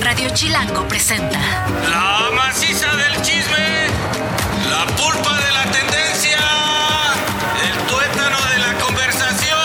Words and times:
Radio 0.00 0.30
Chilango 0.30 0.86
presenta. 0.86 1.38
La 1.90 2.30
maciza 2.34 2.94
del 2.96 3.20
chisme, 3.22 3.88
la 4.70 4.86
pulpa 4.94 5.36
de 5.38 5.52
la 5.52 5.64
tendencia, 5.70 6.38
el 7.62 7.76
tuétano 7.86 8.36
de 8.46 8.58
la 8.58 8.74
conversación. 8.78 9.58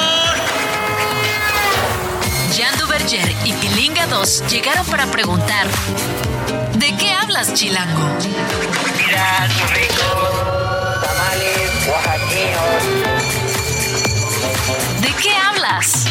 Jean 2.54 2.78
Duverger 2.78 3.36
y 3.46 3.54
Pilinga 3.54 4.08
2 4.08 4.44
llegaron 4.50 4.86
para 4.88 5.06
preguntar: 5.08 5.68
¿De 6.74 6.96
qué 6.96 7.14
hablas, 7.14 7.54
Chilango? 7.54 8.18
Mira, 8.98 9.48
sus 9.50 9.70
ricos 9.72 10.32
tamales 11.02 11.88
oaxaqueños. 11.88 12.84
¿De 15.02 15.14
qué 15.22 15.36
hablas? 15.36 16.08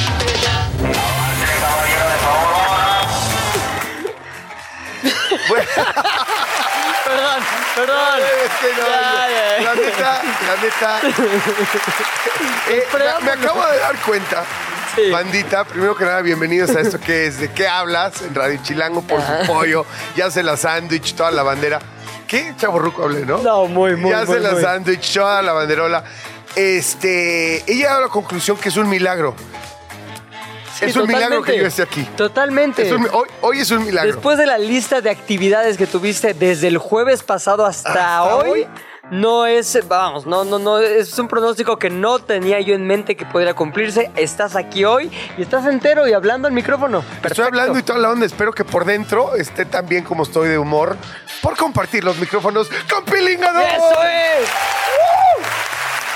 Perdón, 7.04 7.42
perdón. 7.74 8.20
Es 8.44 8.52
que 8.60 8.80
no, 8.80 8.86
Ya, 8.86 9.28
ya, 9.28 9.58
ya. 9.58 9.64
La 9.64 9.74
neta, 9.74 10.22
la 10.46 10.56
neta. 10.62 11.00
Eh, 12.68 12.84
me, 12.92 13.24
me 13.24 13.30
acabo 13.32 13.66
de 13.66 13.78
dar 13.78 13.96
cuenta. 14.02 14.44
Sí. 14.94 15.10
Bandita, 15.10 15.64
primero 15.64 15.96
que 15.96 16.04
nada, 16.04 16.20
bienvenidos 16.20 16.70
a 16.70 16.80
esto 16.80 17.00
que 17.00 17.26
es 17.26 17.38
¿De 17.40 17.50
qué 17.50 17.66
hablas? 17.66 18.22
En 18.22 18.34
Radio 18.34 18.60
Chilango 18.62 19.02
por 19.02 19.20
su 19.20 19.46
pollo. 19.46 19.84
Ya 20.14 20.30
se 20.30 20.42
la 20.44 20.56
sándwich, 20.56 21.14
toda 21.14 21.32
la 21.32 21.42
bandera. 21.42 21.80
¿Qué 22.28 22.54
chaborruco 22.56 23.02
hablé, 23.02 23.26
no? 23.26 23.38
No, 23.38 23.66
muy, 23.66 23.96
muy, 23.96 24.10
Ya 24.10 24.24
muy, 24.24 24.34
se 24.36 24.40
la 24.40 24.60
sándwich, 24.60 25.14
toda 25.14 25.42
la 25.42 25.52
banderola. 25.52 26.04
Este, 26.54 27.58
he 27.70 27.74
llegado 27.74 27.98
a 27.98 28.02
la 28.02 28.08
conclusión 28.08 28.56
que 28.56 28.68
es 28.68 28.76
un 28.76 28.88
milagro. 28.88 29.34
Sí, 30.80 30.86
es 30.86 30.96
un 30.96 31.06
milagro 31.06 31.42
que 31.42 31.56
yo 31.58 31.66
esté 31.66 31.82
aquí. 31.82 32.02
Totalmente. 32.16 32.86
Es 32.86 32.92
un 32.92 33.02
mi- 33.02 33.08
hoy, 33.12 33.28
hoy 33.42 33.58
es 33.60 33.70
un 33.70 33.84
milagro. 33.84 34.10
Después 34.12 34.38
de 34.38 34.46
la 34.46 34.58
lista 34.58 35.00
de 35.00 35.10
actividades 35.10 35.76
que 35.76 35.86
tuviste 35.86 36.34
desde 36.34 36.68
el 36.68 36.78
jueves 36.78 37.22
pasado 37.22 37.64
hasta, 37.66 37.90
¿Hasta 37.90 38.24
hoy, 38.36 38.50
hoy? 38.50 38.66
no 39.10 39.44
es, 39.46 39.78
vamos, 39.88 40.24
no, 40.26 40.44
no, 40.44 40.58
no, 40.58 40.78
es 40.78 41.18
un 41.18 41.26
pronóstico 41.28 41.78
que 41.78 41.90
no 41.90 42.18
tenía 42.20 42.60
yo 42.60 42.74
en 42.74 42.86
mente 42.86 43.16
que 43.16 43.26
pudiera 43.26 43.54
cumplirse. 43.54 44.10
Estás 44.16 44.56
aquí 44.56 44.84
hoy 44.84 45.10
y 45.36 45.42
estás 45.42 45.66
entero 45.66 46.06
y 46.08 46.12
hablando 46.12 46.48
al 46.48 46.54
micrófono. 46.54 47.04
Estoy 47.24 47.44
hablando 47.46 47.78
y 47.78 47.82
toda 47.82 47.98
la 47.98 48.10
onda. 48.10 48.24
Espero 48.26 48.52
que 48.52 48.64
por 48.64 48.84
dentro 48.84 49.34
esté 49.34 49.64
tan 49.66 49.86
bien 49.86 50.04
como 50.04 50.22
estoy 50.22 50.48
de 50.48 50.58
humor 50.58 50.96
por 51.42 51.56
compartir 51.56 52.04
los 52.04 52.18
micrófonos 52.18 52.68
con 52.90 53.04
Pilinga 53.04 53.52
dos. 53.52 53.64
¡Eso 53.64 54.02
es! 54.04 54.48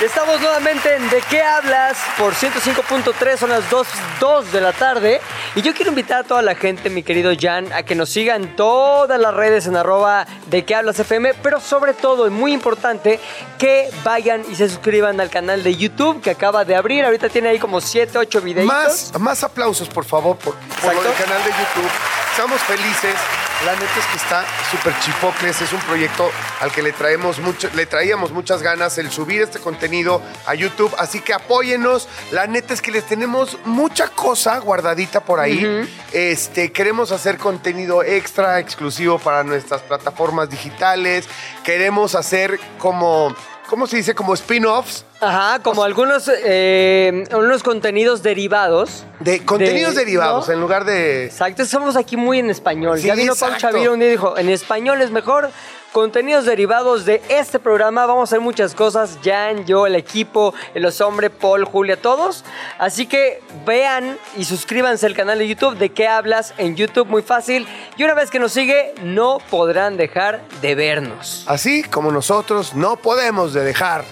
Estamos 0.01 0.41
nuevamente 0.41 0.97
en 0.97 1.09
¿De 1.09 1.23
qué 1.31 1.41
hablas? 1.41 1.97
Por 2.19 2.35
105.3, 2.35 3.37
son 3.37 3.51
las 3.51 3.71
2, 3.71 3.87
2 4.19 4.53
de 4.53 4.61
la 4.61 4.73
tarde. 4.73 5.21
Y 5.55 5.63
yo 5.63 5.73
quiero 5.73 5.91
invitar 5.91 6.21
a 6.21 6.25
toda 6.25 6.43
la 6.43 6.57
gente, 6.57 6.91
mi 6.91 7.05
querido 7.05 7.33
Jan, 7.39 7.73
a 7.73 7.85
que 7.85 7.95
nos 7.95 8.11
sigan 8.11 8.57
todas 8.57 9.21
las 9.21 9.33
redes 9.33 9.67
en 9.67 9.77
arroba 9.77 10.27
de 10.47 10.65
qué 10.65 10.75
hablas 10.75 10.99
FM, 10.99 11.35
pero 11.43 11.61
sobre 11.61 11.95
todo, 11.95 12.27
y 12.27 12.31
muy 12.31 12.53
importante, 12.53 13.21
que 13.57 13.89
vayan 14.03 14.43
y 14.51 14.57
se 14.57 14.69
suscriban 14.69 15.21
al 15.21 15.31
canal 15.31 15.63
de 15.63 15.77
YouTube 15.77 16.21
que 16.21 16.31
acaba 16.31 16.65
de 16.65 16.75
abrir. 16.75 17.05
Ahorita 17.05 17.29
tiene 17.29 17.51
ahí 17.51 17.61
como 17.61 17.81
7, 17.81 18.19
8 18.19 18.41
videitos. 18.41 18.75
Más, 18.75 19.13
más 19.21 19.45
aplausos, 19.45 19.89
por 19.89 20.05
favor, 20.05 20.37
por, 20.37 20.55
por 20.83 20.93
lo 20.93 21.03
del 21.03 21.15
canal 21.15 21.39
de 21.45 21.51
YouTube. 21.51 21.91
Estamos 22.33 22.61
felices. 22.63 23.15
La 23.65 23.73
neta 23.73 23.99
es 23.99 24.07
que 24.07 24.17
está 24.17 24.45
súper 24.71 24.93
chipocles. 25.01 25.63
Es 25.63 25.73
un 25.73 25.81
proyecto 25.81 26.31
al 26.61 26.71
que 26.71 26.83
le 26.83 26.93
traemos 26.93 27.39
mucho, 27.39 27.71
le 27.75 27.87
traíamos 27.87 28.31
muchas 28.31 28.63
ganas 28.63 28.99
el 28.99 29.11
subir 29.11 29.41
este 29.41 29.59
contenido 29.59 30.21
a 30.47 30.55
YouTube. 30.55 30.95
Así 30.99 31.21
que 31.21 31.33
apóyenos. 31.33 32.09
La 32.31 32.47
neta 32.47 32.75
es 32.75 32.83
que 32.83 32.91
les 32.91 33.05
tenemos 33.07 33.57
mucha 33.65 34.09
cosa 34.09 34.59
guardadita 34.59 35.21
por 35.21 35.41
ahí. 35.41 35.89
Este, 36.13 36.73
queremos 36.73 37.11
hacer 37.11 37.39
contenido 37.39 38.03
extra, 38.03 38.59
exclusivo 38.59 39.19
para 39.19 39.45
nuestras 39.45 39.81
plataformas 39.83 40.51
digitales. 40.51 41.27
Queremos 41.63 42.15
hacer 42.15 42.61
como, 42.79 43.35
¿cómo 43.69 43.87
se 43.87 43.97
dice? 43.97 44.15
Como 44.15 44.35
spin-offs. 44.35 45.07
Ajá, 45.25 45.61
como 45.63 45.83
algunos, 45.85 46.31
eh, 46.45 47.25
unos 47.35 47.63
contenidos 47.63 48.23
derivados. 48.23 49.05
De 49.21 49.45
contenidos 49.45 49.95
De- 49.95 50.01
derivados, 50.05 50.49
¿no? 50.49 50.55
en 50.55 50.61
lugar 50.61 50.85
de. 50.85 51.27
Exacto, 51.27 51.65
somos 51.65 51.97
aquí 51.97 52.17
muy 52.17 52.39
en 52.39 52.51
español. 52.51 52.99
Sí, 52.99 53.07
ya 53.07 53.15
vino 53.15 53.35
Pau. 53.35 53.51
Chaviro 53.57 53.93
un 53.95 53.99
día 54.01 54.09
y 54.09 54.13
dijo, 54.13 54.37
en 54.37 54.49
español 54.51 55.01
es 55.01 55.11
mejor. 55.11 55.51
Contenidos 55.93 56.45
derivados 56.45 57.05
de 57.05 57.23
este 57.29 57.61
programa. 57.61 58.05
Vamos 58.05 58.23
a 58.23 58.25
hacer 58.31 58.41
muchas 58.41 58.75
cosas. 58.75 59.17
Jan, 59.25 59.65
yo, 59.65 59.87
el 59.87 59.95
equipo, 59.95 60.53
los 60.75 61.01
hombres, 61.01 61.31
Paul, 61.41 61.65
Julia, 61.65 61.97
todos. 61.97 62.45
Así 62.81 63.07
que 63.07 63.41
vean 63.65 64.19
y 64.37 64.45
suscríbanse 64.45 65.07
al 65.07 65.15
canal 65.15 65.39
de 65.39 65.47
YouTube. 65.47 65.77
¿De 65.79 65.91
qué 65.91 66.09
hablas? 66.09 66.53
En 66.59 66.75
YouTube, 66.75 67.07
muy 67.07 67.23
fácil. 67.23 67.69
Y 67.97 68.03
una 68.03 68.15
vez 68.15 68.33
que 68.33 68.41
nos 68.41 68.51
sigue, 68.51 68.93
no 69.05 69.39
podrán 69.51 69.97
dejar 69.97 70.43
de 70.61 70.75
vernos. 70.75 71.45
Así 71.47 71.85
como 71.85 72.11
nosotros 72.11 72.75
no 72.75 72.97
podemos 72.97 73.53
de 73.55 73.63
dejar 73.63 74.05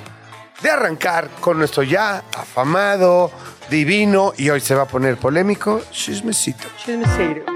de 0.62 0.70
arrancar 0.70 1.28
con 1.40 1.58
nuestro 1.58 1.82
ya 1.82 2.24
afamado, 2.36 3.30
divino 3.70 4.32
y 4.36 4.50
hoy 4.50 4.60
se 4.60 4.74
va 4.74 4.82
a 4.82 4.86
poner 4.86 5.16
polémico, 5.16 5.82
chismecito. 5.90 6.68
Chismecito. 6.84 7.52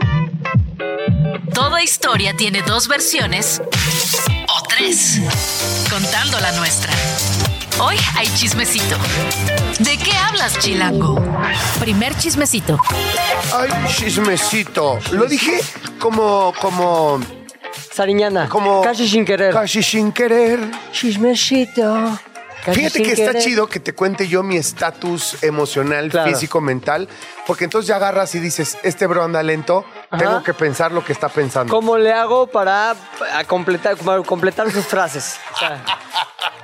Toda 1.55 1.83
historia 1.83 2.35
tiene 2.37 2.63
dos 2.63 2.89
versiones 2.89 3.63
o 4.49 4.63
tres, 4.69 5.21
contando 5.91 6.39
la 6.41 6.53
nuestra. 6.53 6.93
Hoy 7.79 7.97
hay 8.17 8.27
chismecito. 8.29 8.97
¿De 9.81 9.99
qué 9.99 10.13
hablas, 10.17 10.59
Chilango? 10.59 11.23
Primer 11.79 12.17
chismecito. 12.17 12.81
Ay, 13.55 13.69
chismecito. 13.95 14.99
Lo 15.13 15.27
dije 15.27 15.61
como, 15.99 16.55
como, 16.61 17.21
Sariñana. 17.93 18.49
como. 18.49 18.81
Casi 18.83 19.07
sin 19.07 19.25
querer. 19.27 19.53
Casi 19.53 19.83
sin 19.83 20.13
querer. 20.13 20.59
Chismecito. 20.93 22.19
Casi 22.67 22.81
Fíjate 22.81 23.03
que 23.05 23.13
está 23.13 23.39
chido 23.39 23.69
que 23.69 23.79
te 23.79 23.95
cuente 23.95 24.27
yo 24.27 24.43
mi 24.43 24.57
estatus 24.57 25.43
emocional, 25.45 26.11
Claro. 26.11 26.29
físico, 26.33 26.61
mental, 26.61 27.09
porque 27.47 27.63
entonces 27.63 27.87
ya 27.89 27.95
agarras 27.97 28.35
y 28.35 28.41
dices, 28.41 28.77
este 28.83 29.07
bro 29.07 29.23
anda 29.23 29.41
lento, 29.45 29.85
Ajá. 30.11 30.19
tengo 30.23 30.43
que 30.43 30.53
pensar 30.53 30.91
lo 30.91 31.05
que 31.05 31.13
está 31.13 31.29
pensando. 31.29 31.73
¿Cómo 31.73 31.97
le 31.97 32.13
hago 32.13 32.49
para 32.49 32.97
completar, 33.47 33.97
para 33.97 34.21
completar 34.25 34.69
sus 34.73 34.85
frases? 34.85 35.37
O 35.55 35.59
sea, 35.59 35.81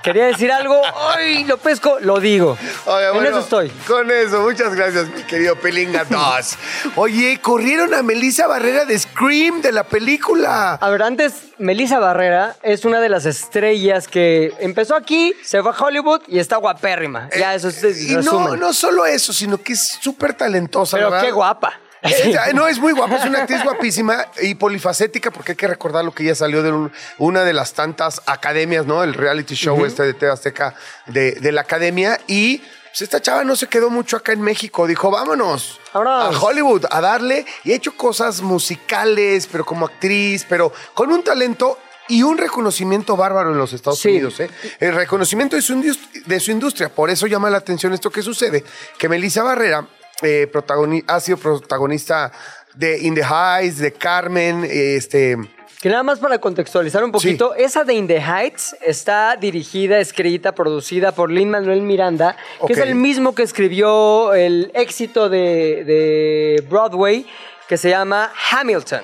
quería 0.03 0.27
decir 0.27 0.51
algo, 0.53 0.81
¡ay! 1.15 1.45
Lo 1.45 1.57
pesco, 1.57 1.99
lo 2.01 2.21
digo. 2.21 2.59
Oye, 2.87 3.07
en 3.07 3.15
bueno, 3.15 3.29
eso 3.31 3.41
estoy. 3.41 3.71
Con 3.87 4.11
eso, 4.11 4.41
muchas 4.43 4.75
gracias, 4.75 5.09
mi 5.09 5.23
querido 5.23 5.57
Pelinga 5.57 6.05
2. 6.05 6.59
Oye, 6.97 7.39
corrieron 7.41 7.95
a 7.95 8.03
Melissa 8.03 8.47
Barrera 8.47 8.85
de 8.85 8.99
Scream 8.99 9.63
de 9.63 9.73
la 9.73 9.85
película. 9.85 10.75
A 10.75 10.91
ver, 10.91 11.03
antes, 11.03 11.35
Melissa 11.59 11.99
Barrera 11.99 12.57
es 12.63 12.85
una 12.85 13.01
de 13.01 13.09
las 13.09 13.25
estrellas 13.25 14.09
que 14.09 14.53
empezó 14.59 14.97
aquí, 14.97 15.35
se 15.43 15.63
fue 15.63 15.71
a 15.71 15.75
Hollywood 15.75 16.23
y 16.27 16.39
está 16.39 16.57
guapérrima. 16.57 17.29
Ya, 17.39 17.55
eso 17.55 17.69
es 17.69 17.83
y 17.83 18.17
no, 18.17 18.57
no 18.57 18.73
solo 18.73 19.07
eso, 19.07 19.33
sino 19.33 19.59
que 19.59 19.75
es 19.75 19.99
súper 20.01 20.35
talentosa. 20.35 20.97
Pero 20.97 21.11
¿verdad? 21.11 21.27
qué 21.27 21.33
guapa. 21.33 21.79
No, 22.55 22.67
es 22.69 22.79
muy 22.79 22.93
guapa, 22.93 23.17
es 23.17 23.25
una 23.25 23.41
actriz 23.43 23.63
guapísima 23.65 24.27
y 24.41 24.55
polifacética 24.55 25.31
porque 25.31 25.53
hay 25.53 25.57
que 25.57 25.69
recordar 25.69 26.05
lo 26.05 26.13
que 26.13 26.25
ella 26.25 26.35
salió 26.35 26.63
de 26.63 26.73
un- 26.73 26.93
una 27.19 27.45
de 27.45 27.53
las 27.53 27.73
tantas 27.75 28.21
academias, 28.27 28.87
¿no? 28.87 29.03
El 29.03 29.15
reality 29.15 29.55
show 29.55 29.85
este 29.85 30.03
de 30.03 30.15
TV 30.15 30.33
Azteca 30.33 30.75
de, 31.07 31.33
de 31.33 31.53
la 31.53 31.61
academia 31.63 32.19
y 32.27 32.59
pues, 32.59 33.03
esta 33.03 33.21
chava 33.23 33.45
no 33.45 33.57
se 33.57 33.69
quedó 33.69 33.89
mucho 33.89 34.17
acá 34.17 34.33
en 34.33 34.43
México, 34.43 34.87
dijo, 34.87 35.11
vámonos 35.11 35.81
Vámonos. 35.95 36.37
a 36.37 36.41
Hollywood 36.41 36.85
a 36.91 37.01
darle 37.01 37.47
y 37.65 37.73
ha 37.73 37.77
hecho 37.77 37.97
cosas 37.97 38.43
musicales, 38.43 39.49
pero 39.51 39.65
como 39.65 39.87
actriz, 39.87 40.45
pero 40.49 40.73
con 40.95 41.13
un 41.13 41.23
talento 41.23 41.79
y 42.09 42.23
un 42.25 42.37
reconocimiento 42.37 43.17
bárbaro 43.17 43.53
en 43.53 43.59
los 43.59 43.73
Estados 43.73 44.01
Sí. 44.01 44.09
Unidos. 44.09 44.41
¿eh? 44.41 44.51
El 44.81 44.95
reconocimiento 44.95 45.55
de 45.57 45.63
su, 45.63 45.81
de 46.27 46.41
su 46.41 46.51
industria. 46.51 46.89
Por 46.89 47.09
eso 47.11 47.27
llama 47.29 47.49
la 47.49 47.59
atención 47.59 47.93
esto 47.95 48.11
que 48.11 48.23
sucede, 48.23 48.65
que 48.99 49.09
Melissa 49.09 49.43
Barrera 49.45 49.87
eh, 50.23 50.49
protagoni- 50.53 51.05
ha 51.07 51.21
sido 51.21 51.37
protagonista 51.39 52.33
de 52.75 52.99
In 53.01 53.15
the 53.15 53.23
Heights, 53.23 53.79
de 53.79 53.93
Carmen, 53.93 54.67
este... 54.71 55.37
Que 55.81 55.89
nada 55.89 56.05
más 56.05 56.21
para 56.21 56.39
contextualizar 56.39 57.03
un 57.03 57.11
poquito, 57.11 57.57
esa 57.57 57.83
de 57.83 57.95
In 57.95 58.07
the 58.07 58.21
Heights 58.21 58.77
está 58.87 59.35
dirigida, 59.35 59.99
escrita, 59.99 60.53
producida 60.53 61.11
por 61.11 61.29
Lin 61.29 61.51
Manuel 61.51 61.83
Miranda, 61.83 62.37
que 62.65 62.73
es 62.75 62.79
el 62.79 62.95
mismo 62.95 63.35
que 63.35 63.43
escribió 63.43 64.33
el 64.33 64.71
éxito 64.75 65.29
de, 65.29 65.83
de 65.85 66.65
Broadway, 66.71 67.27
que 67.69 67.77
se 67.77 67.91
llama 67.91 68.33
Hamilton. 68.53 69.03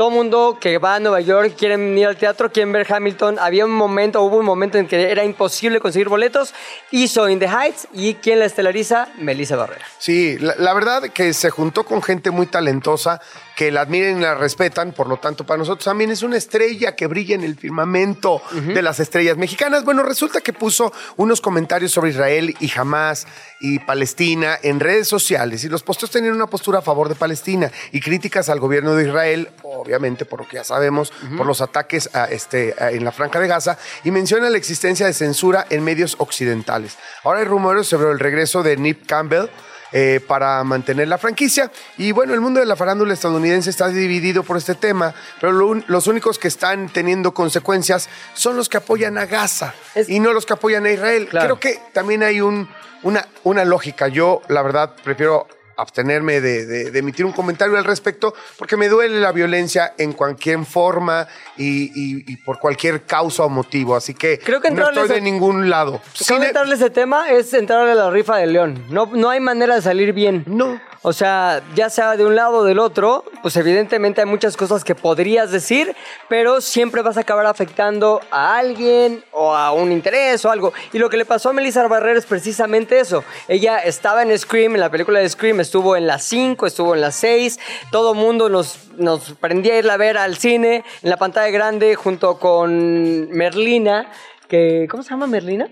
Todo 0.00 0.08
mundo 0.08 0.56
que 0.58 0.78
va 0.78 0.94
a 0.94 0.98
Nueva 0.98 1.20
York 1.20 1.56
quieren 1.58 1.98
ir 1.98 2.06
al 2.06 2.16
teatro, 2.16 2.50
quieren 2.50 2.72
ver 2.72 2.90
Hamilton. 2.90 3.38
Había 3.38 3.66
un 3.66 3.72
momento, 3.72 4.22
hubo 4.22 4.38
un 4.38 4.46
momento 4.46 4.78
en 4.78 4.88
que 4.88 5.10
era 5.10 5.24
imposible 5.24 5.78
conseguir 5.78 6.08
boletos. 6.08 6.54
Hizo 6.90 7.28
In 7.28 7.38
the 7.38 7.46
Heights 7.46 7.86
y 7.92 8.14
¿quién 8.14 8.38
la 8.38 8.46
estelariza? 8.46 9.08
Melissa 9.18 9.56
Barrera. 9.56 9.84
Sí, 9.98 10.38
la, 10.38 10.54
la 10.56 10.72
verdad 10.72 11.02
que 11.10 11.34
se 11.34 11.50
juntó 11.50 11.84
con 11.84 12.00
gente 12.00 12.30
muy 12.30 12.46
talentosa 12.46 13.20
que 13.60 13.70
la 13.70 13.82
admiren 13.82 14.16
y 14.16 14.22
la 14.22 14.34
respetan, 14.34 14.92
por 14.92 15.06
lo 15.06 15.18
tanto 15.18 15.44
para 15.44 15.58
nosotros 15.58 15.84
también 15.84 16.10
es 16.10 16.22
una 16.22 16.38
estrella 16.38 16.96
que 16.96 17.06
brilla 17.06 17.34
en 17.34 17.44
el 17.44 17.56
firmamento 17.58 18.40
de 18.72 18.80
las 18.80 19.00
estrellas 19.00 19.36
mexicanas. 19.36 19.84
Bueno, 19.84 20.02
resulta 20.02 20.40
que 20.40 20.54
puso 20.54 20.94
unos 21.18 21.42
comentarios 21.42 21.92
sobre 21.92 22.08
Israel 22.08 22.56
y 22.58 22.72
Hamas 22.74 23.26
y 23.60 23.78
Palestina 23.80 24.58
en 24.62 24.80
redes 24.80 25.08
sociales 25.08 25.62
y 25.64 25.68
los 25.68 25.82
posteos 25.82 26.10
tenían 26.10 26.32
una 26.36 26.46
postura 26.46 26.78
a 26.78 26.82
favor 26.82 27.10
de 27.10 27.16
Palestina 27.16 27.70
y 27.92 28.00
críticas 28.00 28.48
al 28.48 28.60
gobierno 28.60 28.94
de 28.94 29.04
Israel 29.08 29.50
obviamente, 29.62 30.24
por 30.24 30.40
lo 30.40 30.48
que 30.48 30.56
ya 30.56 30.64
sabemos, 30.64 31.12
por 31.36 31.44
los 31.46 31.60
ataques 31.60 32.08
a, 32.14 32.24
este, 32.24 32.74
a- 32.78 32.90
en 32.92 33.04
la 33.04 33.12
Franja 33.12 33.40
de 33.40 33.46
Gaza, 33.46 33.76
y 34.04 34.10
menciona 34.10 34.48
la 34.48 34.56
existencia 34.56 35.04
de 35.04 35.12
censura 35.12 35.66
en 35.68 35.84
medios 35.84 36.14
occidentales. 36.18 36.96
Ahora 37.24 37.40
hay 37.40 37.44
rumores 37.44 37.86
sobre 37.88 38.10
el 38.10 38.18
regreso 38.20 38.62
de 38.62 38.78
Nip 38.78 39.04
Campbell. 39.06 39.48
Eh, 39.92 40.20
para 40.26 40.62
mantener 40.64 41.08
la 41.08 41.18
franquicia. 41.18 41.70
Y 41.98 42.12
bueno, 42.12 42.34
el 42.34 42.40
mundo 42.40 42.60
de 42.60 42.66
la 42.66 42.76
farándula 42.76 43.14
estadounidense 43.14 43.70
está 43.70 43.88
dividido 43.88 44.42
por 44.42 44.56
este 44.56 44.74
tema, 44.74 45.14
pero 45.40 45.52
lo 45.52 45.70
los 45.86 46.06
únicos 46.06 46.38
que 46.38 46.48
están 46.48 46.88
teniendo 46.88 47.32
consecuencias 47.32 48.08
son 48.34 48.56
los 48.56 48.68
que 48.68 48.76
apoyan 48.76 49.18
a 49.18 49.26
Gaza 49.26 49.74
Es- 49.94 50.08
y 50.08 50.20
no 50.20 50.32
los 50.32 50.46
que 50.46 50.52
apoyan 50.54 50.84
a 50.86 50.90
Israel. 50.90 51.28
Claro. 51.28 51.58
Creo 51.58 51.60
que 51.60 51.80
también 51.92 52.22
hay 52.22 52.40
un, 52.40 52.68
una, 53.02 53.26
una 53.44 53.64
lógica. 53.64 54.08
Yo, 54.08 54.42
la 54.48 54.62
verdad, 54.62 54.94
prefiero 55.02 55.46
abstenerme 55.80 56.40
de, 56.40 56.66
de- 56.66 56.90
de 56.90 56.98
emitir 56.98 57.24
un 57.26 57.32
comentario 57.32 57.76
al 57.76 57.84
respecto 57.84 58.34
porque 58.58 58.76
me 58.76 58.88
duele 58.88 59.20
la 59.20 59.32
violencia 59.32 59.94
en 59.98 60.12
cualquier 60.12 60.64
forma 60.64 61.26
y, 61.56 61.84
y- 61.94 62.24
y 62.26 62.36
por 62.38 62.58
cualquier 62.58 63.02
causa 63.02 63.44
o 63.44 63.48
motivo. 63.48 63.96
Así 63.96 64.14
que, 64.14 64.38
Creo 64.38 64.60
que 64.60 64.70
no 64.70 64.88
estoy 64.88 65.08
de 65.08 65.14
ese- 65.14 65.20
ningún 65.22 65.70
lado. 65.70 66.00
Sin- 66.14 66.42
entrarle 66.42 66.74
ese 66.74 66.90
tema 66.90 67.30
es 67.30 67.52
entrarle 67.54 67.92
a 67.92 67.94
la 67.94 68.10
rifa 68.10 68.36
del 68.36 68.52
león. 68.52 68.84
No, 68.90 69.06
no 69.06 69.30
hay 69.30 69.40
manera 69.40 69.74
de 69.74 69.82
salir 69.82 70.12
bien. 70.12 70.44
No. 70.46 70.80
O 71.02 71.14
sea, 71.14 71.62
ya 71.74 71.88
sea 71.88 72.14
de 72.18 72.26
un 72.26 72.36
lado 72.36 72.58
o 72.58 72.64
del 72.64 72.78
otro, 72.78 73.24
pues 73.40 73.56
evidentemente 73.56 74.20
hay 74.20 74.26
muchas 74.26 74.54
cosas 74.54 74.84
que 74.84 74.94
podrías 74.94 75.50
decir, 75.50 75.96
pero 76.28 76.60
siempre 76.60 77.00
vas 77.00 77.16
a 77.16 77.20
acabar 77.20 77.46
afectando 77.46 78.20
a 78.30 78.58
alguien 78.58 79.24
o 79.32 79.54
a 79.54 79.72
un 79.72 79.92
interés 79.92 80.44
o 80.44 80.50
algo. 80.50 80.74
Y 80.92 80.98
lo 80.98 81.08
que 81.08 81.16
le 81.16 81.24
pasó 81.24 81.48
a 81.48 81.52
Melissa 81.54 81.86
Barrera 81.88 82.18
es 82.18 82.26
precisamente 82.26 83.00
eso. 83.00 83.24
Ella 83.48 83.78
estaba 83.78 84.22
en 84.22 84.38
Scream, 84.38 84.74
en 84.74 84.80
la 84.82 84.90
película 84.90 85.20
de 85.20 85.28
Scream, 85.30 85.60
estuvo 85.70 85.96
en 85.96 86.08
las 86.08 86.24
5, 86.24 86.66
estuvo 86.66 86.94
en 86.96 87.00
las 87.00 87.14
6. 87.14 87.60
Todo 87.92 88.12
mundo 88.14 88.48
nos, 88.48 88.76
nos 88.96 89.32
prendía 89.40 89.74
a 89.74 89.78
irla 89.78 89.94
a 89.94 89.96
ver 89.96 90.18
al 90.18 90.36
cine, 90.36 90.84
en 91.02 91.10
la 91.10 91.16
pantalla 91.16 91.48
grande, 91.50 91.94
junto 91.94 92.38
con 92.40 93.30
Merlina, 93.30 94.10
que... 94.48 94.88
¿Cómo 94.90 95.04
se 95.04 95.10
llama 95.10 95.28
Merlina? 95.28 95.68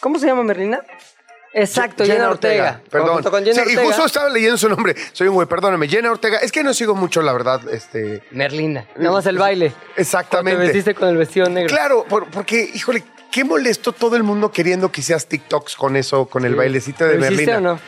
¿Cómo 0.00 0.18
se 0.18 0.26
llama 0.26 0.42
Merlina? 0.42 0.80
Exacto, 1.54 2.04
Jenna, 2.04 2.28
Ortega. 2.30 2.80
Perdón. 2.90 3.14
Junto 3.14 3.30
con 3.30 3.44
Jenna 3.44 3.54
Sí, 3.54 3.60
y 3.60 3.76
Ortega. 3.76 3.86
justo 3.86 4.04
estaba 4.06 4.28
leyendo 4.28 4.56
su 4.58 4.68
nombre. 4.68 4.94
Soy 5.12 5.28
un 5.28 5.34
güey, 5.34 5.46
perdóname. 5.48 5.86
Jenna 5.88 6.10
Ortega. 6.10 6.38
Es 6.38 6.50
que 6.52 6.62
no 6.62 6.72
sigo 6.74 6.94
mucho, 6.94 7.20
la 7.22 7.32
verdad. 7.32 7.60
Este. 7.70 8.22
Merlina. 8.30 8.86
Nada 8.96 9.12
más 9.12 9.26
el 9.26 9.36
baile. 9.38 9.72
Exactamente. 9.96 10.58
Te 10.60 10.64
vestiste 10.66 10.94
con 10.94 11.08
el 11.08 11.16
vestido 11.18 11.48
negro. 11.50 11.68
Claro, 11.74 12.04
por- 12.08 12.26
porque, 12.30 12.70
híjole, 12.74 13.04
qué 13.30 13.44
molesto 13.44 13.92
todo 13.92 14.16
el 14.16 14.22
mundo 14.22 14.50
queriendo 14.50 14.90
que 14.90 15.02
seas 15.02 15.26
TikToks 15.26 15.76
con 15.76 15.96
eso, 15.96 16.24
con 16.26 16.44
el 16.46 16.54
bailecito 16.54 17.04
de 17.04 17.14
¿Lo 17.14 17.20
Merlina. 17.20 17.58
o 17.58 17.60
no? 17.60 17.80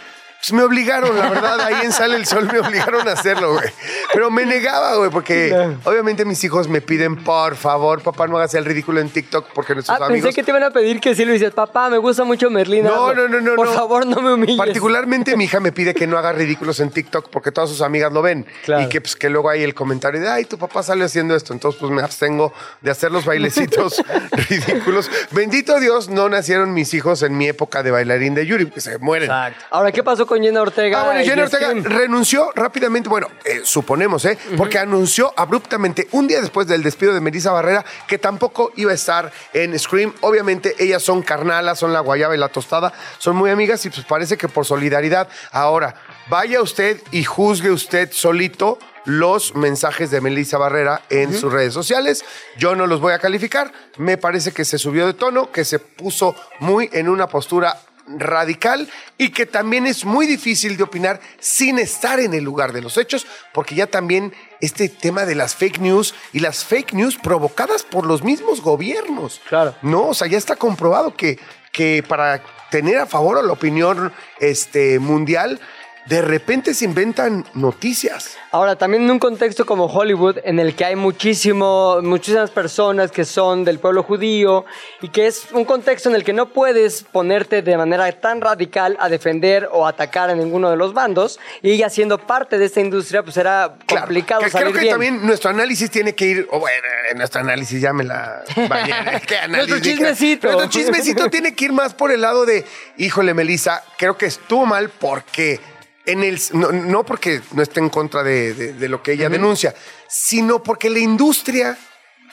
Pues 0.45 0.53
me 0.53 0.63
obligaron, 0.63 1.17
la 1.17 1.31
verdad, 1.31 1.59
ahí 1.63 1.87
en 1.87 1.91
Sale 1.91 2.17
el 2.17 2.27
Sol 2.27 2.47
me 2.53 2.59
obligaron 2.59 3.09
a 3.09 3.13
hacerlo, 3.13 3.55
güey. 3.55 3.65
Pero 4.13 4.31
me 4.31 4.45
negaba, 4.45 4.95
güey, 4.97 5.09
porque 5.09 5.75
obviamente 5.85 6.27
mis 6.27 6.45
hijos 6.45 6.69
me 6.69 6.83
piden, 6.83 7.17
por 7.17 7.57
favor, 7.57 8.03
papá, 8.03 8.27
no 8.27 8.37
hagas 8.37 8.53
el 8.53 8.67
ridículo 8.67 9.01
en 9.01 9.09
TikTok 9.09 9.47
porque 9.55 9.73
nuestros 9.73 9.99
Ah, 9.99 10.05
amigos... 10.05 10.25
pensé 10.27 10.37
que 10.37 10.43
te 10.45 10.51
iban 10.51 10.63
a 10.63 10.71
pedir 10.71 11.01
que 11.01 11.15
sí 11.15 11.25
lo 11.25 11.33
hicieras. 11.33 11.55
Papá, 11.55 11.89
me 11.89 11.97
gusta 11.97 12.25
mucho 12.25 12.51
Merlina. 12.51 12.91
No, 12.91 13.15
no, 13.15 13.27
no, 13.27 13.41
no. 13.41 13.55
Por 13.55 13.69
no. 13.69 13.73
favor, 13.73 14.05
no 14.07 14.21
me 14.21 14.35
humilles. 14.35 14.59
Particularmente 14.59 15.35
mi 15.35 15.45
hija 15.45 15.61
me 15.61 15.73
pide 15.73 15.95
que 15.95 16.07
no 16.07 16.19
haga 16.19 16.33
ridículos 16.33 16.79
en 16.81 16.91
TikTok 16.91 17.31
porque 17.31 17.51
todas 17.51 17.71
sus 17.71 17.81
amigas 17.81 18.13
lo 18.13 18.21
ven. 18.21 18.45
Claro. 18.67 18.83
Y 18.83 18.89
que, 18.91 19.01
pues, 19.01 19.17
que 19.17 19.31
luego 19.31 19.49
hay 19.49 19.63
el 19.63 19.73
comentario 19.75 20.21
de, 20.21 20.29
ay, 20.29 20.45
tu 20.45 20.59
papá 20.59 20.83
sale 20.83 21.05
haciendo 21.07 21.35
esto. 21.35 21.55
Entonces, 21.55 21.81
pues 21.81 21.91
me 21.91 22.03
abstengo 22.03 22.53
de 22.83 22.91
hacer 22.91 23.11
los 23.11 23.25
bailecitos 23.25 24.03
ridículos. 24.51 25.11
Bendito 25.31 25.81
Dios, 25.81 26.11
no 26.11 26.29
nacieron 26.29 26.75
mis 26.75 26.93
hijos 26.93 27.23
en 27.23 27.39
mi 27.39 27.49
época 27.49 27.83
de 27.83 27.91
bailarín 27.91 28.35
de 28.35 28.45
Yuri, 28.45 28.67
que 28.67 28.83
se 28.83 28.99
mueren. 28.99 29.31
Exacto. 29.31 29.65
Ahora, 29.71 29.91
¿qué 29.91 30.03
pasó 30.03 30.27
con 30.27 30.34
Jenna 30.43 30.63
Ortega? 30.63 31.01
Ah, 31.01 31.05
bueno, 31.05 31.21
y 31.21 31.25
Jenna 31.25 31.45
Ortega 31.45 31.73
renunció 31.85 32.51
rápidamente, 32.55 33.09
bueno, 33.09 33.29
eh, 33.45 33.61
suponemos, 33.65 34.25
¿eh? 34.25 34.39
Porque 34.57 34.79
anunció 34.79 35.33
abruptamente, 35.37 36.09
un 36.13 36.27
día 36.27 36.41
después 36.41 36.67
del 36.67 36.83
despido 36.83 37.15
de 37.15 37.21
Melissa 37.21 37.53
Barrera, 37.53 37.85
que 38.07 38.19
tampoco 38.19 38.73
iba 38.77 38.93
a 38.93 38.95
estar 38.95 39.33
en 39.53 39.79
Scream. 39.79 40.13
Obviamente, 40.21 40.75
ellas 40.79 41.03
son 41.03 41.23
carnalas, 41.23 41.79
son 41.79 41.93
la 41.93 42.01
guayaba 42.01 42.35
y 42.35 42.39
la 42.39 42.49
tostada, 42.49 42.93
son 43.19 43.37
muy 43.37 43.51
amigas 43.51 43.85
y 43.87 43.91
pues 43.91 44.05
parece 44.07 44.37
que 44.37 44.49
por 44.49 44.65
solidaridad. 44.65 45.29
Ahora, 45.51 45.95
vaya 46.29 46.61
usted 46.61 47.01
y 47.11 47.25
juzgue 47.25 47.71
usted 47.71 48.11
solito 48.13 48.79
los 49.05 49.55
mensajes 49.55 50.11
de 50.11 50.21
Melissa 50.21 50.59
Barrera 50.59 51.03
en 51.11 51.35
sus 51.35 51.53
redes 51.53 51.75
sociales. 51.75 52.25
Yo 52.57 52.75
no 52.75 52.87
los 52.87 53.01
voy 53.01 53.13
a 53.13 53.19
calificar. 53.19 53.73
Me 53.99 54.17
parece 54.17 54.53
que 54.53 54.65
se 54.65 54.79
subió 54.79 55.07
de 55.07 55.15
tono, 55.15 55.53
que 55.53 55.65
se 55.65 55.79
puso 55.79 56.35
muy 56.61 56.89
en 56.93 57.09
una 57.09 57.27
postura 57.29 57.79
radical 58.07 58.89
y 59.19 59.31
que 59.31 59.47
también 59.47 59.87
es 59.87 60.05
muy 60.05 60.27
difícil 60.27 60.77
de 60.77 60.83
opinar 60.83 61.21
sin 61.39 61.79
estar 61.79 62.21
en 62.21 62.35
el 62.35 62.45
lugar 62.45 62.73
de 62.73 62.83
los 62.83 62.99
hechos, 62.99 63.27
porque 63.53 63.75
ya 63.75 63.87
también 63.87 64.33
este 64.61 64.89
tema 64.89 65.25
de 65.25 65.35
las 65.35 65.55
fake 65.55 65.81
news 65.81 66.15
y 66.33 66.41
las 66.41 66.65
fake 66.65 66.93
news 66.93 67.17
provocadas 67.17 67.83
por 67.83 68.07
los 68.07 68.23
mismos 68.23 68.61
gobiernos. 68.61 69.41
Claro. 69.49 69.75
No, 69.83 70.09
o 70.09 70.15
sea, 70.15 70.27
ya 70.27 70.39
está 70.39 70.57
comprobado 70.57 71.15
que, 71.15 71.39
que 71.73 72.05
para 72.07 72.43
tener 72.71 72.99
a 72.99 73.07
favor 73.07 73.39
a 73.39 73.43
la 73.43 73.53
opinión 73.53 74.13
este, 74.41 74.99
mundial, 74.99 75.61
de 76.07 76.21
repente 76.23 76.75
se 76.75 76.85
inventan 76.85 77.45
noticias. 77.55 78.37
Ahora, 78.51 78.77
también 78.77 79.05
en 79.05 79.11
un 79.11 79.19
contexto 79.19 79.65
como 79.65 79.87
Hollywood, 79.87 80.39
en 80.45 80.59
el 80.61 80.75
que 80.77 80.85
hay 80.85 80.97
muchísimo, 80.97 81.99
muchísimas 82.03 82.51
personas 82.51 83.11
que 83.11 83.25
son 83.25 83.65
del 83.65 83.79
pueblo 83.79 84.03
judío 84.03 84.65
y 85.01 85.09
que 85.09 85.27
es 85.27 85.47
un 85.53 85.65
contexto 85.65 86.09
en 86.11 86.15
el 86.15 86.23
que 86.23 86.33
no 86.33 86.51
puedes 86.51 87.03
ponerte 87.05 87.63
de 87.63 87.77
manera 87.77 88.11
tan 88.13 88.41
radical 88.41 88.97
a 89.01 89.09
defender 89.09 89.69
o 89.73 89.87
atacar 89.87 90.31
a 90.31 90.35
ninguno 90.35 90.71
de 90.71 90.77
los 90.77 90.93
bandos, 90.93 91.41
y 91.63 91.71
ella 91.73 91.89
siendo 91.89 92.19
parte 92.19 92.59
de 92.59 92.67
esta 92.67 92.81
industria, 92.81 93.23
pues 93.23 93.37
era 93.37 93.75
Claro, 93.87 94.03
complicado 94.07 94.43
que 94.43 94.51
salir 94.51 94.67
creo 94.69 94.75
que 94.75 94.81
bien. 94.81 94.93
también 94.93 95.27
nuestro 95.27 95.51
análisis 95.51 95.91
tiene 95.91 96.15
que 96.15 96.27
ir, 96.27 96.49
o 96.51 96.61
bueno, 96.61 96.87
en 97.11 97.19
nuestro 97.19 97.41
análisis 97.41 97.81
ya 97.81 97.93
me 97.93 98.05
la 98.05 98.45
bañé. 98.69 98.93
¿Qué 99.27 99.37
análisis? 99.39 99.69
Nuestro 99.71 99.79
chismecito. 99.81 100.53
Nuestro 100.53 100.69
chismecito 100.71 101.31
tiene 101.31 101.55
que 101.55 101.65
ir 101.65 101.73
más 101.73 101.95
por 101.95 102.13
el 102.13 102.21
lado 102.21 102.45
de, 102.47 102.65
híjole, 102.99 103.35
Melissa, 103.35 103.83
creo 103.99 104.17
que 104.17 104.27
estuvo 104.27 104.67
mal 104.67 104.91
porque 104.91 105.61
en 106.07 106.23
el, 106.23 106.41
no, 106.53 106.71
no 106.73 107.05
porque 107.05 107.41
no 107.53 107.63
esté 107.63 107.81
en 107.81 107.89
contra 107.91 108.23
de, 108.23 108.55
de- 108.55 108.73
de 108.75 108.89
lo 108.89 109.03
que 109.03 109.13
ella 109.13 109.29
denuncia, 109.29 109.75
sino 110.09 110.63
porque 110.63 110.91
la 110.91 110.99
industria 110.99 111.79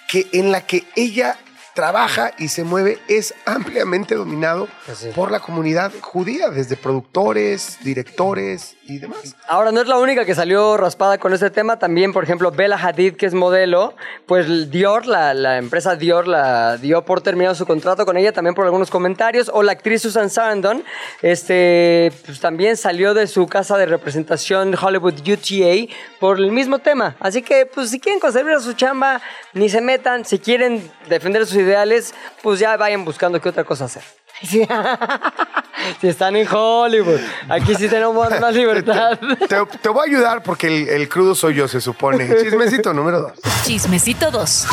que, 0.10 0.28
en 0.34 0.52
la 0.52 0.66
que 0.68 0.84
ella 0.96 1.38
trabaja 1.74 2.34
y 2.38 2.50
se 2.50 2.66
mueve 2.66 3.00
es 3.08 3.34
ampliamente 3.46 4.16
dominado 4.16 4.68
Así 4.92 5.08
por 5.16 5.32
la 5.32 5.40
comunidad 5.40 5.94
judía, 6.02 6.50
desde 6.50 6.76
productores, 6.76 7.78
directores 7.82 8.76
Ahora, 9.48 9.72
no 9.72 9.82
es 9.82 9.88
la 9.88 9.98
única 9.98 10.26
que 10.26 10.36
salió 10.36 10.78
raspada 10.78 11.18
con 11.18 11.34
este 11.34 11.50
tema. 11.50 11.78
También, 11.78 12.14
por 12.14 12.24
ejemplo, 12.24 12.52
Bella 12.52 12.78
Hadid, 12.78 13.16
que 13.16 13.26
es 13.26 13.34
modelo, 13.34 13.96
pues 14.26 14.70
Dior, 14.72 15.06
la, 15.06 15.34
la 15.34 15.58
empresa 15.58 15.96
Dior, 15.96 16.28
la 16.28 16.78
dio 16.78 17.04
por 17.06 17.22
terminado 17.22 17.56
su 17.56 17.66
contrato 17.66 18.06
con 18.06 18.18
ella 18.18 18.32
también 18.32 18.56
por 18.56 18.66
algunos 18.66 18.90
comentarios. 18.90 19.50
O 19.54 19.64
la 19.64 19.74
actriz 19.74 20.02
Susan 20.02 20.30
Sarandon, 20.30 20.84
este, 21.22 22.12
pues 22.26 22.40
también 22.40 22.78
salió 22.78 23.14
de 23.14 23.28
su 23.28 23.48
casa 23.48 23.78
de 23.78 23.86
representación 23.86 24.76
Hollywood 24.76 25.20
UTA 25.20 25.94
por 26.20 26.38
el 26.38 26.52
mismo 26.52 26.80
tema. 26.80 27.16
Así 27.20 27.42
que, 27.42 27.66
pues 27.66 27.90
si 27.90 28.00
quieren 28.00 28.20
conservar 28.20 28.62
su 28.62 28.74
chamba, 28.74 29.22
ni 29.54 29.70
se 29.70 29.82
metan. 29.82 30.26
Si 30.26 30.40
quieren 30.40 30.92
defender 31.10 31.46
sus 31.46 31.58
ideales, 31.58 32.14
pues 32.42 32.60
ya 32.60 32.78
vayan 32.78 33.06
buscando 33.06 33.40
qué 33.42 33.50
otra 33.50 33.64
cosa 33.64 33.86
hacer. 33.86 34.04
Sí. 34.44 34.68
si 36.02 36.08
están 36.08 36.36
en 36.36 36.48
Hollywood, 36.52 37.20
aquí 37.50 37.76
sí 37.76 37.88
tenemos 37.88 38.30
más 38.40 38.56
libertad. 38.56 39.20
Te, 39.48 39.58
te 39.82 39.90
voy 39.90 40.08
a 40.08 40.10
ayudar 40.10 40.44
porque 40.44 40.68
el, 40.68 40.90
el 40.90 41.10
crudo 41.10 41.36
soy 41.36 41.56
yo, 41.56 41.68
se 41.68 41.82
supone. 41.82 42.28
Chismecito 42.42 42.94
número 42.94 43.22
dos. 43.22 43.34
Chismecito 43.64 44.32
2. 44.32 44.68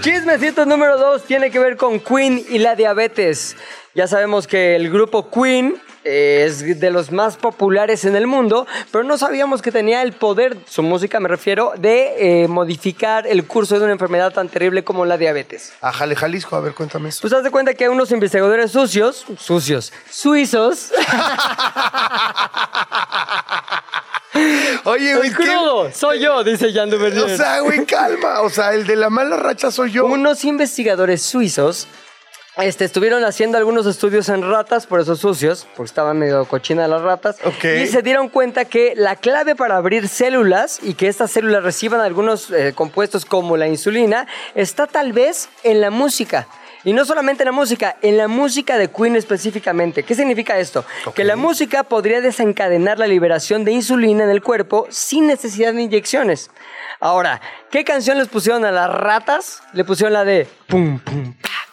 Chismecito 0.00 0.66
número 0.66 0.98
dos 0.98 1.24
tiene 1.24 1.50
que 1.50 1.58
ver 1.58 1.76
con 1.76 2.00
Queen 2.00 2.44
y 2.48 2.58
la 2.58 2.74
diabetes. 2.74 3.56
Ya 3.94 4.06
sabemos 4.06 4.46
que 4.46 4.76
el 4.76 4.90
grupo 4.90 5.30
Queen 5.30 5.80
es 6.04 6.80
de 6.80 6.90
los 6.90 7.12
más 7.12 7.36
populares 7.36 8.04
en 8.04 8.16
el 8.16 8.26
mundo, 8.26 8.66
pero 8.90 9.04
no 9.04 9.18
sabíamos 9.18 9.62
que 9.62 9.72
tenía 9.72 10.02
el 10.02 10.12
poder, 10.12 10.56
su 10.68 10.82
música 10.82 11.20
me 11.20 11.28
refiero, 11.28 11.72
de 11.76 12.42
eh, 12.42 12.48
modificar 12.48 13.26
el 13.26 13.46
curso 13.46 13.78
de 13.78 13.84
una 13.84 13.92
enfermedad 13.92 14.32
tan 14.32 14.48
terrible 14.48 14.84
como 14.84 15.04
la 15.04 15.16
diabetes. 15.18 15.72
A 15.80 15.92
Jale 15.92 16.16
Jalisco, 16.16 16.56
a 16.56 16.60
ver, 16.60 16.74
cuéntame 16.74 17.10
eso. 17.10 17.20
Pues 17.20 17.32
haz 17.32 17.44
de 17.44 17.50
cuenta 17.50 17.74
que 17.74 17.88
unos 17.88 18.10
investigadores 18.12 18.70
sucios, 18.72 19.26
sucios, 19.38 19.92
suizos, 20.10 20.92
Oye, 24.84 25.16
güey, 25.16 25.30
crudo, 25.30 25.90
soy 25.92 26.20
yo, 26.20 26.42
dice 26.44 26.72
Jan 26.72 26.88
Duvernier. 26.88 27.24
O 27.24 27.36
sea, 27.36 27.60
güey, 27.60 27.84
calma. 27.84 28.40
O 28.40 28.50
sea, 28.50 28.72
el 28.72 28.86
de 28.86 28.96
la 28.96 29.10
mala 29.10 29.36
racha 29.36 29.70
soy 29.70 29.90
yo. 29.92 30.06
Unos 30.06 30.44
investigadores 30.44 31.22
suizos 31.22 31.86
este, 32.62 32.84
estuvieron 32.84 33.24
haciendo 33.24 33.58
algunos 33.58 33.86
estudios 33.86 34.28
en 34.28 34.48
ratas, 34.48 34.86
por 34.86 35.00
eso 35.00 35.16
sucios, 35.16 35.66
porque 35.76 35.88
estaban 35.88 36.18
medio 36.18 36.44
cochinas 36.44 36.88
las 36.88 37.02
ratas. 37.02 37.36
Y 37.62 37.86
se 37.86 38.02
dieron 38.02 38.28
cuenta 38.28 38.64
que 38.64 38.94
la 38.96 39.16
clave 39.16 39.54
para 39.54 39.76
abrir 39.76 40.08
células 40.08 40.80
y 40.82 40.94
que 40.94 41.08
estas 41.08 41.30
células 41.30 41.62
reciban 41.62 42.00
algunos 42.00 42.50
eh, 42.50 42.72
compuestos 42.74 43.24
como 43.24 43.56
la 43.56 43.68
insulina 43.68 44.26
está 44.54 44.86
tal 44.86 45.12
vez 45.12 45.48
en 45.62 45.80
la 45.80 45.90
música. 45.90 46.46
Y 46.82 46.94
no 46.94 47.04
solamente 47.04 47.42
en 47.42 47.46
la 47.46 47.52
música, 47.52 47.96
en 48.00 48.16
la 48.16 48.26
música 48.26 48.78
de 48.78 48.88
Queen 48.88 49.14
específicamente. 49.14 50.02
¿Qué 50.02 50.14
significa 50.14 50.58
esto? 50.58 50.84
Que 51.14 51.24
la 51.24 51.36
música 51.36 51.82
podría 51.82 52.22
desencadenar 52.22 52.98
la 52.98 53.06
liberación 53.06 53.64
de 53.64 53.72
insulina 53.72 54.24
en 54.24 54.30
el 54.30 54.42
cuerpo 54.42 54.86
sin 54.88 55.26
necesidad 55.26 55.74
de 55.74 55.82
inyecciones. 55.82 56.50
Ahora, 56.98 57.40
¿qué 57.70 57.84
canción 57.84 58.18
les 58.18 58.28
pusieron 58.28 58.64
a 58.64 58.70
las 58.70 58.90
ratas? 58.90 59.62
Le 59.74 59.84
pusieron 59.84 60.14
la 60.14 60.24
de 60.24 60.48
pum 60.68 60.98
pum 61.00 61.34
pa, 61.34 61.69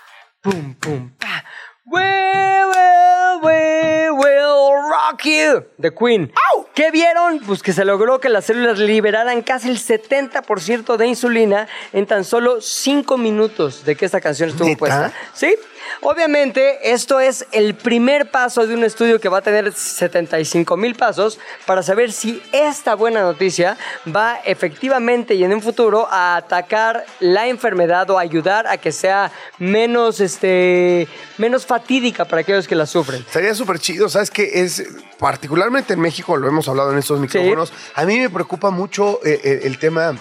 pum 0.48 0.76
boom, 0.80 1.12
pa. 1.20 1.44
We 1.92 2.00
will, 2.00 3.42
we 3.42 4.10
will 4.18 4.74
rock 4.90 5.26
you. 5.26 5.66
The 5.78 5.92
Queen. 5.92 6.32
¿Qué 6.78 6.92
vieron? 6.92 7.40
Pues 7.40 7.64
que 7.64 7.74
se 7.74 7.84
logró 7.86 8.20
que 8.20 8.30
las 8.30 8.46
células 8.46 8.78
liberaran 8.78 9.42
casi 9.42 9.68
el 9.68 9.80
70% 9.80 10.96
de 10.96 11.08
insulina 11.08 11.68
en 11.92 12.06
tan 12.06 12.24
solo 12.24 12.62
5 12.62 13.18
minutos 13.18 13.84
de 13.84 13.96
que 13.96 14.06
esta 14.06 14.22
canción 14.22 14.50
estuvo 14.50 14.68
¿Neta? 14.68 14.78
puesta. 14.78 15.14
¿Sí? 15.34 15.56
Obviamente, 16.02 16.92
esto 16.94 17.20
es 17.20 17.48
el 17.52 17.74
primer 17.74 18.30
paso 18.30 18.68
de 18.68 18.76
un 18.76 18.84
estudio 18.84 19.20
que 19.20 19.28
va 19.30 19.40
a 19.40 19.42
tener 19.42 19.74
75 19.74 20.78
mil 20.78 20.94
pasos 20.94 21.40
para 21.66 21.82
saber 21.82 22.12
si 22.12 22.44
esta 22.52 22.94
buena 22.94 23.22
noticia 23.22 23.76
va 24.16 24.40
efectivamente 24.46 25.34
y 25.34 25.44
en 25.44 25.54
un 25.54 25.62
futuro 25.62 26.08
a 26.12 26.36
atacar 26.36 27.06
la 27.20 27.48
enfermedad 27.48 28.08
o 28.12 28.20
ayudar 28.20 28.68
a 28.68 28.78
que 28.78 28.92
sea 28.92 29.32
menos, 29.58 30.20
este, 30.20 31.08
menos 31.40 31.66
fatídica 31.66 32.26
para 32.26 32.42
aquellos 32.42 32.68
que 32.68 32.76
la 32.76 32.86
sufren. 32.86 33.22
Estaría 33.22 33.56
súper 33.56 33.80
chido, 33.80 34.10
¿sabes 34.10 34.30
qué? 34.30 34.62
Es, 34.62 34.84
particularmente 35.18 35.94
en 35.94 36.00
México, 36.00 36.38
lo 36.38 36.48
hemos 36.48 36.67
hablado 36.68 36.92
en 36.92 36.98
estos 36.98 37.20
micrófonos, 37.20 37.72
a 37.96 38.06
mí 38.06 38.20
me 38.20 38.30
preocupa 38.30 38.70
mucho 38.70 39.20
eh, 39.26 39.40
eh, 39.44 39.62
el 39.64 39.80
tema 39.80 40.16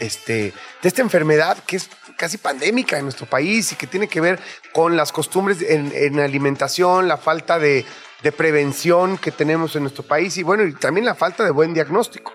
este, 0.00 0.52
de 0.82 0.88
esta 0.88 1.02
enfermedad 1.02 1.58
que 1.66 1.76
es 1.76 1.88
casi 2.16 2.38
pandémica 2.38 2.98
en 2.98 3.04
nuestro 3.04 3.26
país 3.26 3.72
y 3.72 3.76
que 3.76 3.86
tiene 3.86 4.08
que 4.08 4.20
ver 4.20 4.40
con 4.72 4.96
las 4.96 5.12
costumbres 5.12 5.62
en, 5.62 5.92
en 5.94 6.20
alimentación, 6.20 7.08
la 7.08 7.16
falta 7.16 7.58
de, 7.58 7.84
de 8.22 8.32
prevención 8.32 9.18
que 9.18 9.30
tenemos 9.32 9.74
en 9.76 9.82
nuestro 9.82 10.04
país 10.04 10.36
y 10.36 10.42
bueno, 10.42 10.64
y 10.64 10.72
también 10.74 11.04
la 11.04 11.14
falta 11.14 11.44
de 11.44 11.50
buen 11.50 11.74
diagnóstico. 11.74 12.32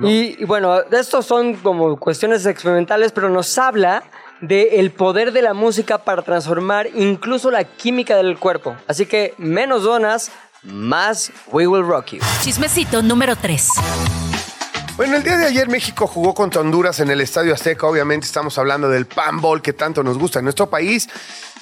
Y, 0.00 0.40
y 0.40 0.44
bueno, 0.44 0.80
estos 0.92 1.26
son 1.26 1.54
como 1.54 1.98
cuestiones 1.98 2.46
experimentales, 2.46 3.10
pero 3.10 3.28
nos 3.28 3.58
habla 3.58 4.04
del 4.40 4.92
poder 4.92 5.32
de 5.32 5.42
la 5.42 5.54
música 5.54 5.98
para 5.98 6.22
transformar 6.22 6.88
incluso 6.94 7.50
la 7.50 7.64
química 7.64 8.16
del 8.16 8.38
cuerpo. 8.38 8.76
Así 8.86 9.06
que 9.06 9.34
menos 9.38 9.82
donas, 9.82 10.30
más 10.72 11.32
We 11.52 11.66
Will 11.66 11.86
Rock 11.86 12.12
You. 12.12 12.20
Chismecito 12.42 13.02
número 13.02 13.36
3. 13.36 13.68
Bueno, 14.96 15.16
el 15.16 15.22
día 15.22 15.36
de 15.36 15.46
ayer 15.46 15.68
México 15.68 16.08
jugó 16.08 16.34
contra 16.34 16.60
Honduras 16.60 16.98
en 16.98 17.10
el 17.10 17.20
Estadio 17.20 17.54
Azteca. 17.54 17.86
Obviamente 17.86 18.26
estamos 18.26 18.58
hablando 18.58 18.88
del 18.88 19.06
panball 19.06 19.62
que 19.62 19.72
tanto 19.72 20.02
nos 20.02 20.18
gusta 20.18 20.40
en 20.40 20.44
nuestro 20.44 20.68
país. 20.68 21.08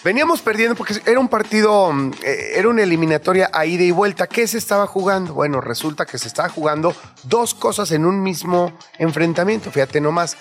Veníamos 0.03 0.41
perdiendo 0.41 0.75
porque 0.75 0.95
era 1.05 1.21
un 1.21 1.29
partido, 1.29 1.93
mm, 1.93 2.13
eh, 2.23 2.53
era 2.55 2.69
una 2.69 2.83
eliminatoria 2.83 3.51
a 3.53 3.67
ida 3.67 3.83
y 3.83 3.91
vuelta. 3.91 4.27
¿Qué 4.27 4.47
se 4.47 4.57
estaba 4.57 4.87
jugando? 4.87 5.35
Bueno, 5.35 5.61
resulta 5.61 6.07
que 6.07 6.17
se 6.17 6.29
estaba 6.29 6.49
jugando 6.49 6.97
dos 7.25 7.55
cosas 7.55 7.91
en 7.91 8.07
un 8.07 8.23
mismo 8.23 8.73
enfrentamiento. 8.99 9.71
Fíjate 9.71 10.01
nomás. 10.01 10.37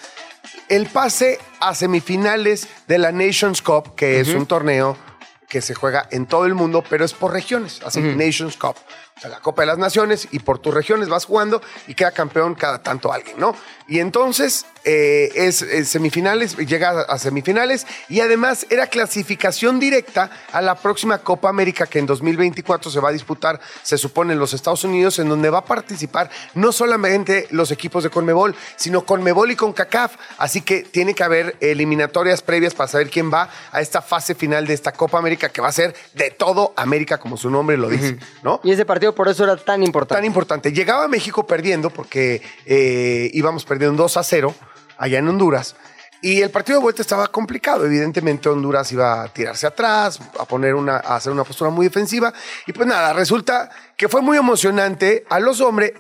El 0.70 0.88
pase 0.88 1.40
a 1.60 1.76
semifinales 1.76 2.68
de 2.88 2.98
la 2.98 3.12
Nations 3.12 3.62
Cup, 3.62 3.96
que 3.96 4.20
es 4.20 4.30
un 4.30 4.46
torneo 4.46 4.96
que 5.48 5.62
se 5.62 5.76
juega 5.76 6.08
en 6.12 6.26
todo 6.26 6.46
el 6.46 6.56
mundo, 6.56 6.84
pero 6.90 7.06
es 7.06 7.14
por 7.14 7.32
regiones, 7.32 7.82
así 7.84 8.02
Nations 8.02 8.58
Cup. 8.58 8.76
O 9.16 9.20
sea, 9.20 9.30
la 9.30 9.40
Copa 9.40 9.62
de 9.62 9.68
las 9.68 9.78
Naciones 9.78 10.28
y 10.32 10.40
por 10.40 10.60
tus 10.60 10.74
regiones 10.74 11.08
vas 11.08 11.26
jugando 11.26 11.62
y 11.88 11.94
queda 11.94 12.12
campeón 12.12 12.56
cada 12.56 12.82
tanto 12.82 13.12
alguien, 13.12 13.40
¿no? 13.40 13.56
Y 13.88 14.00
entonces 14.00 14.66
eh, 14.86 15.32
es, 15.36 15.62
es 15.62 15.90
semifinales, 15.90 16.56
llega 16.58 16.92
a, 16.92 17.02
a 17.02 17.18
semifinales 17.18 17.88
y 18.08 18.20
además 18.20 18.68
era 18.70 18.88
clasificación 18.88 19.80
directa 19.80 20.30
a 20.52 20.62
la 20.62 20.76
próxima 20.76 21.18
Copa 21.18 21.50
América 21.50 21.88
que 21.88 22.00
en 22.00 22.06
2024 22.06 22.92
se 22.92 23.00
va 23.00 23.10
a 23.10 23.12
disputar, 23.12 23.60
se 23.82 23.98
supone, 23.98 24.34
en 24.34 24.40
los 24.40 24.54
Estados 24.54 24.84
Unidos, 24.84 25.20
en 25.20 25.30
donde 25.30 25.50
va 25.50 25.60
a 25.60 25.66
participar 25.66 26.30
no 26.54 26.72
solamente 26.72 27.48
los 27.52 27.72
equipos 27.72 28.04
de 28.04 28.10
Conmebol, 28.10 28.56
sino 28.76 29.06
Conmebol 29.06 29.52
y 29.52 29.56
CONCACAF. 29.56 30.16
Así 30.38 30.62
que 30.62 30.84
tiene 30.84 31.14
que 31.14 31.24
haber 31.24 31.56
eliminatorias 31.60 32.42
previas 32.42 32.74
para 32.74 32.88
saber 32.88 33.10
quién 33.10 33.32
va 33.32 33.50
a 33.72 33.82
esta 33.82 34.02
fase 34.02 34.36
final 34.36 34.68
de 34.68 34.74
esta 34.74 34.92
Copa 34.92 35.18
América 35.18 35.50
que 35.50 35.62
va 35.62 35.70
a 35.70 35.72
ser 35.72 35.96
de 36.14 36.32
todo 36.32 36.74
América, 36.78 37.18
como 37.18 37.38
su 37.38 37.50
nombre 37.50 37.78
lo 37.78 37.90
dice, 37.90 38.18
¿no? 38.44 38.62
Y 38.64 38.72
ese 38.72 38.86
partido 38.86 39.16
por 39.16 39.28
eso 39.28 39.44
era 39.44 39.58
tan 39.58 39.84
importante. 39.84 40.20
tan 40.20 40.26
importante. 40.26 40.72
Llegaba 40.72 41.08
México 41.08 41.48
perdiendo 41.48 41.90
porque 41.90 42.42
eh, 42.66 43.30
íbamos 43.34 43.66
perdiendo 43.66 44.04
2 44.04 44.18
a 44.18 44.24
0 44.24 44.56
allá 44.98 45.20
en 45.20 45.28
Honduras. 45.28 45.76
Y 46.22 46.42
el 46.42 46.50
partido 46.50 46.80
de 46.80 46.84
vuelta 46.84 47.02
estaba 47.02 47.28
complicado. 47.28 47.86
Evidentemente 47.86 48.50
Honduras 48.50 48.92
iba 48.92 49.24
a 49.24 49.28
tirarse 49.28 49.68
atrás, 49.68 50.20
a 50.40 50.46
poner 50.46 50.74
una, 50.74 50.96
a 50.96 51.18
hacer 51.18 51.32
una 51.32 51.44
postura 51.44 51.70
muy 51.70 51.86
defensiva. 51.86 52.34
Y 52.66 52.74
pues 52.74 52.88
nada, 52.88 53.14
resulta 53.14 53.70
que 53.96 54.10
fue 54.10 54.22
muy 54.22 54.38
emocionante. 54.38 55.26
A 55.30 55.40
los 55.40 55.62
hombres 55.62 55.94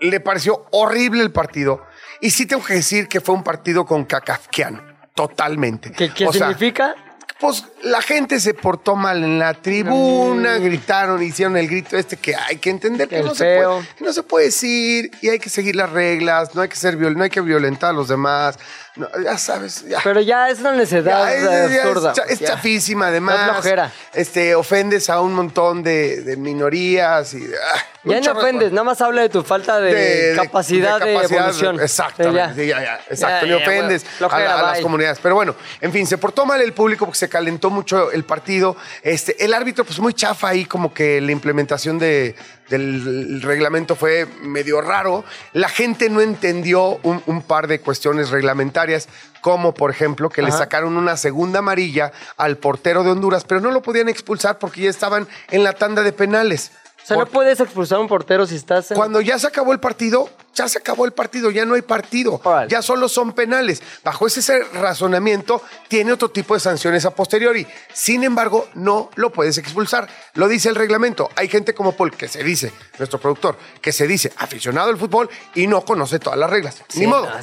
le 0.00 0.20
pareció 0.20 0.66
horrible 0.72 1.22
el 1.22 1.30
partido. 1.30 1.86
Y 2.20 2.30
sí 2.30 2.46
tengo 2.46 2.64
que 2.64 2.74
decir 2.74 3.08
que 3.08 3.20
fue 3.20 3.34
un 3.34 3.44
partido 3.44 3.86
con 3.86 4.04
Kafkiano. 4.04 4.82
Totalmente. 5.14 5.92
¿Qué, 5.92 6.12
qué 6.12 6.26
O 6.26 6.32
sea, 6.32 6.48
significa? 6.48 6.94
Pues 7.42 7.64
la 7.82 8.00
gente 8.00 8.38
se 8.38 8.54
portó 8.54 8.94
mal 8.94 9.24
en 9.24 9.40
la 9.40 9.52
tribuna, 9.52 10.58
gritaron, 10.58 11.20
hicieron 11.20 11.56
el 11.56 11.66
grito 11.66 11.96
este 11.96 12.16
que 12.16 12.36
hay 12.36 12.58
que 12.58 12.70
entender 12.70 13.08
que 13.08 13.20
no, 13.20 13.34
se 13.34 13.56
puede, 13.56 13.88
que 13.98 14.04
no 14.04 14.12
se 14.12 14.22
puede 14.22 14.46
decir 14.46 15.10
y 15.20 15.28
hay 15.28 15.40
que 15.40 15.50
seguir 15.50 15.74
las 15.74 15.90
reglas, 15.90 16.54
no 16.54 16.62
hay 16.62 16.68
que 16.68 16.76
ser 16.76 16.96
no 16.96 17.24
hay 17.24 17.30
que 17.30 17.40
violentar 17.40 17.90
a 17.90 17.92
los 17.94 18.06
demás, 18.06 18.60
no, 18.96 19.08
ya 19.24 19.38
sabes, 19.38 19.86
ya. 19.88 20.00
Pero 20.04 20.20
ya 20.20 20.50
es 20.50 20.58
una 20.60 20.72
necesidad 20.72 21.26
Ya, 21.34 21.64
absurda. 21.80 22.12
cha- 22.12 22.24
es 22.24 22.40
chafísima, 22.40 23.06
además. 23.06 23.50
Flojera. 23.52 23.90
Este, 24.12 24.54
ofendes 24.54 25.08
a 25.08 25.20
un 25.20 25.32
montón 25.34 25.82
de, 25.82 26.20
de 26.22 26.36
minorías 26.36 27.32
y. 27.34 27.42
ah, 27.44 27.84
Ya 28.04 28.20
no 28.20 28.32
ofendes, 28.32 28.70
nada 28.70 28.84
más 28.84 29.00
habla 29.00 29.22
de 29.22 29.28
tu 29.30 29.42
falta 29.42 29.80
de, 29.80 30.34
capacidad 30.36 31.00
de, 31.00 31.14
capacidad, 31.14 31.40
evolución. 31.40 31.80
Exactamente. 31.80 32.66
Ya, 32.66 32.82
ya, 32.82 33.00
exacto. 33.08 33.46
Le 33.46 33.54
ofendes 33.54 34.04
bueno, 34.20 34.34
a, 34.34 34.62
las 34.62 34.80
comunidades. 34.80 35.18
Pero 35.22 35.36
bueno, 35.36 35.54
en 35.80 35.90
fin, 35.92 36.06
se 36.06 36.18
portó 36.18 36.44
mal 36.44 36.60
el 36.60 36.72
público 36.74 37.06
porque 37.06 37.18
se 37.18 37.28
calentó 37.28 37.70
mucho 37.70 38.12
el 38.12 38.24
partido. 38.24 38.76
Este, 39.02 39.42
el 39.44 39.54
árbitro, 39.54 39.84
pues 39.84 39.98
muy 40.00 40.12
chafa 40.14 40.48
ahí, 40.48 40.64
como 40.66 40.92
que 40.92 41.20
la 41.20 41.32
implementación 41.32 41.98
de, 41.98 42.34
del 42.78 43.42
reglamento 43.42 43.96
fue 43.96 44.26
medio 44.42 44.80
raro. 44.80 45.24
La 45.52 45.68
gente 45.68 46.08
no 46.08 46.20
entendió 46.20 46.98
un, 47.02 47.22
un 47.26 47.42
par 47.42 47.66
de 47.66 47.80
cuestiones 47.80 48.30
reglamentarias, 48.30 49.08
como 49.40 49.74
por 49.74 49.90
ejemplo 49.90 50.30
que 50.30 50.42
le 50.42 50.52
sacaron 50.52 50.96
una 50.96 51.16
segunda 51.16 51.58
amarilla 51.58 52.12
al 52.36 52.56
portero 52.56 53.04
de 53.04 53.10
Honduras, 53.10 53.44
pero 53.44 53.60
no 53.60 53.70
lo 53.70 53.82
podían 53.82 54.08
expulsar 54.08 54.58
porque 54.58 54.82
ya 54.82 54.90
estaban 54.90 55.28
en 55.50 55.64
la 55.64 55.74
tanda 55.74 56.02
de 56.02 56.12
penales. 56.12 56.72
O 57.02 57.06
sea, 57.06 57.16
no 57.16 57.26
puedes 57.26 57.58
expulsar 57.60 57.98
a 57.98 58.00
un 58.00 58.08
portero 58.08 58.46
si 58.46 58.56
estás 58.56 58.90
en... 58.90 58.96
cuando 58.96 59.20
ya 59.20 59.38
se 59.38 59.46
acabó 59.46 59.72
el 59.72 59.80
partido, 59.80 60.28
ya 60.54 60.68
se 60.68 60.78
acabó 60.78 61.04
el 61.04 61.12
partido, 61.12 61.50
ya 61.50 61.64
no 61.64 61.74
hay 61.74 61.82
partido, 61.82 62.40
Órale. 62.44 62.68
ya 62.70 62.80
solo 62.82 63.08
son 63.08 63.32
penales. 63.32 63.82
Bajo 64.04 64.26
ese 64.26 64.62
razonamiento, 64.74 65.62
tiene 65.88 66.12
otro 66.12 66.30
tipo 66.30 66.54
de 66.54 66.60
sanciones 66.60 67.04
a 67.04 67.10
posteriori. 67.10 67.66
Sin 67.92 68.22
embargo, 68.22 68.68
no 68.74 69.10
lo 69.16 69.30
puedes 69.30 69.58
expulsar. 69.58 70.08
Lo 70.34 70.46
dice 70.48 70.68
el 70.68 70.74
reglamento. 70.74 71.28
Hay 71.36 71.48
gente 71.48 71.74
como 71.74 71.92
Paul, 71.92 72.12
que 72.16 72.28
se 72.28 72.42
dice, 72.44 72.72
nuestro 72.98 73.18
productor, 73.18 73.56
que 73.80 73.92
se 73.92 74.06
dice 74.06 74.32
aficionado 74.36 74.90
al 74.90 74.96
fútbol 74.98 75.28
y 75.54 75.66
no 75.66 75.84
conoce 75.84 76.18
todas 76.18 76.38
las 76.38 76.50
reglas. 76.50 76.82
Sí, 76.88 77.00
Ni 77.00 77.06
modo. 77.08 77.26
no, 77.28 77.36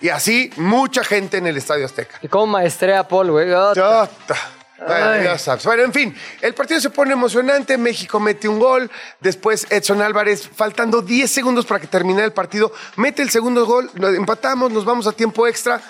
Y 0.00 0.08
así, 0.08 0.50
mucha 0.56 1.04
gente 1.04 1.36
en 1.36 1.46
el 1.46 1.56
Estadio 1.56 1.84
Azteca. 1.86 2.18
Y 2.22 2.28
como 2.28 2.46
maestrea 2.48 3.06
Paul, 3.06 3.30
güey. 3.30 3.52
Ota. 3.52 3.74
Chota. 3.74 4.36
Bueno, 4.86 5.06
Ay. 5.06 5.24
ya 5.24 5.38
sabes. 5.38 5.64
Bueno, 5.64 5.82
en 5.82 5.92
fin, 5.92 6.14
el 6.40 6.54
partido 6.54 6.80
se 6.80 6.90
pone 6.90 7.12
emocionante. 7.12 7.78
México 7.78 8.20
mete 8.20 8.48
un 8.48 8.58
gol. 8.58 8.90
Después 9.20 9.66
Edson 9.70 10.02
Álvarez, 10.02 10.48
faltando 10.54 11.02
10 11.02 11.30
segundos 11.30 11.66
para 11.66 11.80
que 11.80 11.86
termine 11.86 12.22
el 12.22 12.32
partido, 12.32 12.72
mete 12.96 13.22
el 13.22 13.30
segundo 13.30 13.64
gol. 13.66 13.90
Empatamos, 13.94 14.70
nos 14.72 14.84
vamos 14.84 15.06
a 15.06 15.12
tiempo 15.12 15.46
extra. 15.46 15.80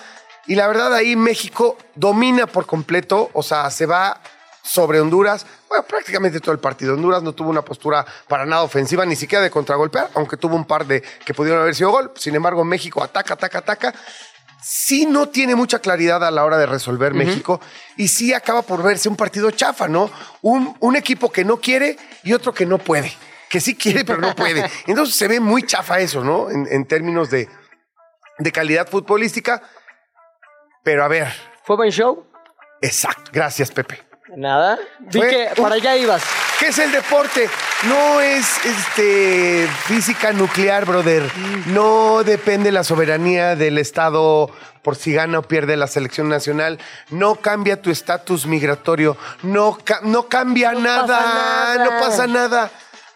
Y 0.46 0.54
la 0.54 0.68
verdad, 0.68 0.94
ahí 0.94 1.16
México 1.16 1.78
domina 1.94 2.46
por 2.46 2.66
completo. 2.66 3.30
O 3.32 3.42
sea, 3.42 3.70
se 3.70 3.86
va 3.86 4.20
sobre 4.62 5.00
Honduras. 5.00 5.46
Bueno, 5.68 5.84
prácticamente 5.84 6.40
todo 6.40 6.52
el 6.52 6.58
partido. 6.58 6.94
Honduras 6.94 7.22
no 7.22 7.32
tuvo 7.32 7.50
una 7.50 7.62
postura 7.62 8.04
para 8.28 8.46
nada 8.46 8.62
ofensiva, 8.62 9.04
ni 9.04 9.16
siquiera 9.16 9.42
de 9.42 9.50
contragolpear, 9.50 10.10
aunque 10.14 10.36
tuvo 10.36 10.56
un 10.56 10.64
par 10.64 10.86
de 10.86 11.02
que 11.02 11.34
pudieron 11.34 11.60
haber 11.60 11.74
sido 11.74 11.90
gol. 11.90 12.12
Sin 12.16 12.34
embargo, 12.34 12.64
México 12.64 13.02
ataca, 13.02 13.34
ataca, 13.34 13.58
ataca 13.58 13.94
sí 14.66 15.04
no 15.04 15.28
tiene 15.28 15.54
mucha 15.54 15.78
claridad 15.78 16.24
a 16.24 16.30
la 16.30 16.42
hora 16.42 16.56
de 16.56 16.64
resolver 16.64 17.12
México 17.12 17.60
y 17.98 18.08
sí 18.08 18.32
acaba 18.32 18.62
por 18.62 18.82
verse 18.82 19.10
un 19.10 19.16
partido 19.16 19.50
chafa, 19.50 19.88
¿no? 19.88 20.10
Un, 20.40 20.74
un 20.80 20.96
equipo 20.96 21.30
que 21.30 21.44
no 21.44 21.58
quiere 21.58 21.98
y 22.22 22.32
otro 22.32 22.54
que 22.54 22.64
no 22.64 22.78
puede, 22.78 23.12
que 23.50 23.60
sí 23.60 23.74
quiere 23.76 24.06
pero 24.06 24.20
no 24.20 24.34
puede. 24.34 24.64
Entonces 24.86 25.16
se 25.16 25.28
ve 25.28 25.38
muy 25.38 25.64
chafa 25.64 26.00
eso, 26.00 26.24
¿no? 26.24 26.50
En, 26.50 26.66
en 26.70 26.86
términos 26.86 27.28
de, 27.28 27.46
de 28.38 28.52
calidad 28.52 28.88
futbolística. 28.88 29.62
Pero 30.82 31.04
a 31.04 31.08
ver, 31.08 31.28
¿Fue 31.64 31.76
buen 31.76 31.90
show? 31.90 32.26
exacto. 32.80 33.30
Gracias, 33.34 33.70
Pepe. 33.70 34.02
Nada. 34.36 34.78
Vi 34.98 35.20
que 35.20 35.50
para 35.56 35.74
allá 35.74 35.94
ibas. 35.96 36.22
¿Qué 36.60 36.68
es 36.68 36.78
el 36.78 36.92
deporte? 36.92 37.48
No 37.88 38.20
es 38.20 38.46
este, 38.64 39.68
física 39.86 40.32
nuclear, 40.32 40.84
brother. 40.86 41.22
No 41.66 42.22
depende 42.24 42.70
la 42.72 42.84
soberanía 42.84 43.56
del 43.56 43.76
Estado 43.78 44.50
por 44.82 44.96
si 44.96 45.12
gana 45.12 45.40
o 45.40 45.42
pierde 45.42 45.76
la 45.76 45.86
selección 45.88 46.28
nacional. 46.28 46.78
No 47.10 47.36
cambia 47.36 47.82
tu 47.82 47.90
estatus 47.90 48.46
migratorio. 48.46 49.16
No, 49.42 49.76
ca- 49.84 50.00
no 50.04 50.28
cambia 50.28 50.72
No 50.72 50.80
nada. 50.80 51.06
pasa 51.06 51.34
nada. 51.34 51.84
No 51.84 51.90
pasa 52.00 52.26
nada. 52.26 52.70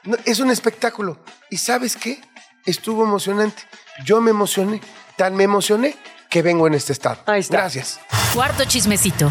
No, 0.05 0.17
es 0.25 0.41
un 0.41 0.51
espectáculo. 0.51 1.19
¿Y 1.51 1.59
sabes 1.59 1.97
qué? 1.97 2.21
Estuvo 2.67 3.05
emocionante. 3.05 3.63
Yo 4.05 4.21
me 4.21 4.31
emocioné. 4.31 4.81
Tan 5.17 5.35
me 5.37 5.45
emocioné 5.45 5.97
que 6.29 6.43
vengo 6.43 6.67
en 6.67 6.75
este 6.75 6.93
estado. 6.93 7.19
Ahí 7.27 7.41
está. 7.41 7.59
Gracias. 7.59 8.01
Cuarto 8.35 8.65
chismecito. 8.65 9.31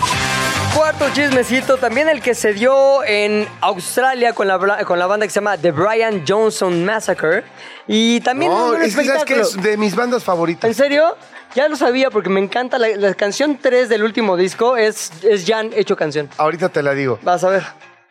Cuarto 0.77 1.05
chismecito, 1.11 1.77
también 1.77 2.07
el 2.07 2.21
que 2.21 2.35
se 2.35 2.53
dio 2.53 3.03
en 3.03 3.47
Australia 3.61 4.33
con 4.33 4.47
la, 4.47 4.59
con 4.85 4.99
la 4.99 5.07
banda 5.07 5.25
que 5.25 5.31
se 5.31 5.39
llama 5.39 5.57
The 5.57 5.71
Brian 5.71 6.23
Johnson 6.25 6.85
Massacre. 6.85 7.43
Y 7.87 8.21
también 8.21 8.51
No, 8.51 8.75
es 8.75 8.95
que 8.95 9.03
sabes 9.05 9.23
que 9.23 9.33
espectáculo. 9.39 9.41
es 9.41 9.63
de 9.63 9.75
mis 9.77 9.95
bandas 9.95 10.23
favoritas. 10.23 10.67
¿En 10.69 10.75
serio? 10.75 11.17
Ya 11.55 11.67
lo 11.67 11.75
sabía 11.75 12.11
porque 12.11 12.29
me 12.29 12.39
encanta. 12.39 12.77
La, 12.77 12.89
la 12.89 13.15
canción 13.15 13.57
3 13.59 13.89
del 13.89 14.03
último 14.03 14.37
disco 14.37 14.77
es, 14.77 15.11
es 15.23 15.45
Jan 15.47 15.71
hecho 15.73 15.95
canción. 15.95 16.29
Ahorita 16.37 16.69
te 16.69 16.83
la 16.83 16.93
digo. 16.93 17.17
Vas 17.23 17.43
a 17.43 17.49
ver. 17.49 17.63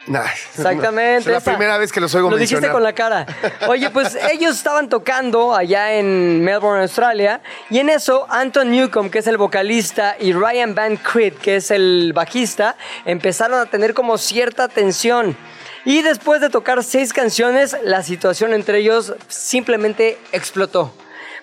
Nah, 0.06 0.24
Exactamente. 0.54 1.30
Es 1.36 1.44
la 1.44 1.52
primera 1.52 1.78
vez 1.78 1.92
que 1.92 2.00
los 2.00 2.14
oigo 2.14 2.30
Lo 2.30 2.36
dijiste 2.36 2.70
con 2.70 2.82
la 2.82 2.92
cara. 2.92 3.26
Oye, 3.68 3.90
pues 3.90 4.16
ellos 4.32 4.56
estaban 4.56 4.88
tocando 4.88 5.54
allá 5.54 5.94
en 5.94 6.42
Melbourne, 6.44 6.82
Australia, 6.82 7.40
y 7.70 7.78
en 7.78 7.88
eso 7.88 8.26
Anton 8.30 8.70
Newcomb, 8.70 9.10
que 9.10 9.18
es 9.18 9.26
el 9.26 9.36
vocalista, 9.36 10.16
y 10.18 10.32
Ryan 10.32 10.74
Van 10.74 10.96
Creed, 10.96 11.34
que 11.34 11.56
es 11.56 11.70
el 11.70 12.12
bajista, 12.14 12.76
empezaron 13.04 13.60
a 13.60 13.66
tener 13.66 13.94
como 13.94 14.18
cierta 14.18 14.68
tensión. 14.68 15.36
Y 15.84 16.02
después 16.02 16.40
de 16.40 16.50
tocar 16.50 16.82
seis 16.82 17.12
canciones, 17.12 17.76
la 17.84 18.02
situación 18.02 18.54
entre 18.54 18.78
ellos 18.78 19.14
simplemente 19.28 20.18
explotó. 20.32 20.92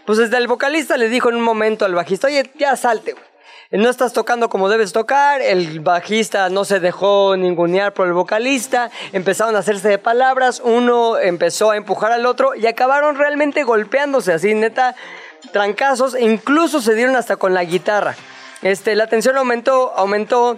Pues 0.06 0.18
desde 0.18 0.38
el 0.38 0.48
vocalista 0.48 0.98
le 0.98 1.08
dijo 1.08 1.30
en 1.30 1.36
un 1.36 1.44
momento 1.44 1.86
al 1.86 1.96
bajista, 1.96 2.28
oye, 2.28 2.52
ya 2.60 2.76
salte, 2.76 3.14
güey. 3.14 3.33
No 3.74 3.90
estás 3.90 4.14
tocando 4.14 4.50
como 4.50 4.70
debes 4.70 4.94
tocar, 4.94 5.42
el 5.42 5.80
bajista 5.80 6.48
no 6.50 6.64
se 6.64 6.80
dejó 6.80 7.36
ningunear 7.36 7.92
por 7.92 8.06
el 8.06 8.14
vocalista, 8.14 8.92
empezaron 9.14 9.56
a 9.56 9.60
hacerse 9.60 9.90
de 9.90 9.98
palabras, 9.98 10.62
uno 10.64 11.18
empezó 11.18 11.72
a 11.72 11.78
empujar 11.78 12.12
al 12.12 12.28
otro 12.28 12.54
y 12.54 12.68
acabaron 12.68 13.16
realmente 13.16 13.64
golpeándose, 13.64 14.32
así 14.32 14.54
neta, 14.54 14.96
trancazos, 15.52 16.16
incluso 16.20 16.82
se 16.82 16.94
dieron 16.94 17.16
hasta 17.16 17.36
con 17.38 17.56
la 17.56 17.64
guitarra. 17.64 18.16
Este, 18.62 18.96
la 18.96 19.08
tensión 19.08 19.38
aumentó, 19.38 19.92
aumentó, 19.96 20.56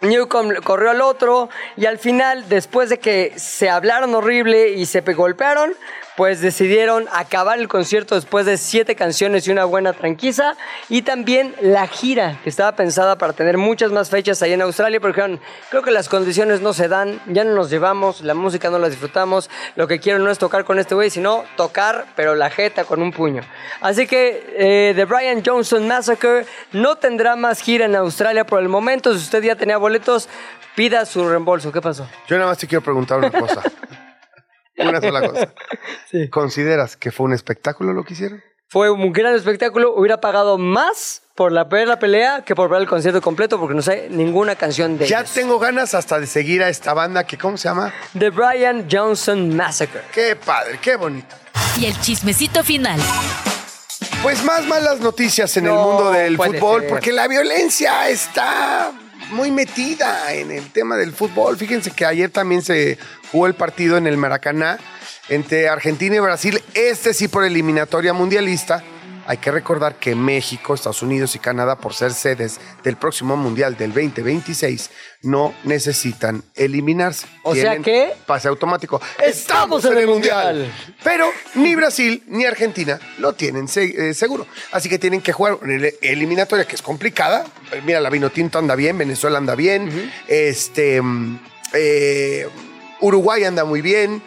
Newcomb 0.00 0.60
corrió 0.64 0.90
al 0.90 1.00
otro 1.00 1.48
y 1.76 1.86
al 1.86 1.98
final, 1.98 2.48
después 2.48 2.88
de 2.88 2.98
que 2.98 3.34
se 3.36 3.70
hablaron 3.70 4.14
horrible 4.16 4.70
y 4.70 4.86
se 4.86 5.00
pe- 5.02 5.14
golpearon, 5.14 5.74
pues 6.18 6.40
decidieron 6.40 7.06
acabar 7.12 7.60
el 7.60 7.68
concierto 7.68 8.16
después 8.16 8.44
de 8.44 8.56
siete 8.56 8.96
canciones 8.96 9.46
y 9.46 9.52
una 9.52 9.64
buena 9.64 9.92
tranquiza. 9.92 10.56
Y 10.88 11.02
también 11.02 11.54
la 11.60 11.86
gira, 11.86 12.40
que 12.42 12.50
estaba 12.50 12.72
pensada 12.72 13.16
para 13.18 13.34
tener 13.34 13.56
muchas 13.56 13.92
más 13.92 14.10
fechas 14.10 14.42
ahí 14.42 14.52
en 14.52 14.60
Australia, 14.62 14.98
porque 14.98 15.20
dijeron, 15.20 15.40
creo 15.70 15.82
que 15.82 15.92
las 15.92 16.08
condiciones 16.08 16.60
no 16.60 16.72
se 16.72 16.88
dan, 16.88 17.20
ya 17.26 17.44
no 17.44 17.54
nos 17.54 17.70
llevamos, 17.70 18.22
la 18.22 18.34
música 18.34 18.68
no 18.68 18.80
la 18.80 18.88
disfrutamos, 18.88 19.48
lo 19.76 19.86
que 19.86 20.00
quiero 20.00 20.18
no 20.18 20.28
es 20.28 20.38
tocar 20.38 20.64
con 20.64 20.80
este 20.80 20.96
güey, 20.96 21.08
sino 21.08 21.44
tocar, 21.56 22.06
pero 22.16 22.34
la 22.34 22.50
jeta 22.50 22.82
con 22.82 23.00
un 23.00 23.12
puño. 23.12 23.42
Así 23.80 24.08
que 24.08 24.54
eh, 24.56 24.94
The 24.96 25.04
Brian 25.04 25.44
Johnson 25.46 25.86
Massacre 25.86 26.46
no 26.72 26.96
tendrá 26.96 27.36
más 27.36 27.60
gira 27.60 27.84
en 27.84 27.94
Australia 27.94 28.44
por 28.44 28.60
el 28.60 28.68
momento. 28.68 29.12
Si 29.12 29.18
usted 29.20 29.44
ya 29.44 29.54
tenía 29.54 29.76
boletos, 29.76 30.28
pida 30.74 31.06
su 31.06 31.28
reembolso. 31.28 31.70
¿Qué 31.70 31.80
pasó? 31.80 32.08
Yo 32.26 32.36
nada 32.38 32.50
más 32.50 32.58
te 32.58 32.66
quiero 32.66 32.82
preguntar 32.82 33.18
una 33.18 33.30
cosa. 33.38 33.62
una 34.88 35.00
sola 35.00 35.28
cosa. 35.28 35.52
Sí. 36.10 36.28
¿Consideras 36.28 36.96
que 36.96 37.10
fue 37.10 37.26
un 37.26 37.32
espectáculo 37.32 37.92
lo 37.92 38.04
que 38.04 38.14
hicieron? 38.14 38.42
Fue 38.70 38.90
un 38.90 39.12
gran 39.12 39.34
espectáculo. 39.34 39.94
Hubiera 39.94 40.20
pagado 40.20 40.58
más 40.58 41.22
por 41.34 41.52
la, 41.52 41.64
ver 41.64 41.88
la 41.88 41.98
pelea 41.98 42.42
que 42.44 42.54
por 42.54 42.68
ver 42.68 42.82
el 42.82 42.86
concierto 42.86 43.22
completo 43.22 43.58
porque 43.58 43.74
no 43.74 43.80
sé 43.80 44.08
ninguna 44.10 44.56
canción 44.56 44.98
de 44.98 45.06
Ya 45.06 45.20
ellos. 45.20 45.32
tengo 45.32 45.58
ganas 45.58 45.94
hasta 45.94 46.20
de 46.20 46.26
seguir 46.26 46.62
a 46.62 46.68
esta 46.68 46.92
banda 46.92 47.24
que, 47.24 47.38
¿cómo 47.38 47.56
se 47.56 47.68
llama? 47.68 47.94
The 48.18 48.28
Brian 48.30 48.86
Johnson 48.90 49.56
Massacre. 49.56 50.02
Qué 50.12 50.36
padre, 50.36 50.78
qué 50.82 50.96
bonito. 50.96 51.34
Y 51.78 51.86
el 51.86 51.98
chismecito 52.00 52.62
final. 52.62 53.00
Pues 54.22 54.44
más 54.44 54.66
malas 54.66 55.00
noticias 55.00 55.56
en 55.56 55.66
el 55.66 55.72
mundo 55.72 56.10
del 56.10 56.36
fútbol, 56.36 56.82
ser. 56.82 56.90
porque 56.90 57.12
la 57.12 57.26
violencia 57.28 58.08
está 58.08 58.92
muy 59.30 59.50
metida 59.50 60.32
en 60.34 60.50
el 60.50 60.70
tema 60.72 60.96
del 60.96 61.12
fútbol. 61.12 61.56
Fíjense 61.56 61.90
que 61.92 62.04
ayer 62.04 62.30
también 62.30 62.62
se 62.62 62.98
jugó 63.32 63.46
el 63.46 63.54
partido 63.54 63.96
en 63.96 64.06
el 64.06 64.16
Maracaná 64.16 64.78
entre 65.28 65.68
Argentina 65.68 66.16
y 66.16 66.20
Brasil, 66.20 66.62
este 66.74 67.12
sí 67.14 67.28
por 67.28 67.44
eliminatoria 67.44 68.12
mundialista. 68.12 68.82
Hay 69.26 69.36
que 69.36 69.50
recordar 69.50 69.96
que 69.96 70.14
México, 70.14 70.72
Estados 70.72 71.02
Unidos 71.02 71.34
y 71.34 71.38
Canadá, 71.38 71.76
por 71.76 71.92
ser 71.92 72.14
sedes 72.14 72.58
del 72.82 72.96
próximo 72.96 73.36
Mundial 73.36 73.76
del 73.76 73.92
2026, 73.92 74.88
no 75.20 75.52
necesitan 75.64 76.42
eliminarse. 76.54 77.26
O 77.42 77.54
sea 77.54 77.76
que- 77.76 78.14
Pase 78.24 78.48
automático. 78.48 79.02
Estamos 79.22 79.84
en 79.84 79.98
el 79.98 80.06
Mundial. 80.06 80.72
Pero 81.04 81.30
ni 81.56 81.74
Brasil 81.74 82.22
ni 82.28 82.46
Argentina 82.46 82.98
lo 83.18 83.34
tienen 83.34 83.68
se- 83.68 84.08
eh, 84.08 84.14
seguro. 84.14 84.46
Así 84.72 84.88
que 84.88 84.98
tienen 84.98 85.20
que 85.20 85.34
jugar 85.34 85.58
en 85.62 85.72
el- 85.72 85.94
eliminatoria, 86.00 86.64
que 86.64 86.76
es 86.76 86.80
complicada. 86.80 87.44
Mira, 87.84 88.00
la 88.00 88.08
Vinotinto 88.08 88.58
anda 88.58 88.76
bien, 88.76 88.96
Venezuela 88.96 89.36
anda 89.36 89.54
bien, 89.54 90.10
este, 90.26 91.02
mm, 91.02 91.38
eh, 91.74 92.48
Uruguay 93.00 93.44
anda 93.44 93.64
muy 93.64 93.80
bien, 93.80 94.22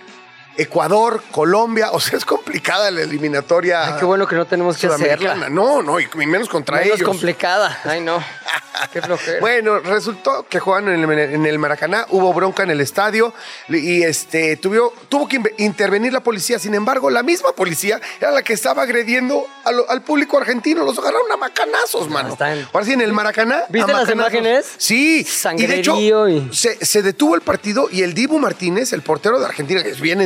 Ecuador, 0.57 1.21
Colombia. 1.31 1.91
O 1.91 1.99
sea, 1.99 2.17
es 2.17 2.25
complicada 2.25 2.91
la 2.91 3.01
eliminatoria. 3.01 3.85
Ay, 3.87 3.93
qué 3.99 4.05
bueno 4.05 4.27
que 4.27 4.35
no 4.35 4.45
tenemos 4.45 4.77
que 4.77 4.87
hacerla. 4.87 5.49
No, 5.49 5.81
no, 5.81 5.99
y 5.99 6.07
menos 6.25 6.49
contra 6.49 6.77
Menos 6.77 6.97
ellos. 6.97 7.07
complicada. 7.07 7.79
Ay, 7.83 8.01
no. 8.01 8.21
Qué 8.91 8.99
flojera. 9.01 9.39
Bueno, 9.39 9.77
resultó 9.79 10.43
que 10.49 10.59
jugaban 10.59 10.87
en 10.89 11.03
el, 11.03 11.19
en 11.19 11.45
el 11.45 11.59
Maracaná, 11.59 12.07
hubo 12.09 12.33
bronca 12.33 12.63
en 12.63 12.71
el 12.71 12.81
estadio 12.81 13.31
y 13.69 14.01
este 14.01 14.57
tuvo, 14.57 14.91
tuvo 15.07 15.27
que 15.27 15.39
intervenir 15.59 16.11
la 16.11 16.21
policía. 16.21 16.57
Sin 16.57 16.73
embargo, 16.73 17.09
la 17.11 17.21
misma 17.21 17.51
policía 17.51 18.01
era 18.19 18.31
la 18.31 18.41
que 18.41 18.53
estaba 18.53 18.81
agrediendo 18.81 19.45
al 19.87 20.01
público 20.01 20.37
argentino. 20.39 20.83
Los 20.83 20.97
agarraron 20.97 21.31
a 21.31 21.37
macanazos, 21.37 22.09
mano. 22.09 22.35
Ahora 22.73 22.85
sí, 22.85 22.93
en 22.93 23.01
el 23.01 23.13
Maracaná. 23.13 23.65
¿Viste 23.69 23.93
las 23.93 24.09
imágenes? 24.09 24.65
Sí. 24.77 25.19
Y 25.57 25.65
de 25.67 25.75
hecho, 25.75 25.91
Sangrerío 25.91 26.27
y- 26.29 26.49
se, 26.51 26.83
se 26.83 27.03
detuvo 27.03 27.35
el 27.35 27.41
partido 27.41 27.87
y 27.91 28.01
el 28.01 28.15
Dibu 28.15 28.39
Martínez, 28.39 28.93
el 28.93 29.03
portero 29.03 29.39
de 29.39 29.45
Argentina, 29.45 29.83
que 29.83 29.89
es 29.89 30.01
bien 30.01 30.21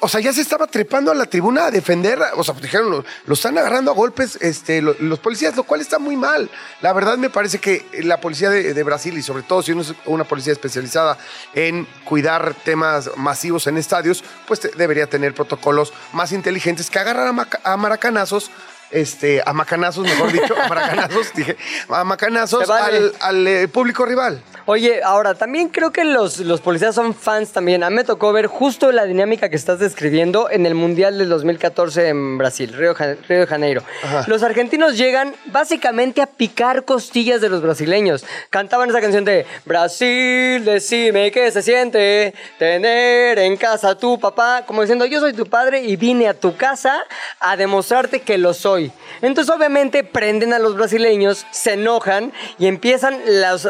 o 0.00 0.08
sea, 0.08 0.20
ya 0.20 0.32
se 0.32 0.40
estaba 0.40 0.66
trepando 0.66 1.10
a 1.10 1.14
la 1.14 1.26
tribuna 1.26 1.66
a 1.66 1.70
defender, 1.70 2.18
o 2.36 2.42
sea, 2.44 2.54
pues 2.54 2.62
dijeron, 2.64 3.04
lo, 3.26 3.34
están 3.34 3.56
agarrando 3.58 3.90
a 3.90 3.94
golpes 3.94 4.36
este, 4.40 4.82
lo- 4.82 4.96
los 5.00 5.18
policías, 5.20 5.56
lo 5.56 5.62
cual 5.64 5.80
está 5.80 5.98
muy 5.98 6.16
mal. 6.16 6.50
La 6.82 6.92
verdad 6.92 7.16
me 7.16 7.30
parece 7.30 7.58
que 7.58 7.86
la 8.02 8.20
policía 8.20 8.50
de, 8.50 8.82
Brasil, 8.82 9.16
y 9.16 9.22
sobre 9.22 9.42
todo 9.44 9.62
si 9.62 9.72
uno 9.72 9.82
es 9.82 9.94
una 10.06 10.24
policía 10.24 10.52
especializada 10.52 11.16
en 11.54 11.86
cuidar 12.04 12.54
temas 12.64 13.10
masivos 13.16 13.66
en 13.66 13.76
estadios, 13.78 14.24
pues 14.46 14.60
debería 14.76 15.06
tener 15.06 15.34
protocolos 15.34 15.92
más 16.12 16.32
inteligentes 16.32 16.90
que 16.90 16.98
agarrar 16.98 17.32
a 17.64 17.76
maracanazos. 17.76 18.50
Este, 18.94 19.42
a 19.44 19.52
macanazos, 19.52 20.04
mejor 20.04 20.30
dicho, 20.30 20.54
a 20.56 20.68
maracanazos, 20.68 21.32
dije, 21.34 21.56
a 21.88 22.04
macanazos 22.04 22.68
vale. 22.68 22.96
al, 22.96 23.12
al, 23.20 23.46
eh, 23.48 23.66
público 23.66 24.06
rival. 24.06 24.40
Oye, 24.66 25.02
ahora, 25.02 25.34
también 25.34 25.68
creo 25.68 25.90
que 25.90 26.04
los, 26.04 26.38
los 26.38 26.60
policías 26.60 26.94
son 26.94 27.12
fans 27.12 27.50
también. 27.52 27.82
A 27.82 27.90
mí 27.90 27.96
me 27.96 28.04
tocó 28.04 28.32
ver 28.32 28.46
justo 28.46 28.92
la 28.92 29.04
dinámica 29.04 29.50
que 29.50 29.56
estás 29.56 29.80
describiendo 29.80 30.48
en 30.48 30.64
el 30.64 30.74
Mundial 30.74 31.18
del 31.18 31.28
2014 31.28 32.08
en 32.08 32.38
Brasil, 32.38 32.72
Río, 32.72 32.94
Río 32.94 33.40
de 33.40 33.46
Janeiro. 33.46 33.82
Ajá. 34.04 34.24
Los 34.26 34.42
argentinos 34.42 34.96
llegan 34.96 35.34
básicamente 35.46 36.22
a 36.22 36.26
picar 36.26 36.84
costillas 36.84 37.40
de 37.40 37.50
los 37.50 37.62
brasileños. 37.62 38.24
Cantaban 38.48 38.88
esa 38.88 39.00
canción 39.00 39.24
de 39.24 39.44
Brasil, 39.64 40.64
decime 40.64 41.30
qué 41.30 41.50
se 41.50 41.60
siente 41.60 42.32
tener 42.58 43.40
en 43.40 43.56
casa 43.56 43.90
a 43.90 43.98
tu 43.98 44.18
papá, 44.20 44.62
como 44.66 44.82
diciendo, 44.82 45.04
yo 45.04 45.20
soy 45.20 45.34
tu 45.34 45.46
padre 45.46 45.82
y 45.82 45.96
vine 45.96 46.28
a 46.28 46.32
tu 46.32 46.56
casa 46.56 47.04
a 47.40 47.56
demostrarte 47.56 48.20
que 48.20 48.38
lo 48.38 48.54
soy. 48.54 48.83
Entonces, 49.22 49.54
obviamente, 49.54 50.04
prenden 50.04 50.52
a 50.52 50.58
los 50.58 50.76
brasileños, 50.76 51.46
se 51.50 51.74
enojan 51.74 52.32
y 52.58 52.66
empiezan 52.66 53.18
las, 53.26 53.68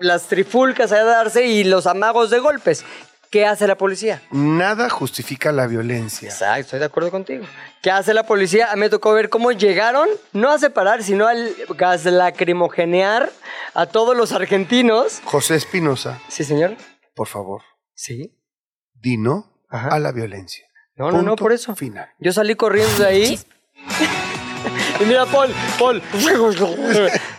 las 0.00 0.22
trifulcas 0.28 0.92
a 0.92 1.04
darse 1.04 1.44
y 1.46 1.64
los 1.64 1.86
amagos 1.86 2.30
de 2.30 2.38
golpes. 2.40 2.84
¿Qué 3.30 3.46
hace 3.46 3.66
la 3.66 3.76
policía? 3.78 4.20
Nada 4.30 4.90
justifica 4.90 5.52
la 5.52 5.66
violencia. 5.66 6.28
Exacto, 6.28 6.60
estoy 6.60 6.78
de 6.80 6.84
acuerdo 6.84 7.10
contigo. 7.10 7.46
¿Qué 7.80 7.90
hace 7.90 8.12
la 8.12 8.24
policía? 8.26 8.70
A 8.70 8.74
mí 8.74 8.80
me 8.80 8.90
tocó 8.90 9.14
ver 9.14 9.30
cómo 9.30 9.52
llegaron, 9.52 10.06
no 10.34 10.50
a 10.50 10.58
separar, 10.58 11.02
sino 11.02 11.26
al 11.26 11.50
gas 11.70 12.04
lacrimogenear 12.04 13.30
a 13.72 13.86
todos 13.86 14.14
los 14.14 14.32
argentinos. 14.32 15.22
José 15.24 15.54
Espinosa, 15.56 16.20
Sí, 16.28 16.44
señor. 16.44 16.76
por 17.14 17.26
favor, 17.26 17.62
Sí. 17.94 18.38
di 18.92 19.16
no 19.16 19.50
Ajá. 19.70 19.88
a 19.88 19.98
la 19.98 20.12
violencia. 20.12 20.66
No, 20.96 21.10
no, 21.10 21.22
no, 21.22 21.34
por 21.36 21.54
eso. 21.54 21.74
Final. 21.74 22.10
Yo 22.18 22.32
salí 22.34 22.54
corriendo 22.54 22.98
de 22.98 23.06
ahí. 23.06 23.40
Y 25.02 25.04
mira, 25.04 25.26
Paul, 25.26 25.52
Paul. 25.78 26.00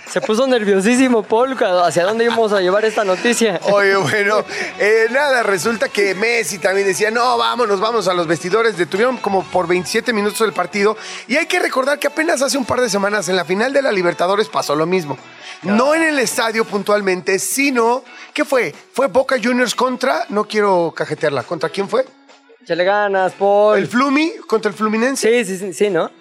Se 0.09 0.19
puso 0.19 0.45
nerviosísimo, 0.45 1.23
Paul, 1.23 1.57
hacia 1.83 2.03
dónde 2.03 2.25
íbamos 2.25 2.51
a 2.51 2.59
llevar 2.59 2.83
esta 2.83 3.05
noticia. 3.05 3.59
Oye, 3.63 3.95
bueno, 3.95 4.43
eh, 4.79 5.07
nada, 5.09 5.43
resulta 5.43 5.87
que 5.87 6.13
Messi 6.13 6.57
también 6.57 6.85
decía, 6.85 7.09
no, 7.09 7.37
vámonos, 7.37 7.79
vamos 7.79 8.07
a 8.09 8.13
los 8.13 8.27
vestidores. 8.27 8.77
Detuvieron 8.77 9.17
como 9.17 9.43
por 9.45 9.67
27 9.67 10.11
minutos 10.11 10.41
el 10.41 10.51
partido. 10.51 10.97
Y 11.27 11.37
hay 11.37 11.45
que 11.45 11.59
recordar 11.59 11.99
que 11.99 12.07
apenas 12.07 12.41
hace 12.41 12.57
un 12.57 12.65
par 12.65 12.81
de 12.81 12.89
semanas 12.89 13.29
en 13.29 13.37
la 13.37 13.45
final 13.45 13.71
de 13.71 13.81
la 13.81 13.93
Libertadores 13.93 14.49
pasó 14.49 14.75
lo 14.75 14.85
mismo. 14.85 15.17
No 15.61 15.95
en 15.95 16.03
el 16.03 16.19
estadio 16.19 16.65
puntualmente, 16.65 17.39
sino, 17.39 18.03
¿qué 18.33 18.43
fue? 18.43 18.75
Fue 18.91 19.07
Boca 19.07 19.37
Juniors 19.41 19.73
contra, 19.73 20.25
no 20.29 20.43
quiero 20.43 20.93
cajetearla, 20.95 21.43
¿contra 21.43 21.69
quién 21.69 21.87
fue? 21.87 22.05
Chale 22.65 22.83
ganas, 22.83 23.31
Paul. 23.33 23.77
¿El 23.77 23.87
Flumi? 23.87 24.33
¿Contra 24.47 24.69
el 24.69 24.75
Fluminense? 24.75 25.43
Sí, 25.43 25.57
sí, 25.57 25.57
sí, 25.57 25.73
sí, 25.73 25.89
¿no? 25.89 26.11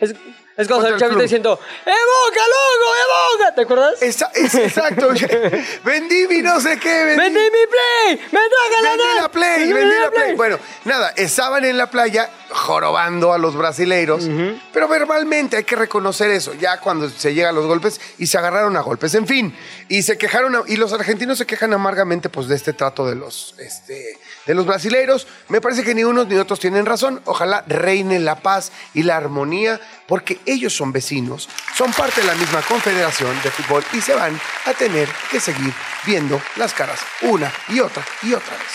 Es, 0.00 0.14
es 0.56 0.66
como 0.68 0.80
Contra 0.80 0.94
el 0.94 1.00
chavito 1.00 1.22
diciendo, 1.22 1.58
¡Evoca, 1.86 2.42
loco, 2.46 2.94
evoca! 3.38 3.54
¿Te 3.54 3.60
acuerdas? 3.62 4.02
Esa- 4.02 4.30
es 4.34 4.54
exacto. 4.54 5.08
vendí 5.84 6.26
mi 6.28 6.42
no 6.42 6.60
sé 6.60 6.78
qué, 6.78 7.04
vendí. 7.04 7.22
¡Vendí 7.22 7.40
mi 7.40 7.66
play! 7.66 8.28
¡Me 8.32 8.40
la 8.40 8.90
Vendí 8.90 9.04
la 9.16 9.28
play, 9.30 9.72
vendí 9.72 9.94
la 9.98 10.10
play. 10.10 10.34
Bueno, 10.34 10.58
nada, 10.84 11.10
estaban 11.16 11.64
en 11.64 11.78
la 11.78 11.90
playa 11.90 12.28
jorobando 12.50 13.32
a 13.32 13.38
los 13.38 13.56
brasileiros, 13.56 14.28
pero 14.72 14.88
verbalmente 14.88 15.56
hay 15.56 15.64
que 15.64 15.76
reconocer 15.76 16.30
eso, 16.30 16.52
ya 16.54 16.78
cuando 16.80 17.08
se 17.08 17.32
llega 17.32 17.50
a 17.50 17.52
los 17.52 17.66
golpes 17.66 18.00
y 18.18 18.26
se 18.26 18.38
agarraron 18.38 18.76
a 18.76 18.80
golpes, 18.80 19.14
en 19.14 19.26
fin, 19.26 19.56
y 19.88 20.02
se 20.02 20.18
quejaron, 20.18 20.56
a- 20.56 20.62
y 20.66 20.76
los 20.76 20.92
argentinos 20.92 21.38
se 21.38 21.46
quejan 21.46 21.72
amargamente 21.72 22.28
pues 22.28 22.48
de 22.48 22.56
este 22.56 22.72
trato 22.72 23.06
de 23.06 23.14
los, 23.14 23.54
este, 23.58 24.18
de 24.50 24.56
los 24.56 24.66
brasileiros. 24.66 25.28
Me 25.48 25.60
parece 25.60 25.84
que 25.84 25.94
ni 25.94 26.02
unos 26.02 26.26
ni 26.26 26.34
otros 26.34 26.58
tienen 26.58 26.84
razón, 26.84 27.22
ojalá 27.24 27.62
reine 27.68 28.18
la 28.18 28.34
paz 28.34 28.72
y 28.94 29.04
la 29.04 29.16
armonía, 29.16 29.80
porque 30.08 30.40
ellos 30.44 30.74
son 30.74 30.90
vecinos, 30.90 31.48
son 31.76 31.92
parte 31.92 32.20
de 32.20 32.26
la 32.26 32.34
misma 32.34 32.60
confederación 32.62 33.40
de 33.44 33.50
fútbol 33.52 33.84
y 33.92 34.00
se 34.00 34.12
van 34.12 34.40
a 34.66 34.74
tener 34.74 35.08
que 35.30 35.38
seguir 35.38 35.72
viendo 36.04 36.42
las 36.56 36.74
caras 36.74 36.98
una 37.22 37.52
y 37.68 37.78
otra 37.78 38.04
y 38.22 38.34
otra 38.34 38.56
vez. 38.56 38.72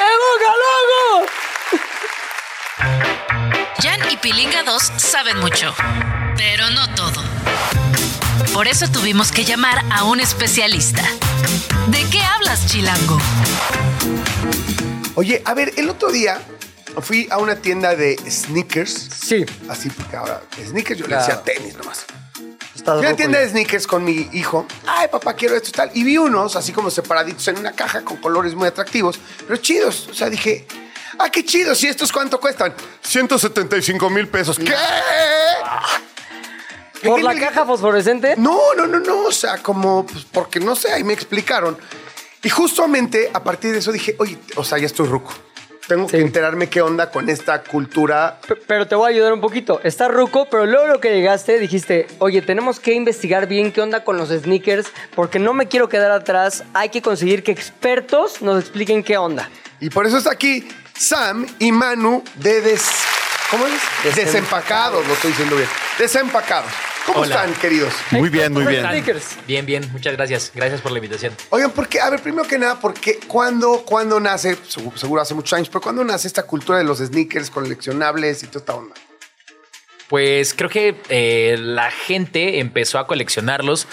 ¡Evoca, 0.00 0.52
loco! 0.64 1.30
Jan 3.80 4.00
y 4.10 4.16
Pilinga 4.16 4.64
2 4.64 4.82
saben 4.96 5.38
mucho, 5.38 5.76
pero 6.36 6.70
no 6.70 6.92
todo. 6.96 7.22
Por 8.52 8.66
eso 8.66 8.90
tuvimos 8.90 9.30
que 9.30 9.44
llamar 9.44 9.84
a 9.92 10.02
un 10.02 10.18
especialista. 10.18 11.04
¿De 11.86 12.04
qué 12.10 12.20
hablas, 12.20 12.66
Chilango? 12.66 13.18
Oye, 15.18 15.42
a 15.44 15.52
ver, 15.52 15.72
el 15.76 15.90
otro 15.90 16.12
día 16.12 16.40
fui 17.02 17.26
a 17.32 17.38
una 17.38 17.56
tienda 17.56 17.96
de 17.96 18.16
sneakers. 18.30 19.08
Sí, 19.20 19.44
Así, 19.68 19.90
porque 19.90 20.14
ahora 20.14 20.40
sneakers 20.64 21.00
yo 21.00 21.06
Claro. 21.06 21.26
le 21.26 21.28
decía 21.34 21.42
tenis 21.42 21.76
nomás. 21.76 22.04
Fui 22.76 22.82
a 22.86 22.94
rojo 23.02 23.16
tienda 23.16 23.38
ya. 23.40 23.44
de 23.44 23.50
sneakers 23.50 23.88
con 23.88 24.04
mi 24.04 24.28
hijo. 24.32 24.64
Ay, 24.86 25.08
papá, 25.08 25.34
quiero 25.34 25.56
esto 25.56 25.70
y 25.70 25.72
tal. 25.72 25.90
Y 25.92 26.04
vi 26.04 26.18
unos 26.18 26.54
así 26.54 26.70
como 26.70 26.88
separaditos 26.88 27.48
en 27.48 27.58
una 27.58 27.72
caja 27.72 28.02
con 28.02 28.18
colores 28.18 28.54
muy 28.54 28.68
atractivos, 28.68 29.18
pero 29.44 29.56
chidos. 29.56 30.06
O 30.08 30.14
sea, 30.14 30.30
dije, 30.30 30.68
ah, 31.18 31.28
qué 31.30 31.44
chidos. 31.44 31.82
¿Y 31.82 31.88
estos 31.88 32.12
cuánto 32.12 32.38
cuestan? 32.38 32.72
175 33.02 34.08
mil 34.10 34.28
pesos. 34.28 34.56
¿Qué? 34.56 34.72
¿Por 37.02 37.16
¿Qué 37.16 37.22
la 37.24 37.34
caja 37.34 37.66
fosforescente? 37.66 38.34
No, 38.36 38.72
no, 38.76 38.86
no, 38.86 39.00
no. 39.00 39.26
O 39.26 39.32
sea, 39.32 39.58
como, 39.58 40.06
pues, 40.06 40.24
porque 40.30 40.60
no 40.60 40.76
sé, 40.76 40.92
ahí 40.92 41.02
me 41.02 41.12
explicaron. 41.12 41.76
Y 42.42 42.48
justamente 42.50 43.30
a 43.32 43.42
partir 43.42 43.72
de 43.72 43.78
eso 43.78 43.92
dije, 43.92 44.14
oye, 44.18 44.38
o 44.56 44.64
sea, 44.64 44.78
ya 44.78 44.86
estoy 44.86 45.06
ruco. 45.08 45.32
Tengo 45.88 46.06
Sí. 46.08 46.16
que 46.18 46.22
enterarme 46.22 46.68
qué 46.68 46.82
onda 46.82 47.10
con 47.10 47.28
esta 47.30 47.62
cultura. 47.62 48.38
P- 48.46 48.56
Pero 48.56 48.86
te 48.86 48.94
voy 48.94 49.06
a 49.06 49.14
ayudar 49.14 49.32
un 49.32 49.40
poquito. 49.40 49.80
Está 49.82 50.06
ruco, 50.08 50.46
pero 50.50 50.66
luego 50.66 50.86
lo 50.86 51.00
que 51.00 51.10
llegaste 51.14 51.58
dijiste, 51.58 52.06
oye, 52.18 52.42
tenemos 52.42 52.78
que 52.78 52.92
investigar 52.92 53.46
bien 53.46 53.72
qué 53.72 53.80
onda 53.80 54.04
con 54.04 54.18
los 54.18 54.28
sneakers, 54.28 54.88
porque 55.14 55.38
no 55.38 55.54
me 55.54 55.66
quiero 55.66 55.88
quedar 55.88 56.10
atrás. 56.10 56.62
Hay 56.74 56.90
que 56.90 57.00
conseguir 57.00 57.42
que 57.42 57.52
expertos 57.52 58.42
nos 58.42 58.60
expliquen 58.60 59.02
qué 59.02 59.16
onda. 59.16 59.48
Y 59.80 59.88
por 59.88 60.06
eso 60.06 60.18
está 60.18 60.30
aquí 60.32 60.68
Sam 60.96 61.46
y 61.58 61.72
Manu 61.72 62.22
de 62.34 62.60
des... 62.60 62.82
¿Cómo 63.50 63.66
es? 63.66 63.72
Desem- 64.04 64.24
Desempacados, 64.26 65.06
lo 65.06 65.14
estoy 65.14 65.30
diciendo 65.30 65.56
bien. 65.56 65.68
Desempacados. 65.98 66.70
¿Cómo 67.08 67.20
Hola. 67.20 67.36
están, 67.36 67.54
queridos? 67.54 67.92
Muy 68.10 68.28
bien, 68.28 68.52
muy 68.52 68.66
bien. 68.66 68.84
Bien, 69.46 69.64
bien, 69.66 69.88
muchas 69.92 70.12
gracias. 70.14 70.52
Gracias 70.54 70.80
por 70.82 70.92
la 70.92 70.98
invitación. 70.98 71.32
Oigan, 71.50 71.70
porque, 71.70 72.00
a 72.00 72.10
ver, 72.10 72.20
primero 72.20 72.46
que 72.46 72.58
nada, 72.58 72.78
porque 72.80 73.18
cuando, 73.26 73.82
cuando 73.84 74.20
nace, 74.20 74.56
seguro, 74.68 74.96
seguro 74.98 75.22
hace 75.22 75.34
muchos 75.34 75.54
años, 75.54 75.68
pero 75.70 75.80
cuando 75.80 76.04
nace 76.04 76.28
esta 76.28 76.42
cultura 76.42 76.76
de 76.78 76.84
los 76.84 76.98
sneakers 76.98 77.50
coleccionables 77.50 78.42
y 78.42 78.46
toda 78.48 78.58
esta 78.60 78.74
onda? 78.74 78.94
Pues 80.08 80.54
creo 80.54 80.70
que 80.70 80.96
eh, 81.08 81.56
la 81.58 81.90
gente 81.90 82.60
empezó 82.60 82.98
a 82.98 83.06
coleccionarlos 83.06 83.86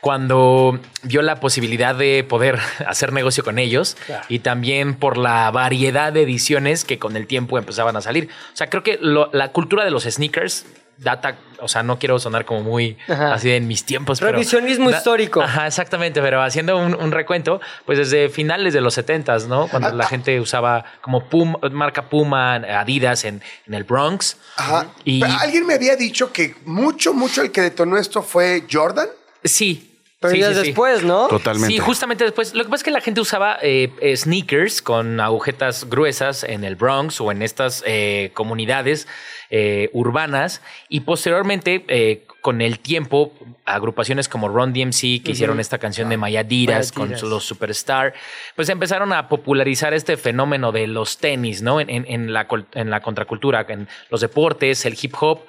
cuando 0.00 0.80
vio 1.02 1.22
la 1.22 1.40
posibilidad 1.40 1.94
de 1.94 2.24
poder 2.28 2.58
hacer 2.86 3.12
negocio 3.12 3.44
con 3.44 3.58
ellos 3.58 3.96
Claro. 4.06 4.24
y 4.28 4.40
también 4.40 4.94
por 4.94 5.16
la 5.16 5.50
variedad 5.50 6.12
de 6.12 6.22
ediciones 6.22 6.84
que 6.84 6.98
con 6.98 7.16
el 7.16 7.26
tiempo 7.26 7.58
empezaban 7.58 7.96
a 7.96 8.00
salir. 8.00 8.28
O 8.52 8.56
sea, 8.56 8.68
creo 8.68 8.82
que 8.82 8.98
lo- 9.00 9.30
la 9.32 9.52
cultura 9.52 9.84
de 9.84 9.90
los 9.90 10.04
sneakers 10.04 10.66
data, 11.00 11.36
o 11.60 11.66
sea, 11.68 11.82
no 11.82 11.98
quiero 11.98 12.18
sonar 12.18 12.44
como 12.44 12.62
muy 12.62 12.96
Ajá. 13.08 13.32
así 13.34 13.48
de 13.48 13.56
en 13.56 13.66
mis 13.66 13.84
tiempos. 13.84 14.20
pero 14.20 14.32
Revisionismo 14.32 14.90
da- 14.90 14.98
histórico. 14.98 15.40
Ajá, 15.42 15.66
exactamente, 15.66 16.20
pero 16.20 16.42
haciendo 16.42 16.76
un, 16.76 16.94
un 16.94 17.10
recuento, 17.10 17.60
pues 17.86 17.98
desde 17.98 18.28
finales 18.28 18.74
de 18.74 18.80
los 18.80 18.96
70s, 18.98 19.46
¿no? 19.46 19.66
Cuando 19.68 19.88
Ah, 19.88 19.92
la 19.92 20.06
gente 20.06 20.38
usaba 20.40 20.84
como 21.00 21.24
Puma, 21.28 21.58
marca 21.72 22.08
Puma, 22.08 22.54
Adidas 22.56 23.24
en, 23.24 23.42
en 23.66 23.74
el 23.74 23.84
Bronx. 23.84 24.36
Ajá. 24.56 24.86
Y 25.04 25.20
Pero 25.20 25.32
alguien 25.40 25.66
me 25.66 25.74
había 25.74 25.96
dicho 25.96 26.32
que 26.32 26.54
mucho, 26.66 27.14
mucho 27.14 27.42
el 27.42 27.50
que 27.50 27.62
detonó 27.62 27.96
esto 27.96 28.22
fue 28.22 28.64
Jordan. 28.70 29.08
sí. 29.44 29.86
Pero 30.20 30.34
sí, 30.34 30.40
ya 30.40 30.48
sí, 30.50 30.54
sí. 30.54 30.60
después, 30.66 31.02
¿no? 31.02 31.28
Totalmente. 31.28 31.68
Sí, 31.72 31.78
justamente 31.78 32.24
después. 32.24 32.54
Lo 32.54 32.62
que 32.62 32.68
pasa 32.70 32.80
es 32.80 32.84
que 32.84 32.90
la 32.90 33.00
gente 33.00 33.20
usaba 33.22 33.58
eh, 33.62 33.90
eh, 34.02 34.16
sneakers 34.16 34.82
con 34.82 35.18
agujetas 35.18 35.88
gruesas 35.88 36.44
en 36.44 36.62
el 36.64 36.76
Bronx 36.76 37.20
o 37.22 37.32
en 37.32 37.40
estas 37.40 37.82
eh, 37.86 38.30
comunidades 38.34 39.08
eh, 39.48 39.88
urbanas 39.94 40.60
y 40.90 41.00
posteriormente 41.00 41.84
eh, 41.88 42.26
con 42.42 42.60
el 42.60 42.78
tiempo 42.80 43.32
agrupaciones 43.64 44.28
como 44.28 44.48
Ron 44.48 44.72
DMC 44.72 45.22
que 45.22 45.32
hicieron 45.32 45.58
esta 45.60 45.78
canción 45.78 46.08
de 46.08 46.16
Mayadiras 46.16 46.92
con 46.92 47.10
los 47.28 47.44
Superstar 47.44 48.14
pues 48.56 48.68
empezaron 48.68 49.12
a 49.12 49.28
popularizar 49.28 49.92
este 49.94 50.16
fenómeno 50.16 50.70
de 50.72 50.86
los 50.86 51.18
tenis 51.18 51.62
no 51.62 51.80
en, 51.80 51.90
en- 51.90 52.04
en 52.08 52.32
la, 52.32 52.46
col- 52.48 52.66
en 52.74 52.90
la 52.90 53.00
contracultura 53.02 53.66
en 53.68 53.88
los 54.10 54.20
deportes 54.22 54.84
el 54.86 54.96
hip 55.00 55.14
hop 55.20 55.40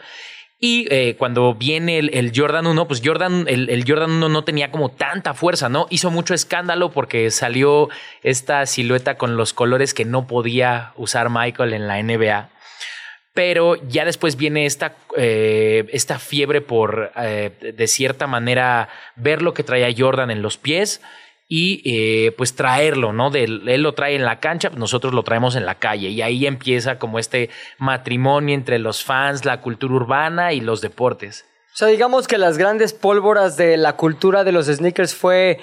y 0.64 0.86
eh, 0.92 1.16
cuando 1.18 1.56
viene 1.56 1.98
el, 1.98 2.32
Jordan 2.36 2.68
1, 2.68 2.88
pues 2.88 3.02
Jordan, 3.04 3.46
el, 3.48 3.68
el 3.72 3.84
Jordan 3.86 4.12
1 4.12 4.30
no 4.30 4.44
tenía 4.44 4.70
como 4.70 4.90
tanta 4.90 5.34
fuerza, 5.34 5.70
¿no? 5.70 5.88
Hizo 5.90 6.12
mucho 6.12 6.36
escándalo 6.36 6.92
porque 6.92 7.32
salió 7.32 7.90
esta 8.22 8.68
silueta 8.68 9.18
con 9.18 9.38
los 9.38 9.54
colores 9.54 9.96
que 9.96 10.06
no 10.06 10.28
podía 10.28 10.94
usar 10.98 11.32
Michael 11.32 11.74
en 11.74 11.88
la 11.88 12.02
NBA. 12.04 12.50
Pero 13.34 13.76
ya 13.88 14.06
después 14.06 14.36
viene 14.36 14.68
esta, 14.68 14.96
eh, 15.18 15.88
esta 15.94 16.20
fiebre 16.20 16.62
por, 16.62 17.12
eh, 17.18 17.74
de 17.76 17.88
cierta 17.88 18.28
manera, 18.28 18.88
ver 19.16 19.42
lo 19.42 19.56
que 19.56 19.64
traía 19.64 19.92
Jordan 19.98 20.30
en 20.30 20.44
los 20.44 20.60
pies 20.60 21.02
y 21.54 21.82
eh, 21.84 22.32
pues 22.38 22.56
traerlo, 22.56 23.12
¿no? 23.12 23.30
De, 23.30 23.44
él 23.44 23.82
lo 23.82 23.94
trae 23.94 24.16
en 24.16 24.24
la 24.24 24.40
cancha, 24.40 24.70
nosotros 24.70 25.14
lo 25.14 25.24
traemos 25.24 25.58
en 25.58 25.66
la 25.66 25.76
calle. 25.76 26.08
Y 26.08 26.22
ahí 26.22 26.48
empieza 26.48 26.98
como 26.98 27.20
este 27.20 27.50
matrimonio 27.78 28.56
entre 28.56 28.80
los 28.80 29.04
fans, 29.04 29.44
la 29.44 29.60
cultura 29.60 29.96
urbana 29.96 30.54
y 30.54 30.62
los 30.62 30.80
deportes. 30.80 31.44
O 31.74 31.76
sea, 31.76 31.90
digamos 31.90 32.30
que 32.30 32.38
las 32.38 32.58
grandes 32.58 32.94
pólvoras 32.94 33.58
de 33.58 33.76
la 33.76 33.98
cultura 33.98 34.46
de 34.46 34.54
los 34.54 34.68
sneakers 34.68 35.14
fue 35.14 35.60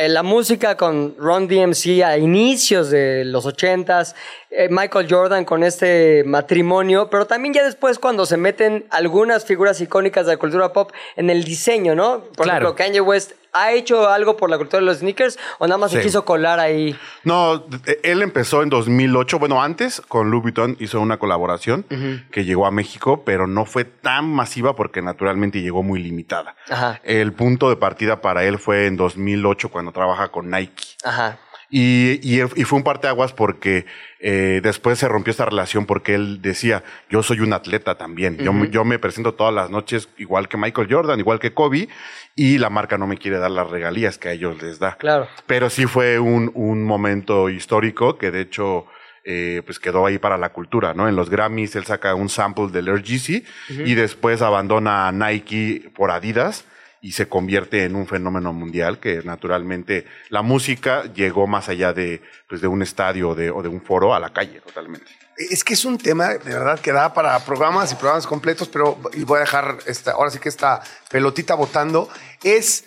eh, 0.00 0.08
la 0.08 0.22
música 0.22 0.78
con 0.78 1.14
Ron 1.18 1.48
DMC 1.48 2.02
a 2.02 2.16
inicios 2.16 2.88
de 2.88 3.26
los 3.26 3.44
80s, 3.46 4.14
eh, 4.50 4.68
Michael 4.70 5.06
Jordan 5.08 5.44
con 5.44 5.62
este 5.62 6.24
matrimonio, 6.24 7.10
pero 7.10 7.26
también 7.26 7.52
ya 7.52 7.62
después 7.62 7.98
cuando 7.98 8.24
se 8.24 8.38
meten 8.38 8.86
algunas 8.90 9.44
figuras 9.44 9.82
icónicas 9.82 10.24
de 10.24 10.32
la 10.32 10.38
cultura 10.38 10.72
pop 10.72 10.92
en 11.16 11.28
el 11.28 11.44
diseño, 11.44 11.94
¿no? 11.94 12.20
Por 12.34 12.44
Claro. 12.46 12.68
ejemplo, 12.68 12.74
Kanye 12.74 13.00
West 13.02 13.32
ha 13.56 13.72
hecho 13.72 14.08
algo 14.08 14.36
por 14.36 14.50
la 14.50 14.58
cultura 14.58 14.80
de 14.80 14.86
los 14.86 14.98
sneakers 14.98 15.38
o 15.58 15.66
nada 15.66 15.78
más 15.78 15.90
se 15.90 16.00
quiso 16.00 16.24
colar 16.24 16.60
ahí. 16.60 16.96
No, 17.24 17.64
eh, 17.86 18.00
él 18.02 18.22
empezó 18.22 18.62
en 18.62 18.68
2008, 18.68 19.38
bueno, 19.38 19.62
antes 19.62 20.02
con 20.08 20.30
Louis 20.30 20.42
Vuitton 20.42 20.76
hizo 20.80 21.00
una 21.00 21.18
colaboración 21.18 21.84
que 22.30 22.44
llegó 22.44 22.66
a 22.66 22.70
México, 22.70 23.22
pero 23.24 23.46
no 23.46 23.64
fue 23.64 23.84
tan 23.84 24.28
masiva 24.32 24.74
porque 24.74 25.02
naturalmente 25.02 25.60
llegó 25.60 25.82
muy 25.82 26.02
limitada. 26.02 26.56
Ajá. 26.68 27.00
El 27.04 27.32
punto 27.32 27.68
de 27.68 27.76
partida 27.76 28.20
para 28.20 28.44
él 28.44 28.58
fue 28.58 28.86
en 28.86 28.96
2008 28.96 29.70
cuando 29.70 29.92
trabaja 29.92 30.28
con 30.28 30.50
Nike. 30.50 30.96
Ajá. 31.04 31.38
Y, 31.68 32.20
y, 32.22 32.40
y 32.42 32.64
fue 32.64 32.78
un 32.78 32.84
parteaguas 32.84 33.32
porque 33.32 33.86
eh, 34.20 34.60
después 34.62 34.98
se 35.00 35.08
rompió 35.08 35.32
esta 35.32 35.44
relación 35.46 35.84
porque 35.84 36.14
él 36.14 36.40
decía, 36.40 36.84
yo 37.10 37.22
soy 37.24 37.40
un 37.40 37.52
atleta 37.52 37.96
también, 37.98 38.38
yo, 38.38 38.52
me- 38.52 38.70
yo 38.70 38.84
me 38.84 38.98
presento 39.00 39.34
todas 39.34 39.52
las 39.52 39.68
noches 39.68 40.08
igual 40.16 40.48
que 40.48 40.56
Michael 40.56 40.86
Jordan, 40.88 41.18
igual 41.18 41.40
que 41.40 41.52
Kobe, 41.52 41.88
y 42.36 42.58
la 42.58 42.70
marca 42.70 42.98
no 42.98 43.06
me 43.08 43.18
quiere 43.18 43.38
dar 43.38 43.50
las 43.50 43.68
regalías 43.68 44.16
que 44.16 44.28
a 44.28 44.32
ellos 44.32 44.62
les 44.62 44.78
da. 44.78 44.96
Claro. 44.96 45.26
Pero 45.46 45.68
sí 45.68 45.86
fue 45.86 46.20
un, 46.20 46.52
un 46.54 46.84
momento 46.84 47.48
histórico 47.50 48.16
que 48.16 48.30
de 48.30 48.42
hecho 48.42 48.86
eh, 49.24 49.60
pues 49.66 49.80
quedó 49.80 50.06
ahí 50.06 50.18
para 50.18 50.38
la 50.38 50.50
cultura, 50.50 50.94
¿no? 50.94 51.08
En 51.08 51.16
los 51.16 51.30
Grammys 51.30 51.74
él 51.74 51.84
saca 51.84 52.14
un 52.14 52.28
sample 52.28 52.68
del 52.68 52.86
Air 52.86 53.02
Yeezy 53.02 53.44
y 53.70 53.94
después 53.96 54.40
abandona 54.40 55.08
a 55.08 55.12
Nike 55.12 55.90
por 55.96 56.12
Adidas 56.12 56.64
y 57.00 57.12
se 57.12 57.28
convierte 57.28 57.84
en 57.84 57.94
un 57.94 58.06
fenómeno 58.06 58.52
mundial 58.52 58.98
que 58.98 59.22
naturalmente 59.22 60.06
la 60.28 60.42
música 60.42 61.04
llegó 61.12 61.46
más 61.46 61.68
allá 61.68 61.92
de, 61.92 62.22
pues, 62.48 62.60
de 62.60 62.68
un 62.68 62.82
estadio 62.82 63.30
o 63.30 63.34
de, 63.34 63.50
o 63.50 63.62
de 63.62 63.68
un 63.68 63.80
foro 63.80 64.14
a 64.14 64.20
la 64.20 64.32
calle 64.32 64.60
totalmente. 64.60 65.06
Es 65.36 65.62
que 65.62 65.74
es 65.74 65.84
un 65.84 65.98
tema 65.98 66.28
de 66.28 66.38
verdad 66.38 66.80
que 66.80 66.92
da 66.92 67.12
para 67.12 67.38
programas 67.44 67.92
y 67.92 67.96
programas 67.96 68.26
completos, 68.26 68.68
pero 68.68 68.98
y 69.12 69.24
voy 69.24 69.38
a 69.38 69.40
dejar 69.40 69.78
esta, 69.86 70.12
ahora 70.12 70.30
sí 70.30 70.38
que 70.38 70.48
esta 70.48 70.80
pelotita 71.10 71.54
votando. 71.54 72.08
Es 72.42 72.84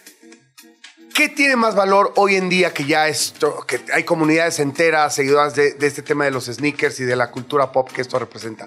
¿qué 1.14 1.30
tiene 1.30 1.56
más 1.56 1.76
valor 1.76 2.14
hoy 2.16 2.36
en 2.36 2.50
día 2.50 2.74
que 2.74 2.86
ya 2.86 3.08
esto, 3.08 3.66
que 3.68 3.82
hay 3.94 4.04
comunidades 4.04 4.60
enteras 4.60 5.14
seguidoras 5.14 5.54
de, 5.54 5.74
de 5.74 5.88
este 5.88 6.02
tema 6.02 6.26
de 6.26 6.32
los 6.32 6.46
sneakers 6.46 7.00
y 7.02 7.04
de 7.04 7.16
la 7.16 7.30
cultura 7.30 7.72
pop 7.72 7.92
que 7.92 8.02
esto 8.02 8.18
representa? 8.18 8.66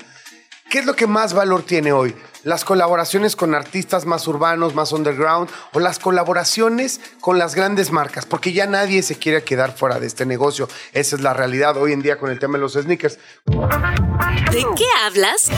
¿Qué 0.73 0.79
es 0.79 0.87
lo 0.87 0.97
que 0.97 1.07
más 1.07 1.35
valor 1.35 1.65
tiene 1.65 1.93
hoy? 1.93 2.17
¿Las 2.45 2.65
colaboraciones 2.65 3.37
con 3.37 3.55
artistas 3.55 4.07
más 4.07 4.27
urbanos, 4.27 4.75
más 4.75 4.93
underground 4.93 5.51
o 5.75 5.81
las 5.81 5.99
colaboraciones 5.99 6.99
con 7.21 7.39
las 7.39 7.55
grandes 7.55 7.93
marcas? 7.93 8.25
Porque 8.25 8.55
ya 8.55 8.67
nadie 8.67 9.03
se 9.03 9.19
quiere 9.19 9.45
quedar 9.45 9.77
fuera 9.77 10.01
de 10.01 10.07
este 10.07 10.25
negocio. 10.25 10.71
Esa 10.95 11.17
es 11.17 11.21
la 11.21 11.35
realidad 11.35 11.77
hoy 11.77 11.93
en 11.93 12.01
día 12.01 12.17
con 12.17 12.31
el 12.31 12.39
tema 12.39 12.55
de 12.55 12.63
los 12.63 12.73
sneakers. 12.73 13.19
¿De 13.45 14.65
qué 14.75 14.87
hablas? 15.05 15.51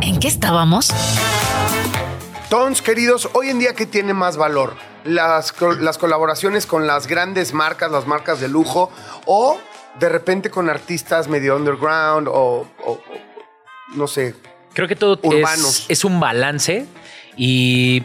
¿En 0.00 0.20
qué 0.20 0.28
estábamos? 0.28 0.92
Tons, 2.50 2.82
queridos, 2.82 3.30
hoy 3.32 3.48
en 3.48 3.58
día, 3.58 3.74
¿qué 3.74 3.86
tiene 3.86 4.14
más 4.14 4.36
valor? 4.36 4.76
Las, 5.02 5.54
las 5.80 5.98
colaboraciones 5.98 6.66
con 6.66 6.86
las 6.86 7.08
grandes 7.08 7.52
marcas, 7.52 7.90
las 7.90 8.06
marcas 8.06 8.38
de 8.38 8.46
lujo, 8.46 8.92
o 9.26 9.58
de 9.98 10.08
repente 10.08 10.50
con 10.50 10.68
artistas 10.70 11.28
medio 11.28 11.56
underground 11.56 12.28
o, 12.28 12.32
o- 12.84 12.92
o- 12.92 13.00
no 13.94 14.06
sé. 14.06 14.34
Creo 14.72 14.86
que 14.86 14.96
todo 14.96 15.18
Urbanos. 15.22 15.80
es, 15.80 15.86
es 15.90 16.04
un 16.04 16.20
balance 16.20 16.86
y 17.36 18.02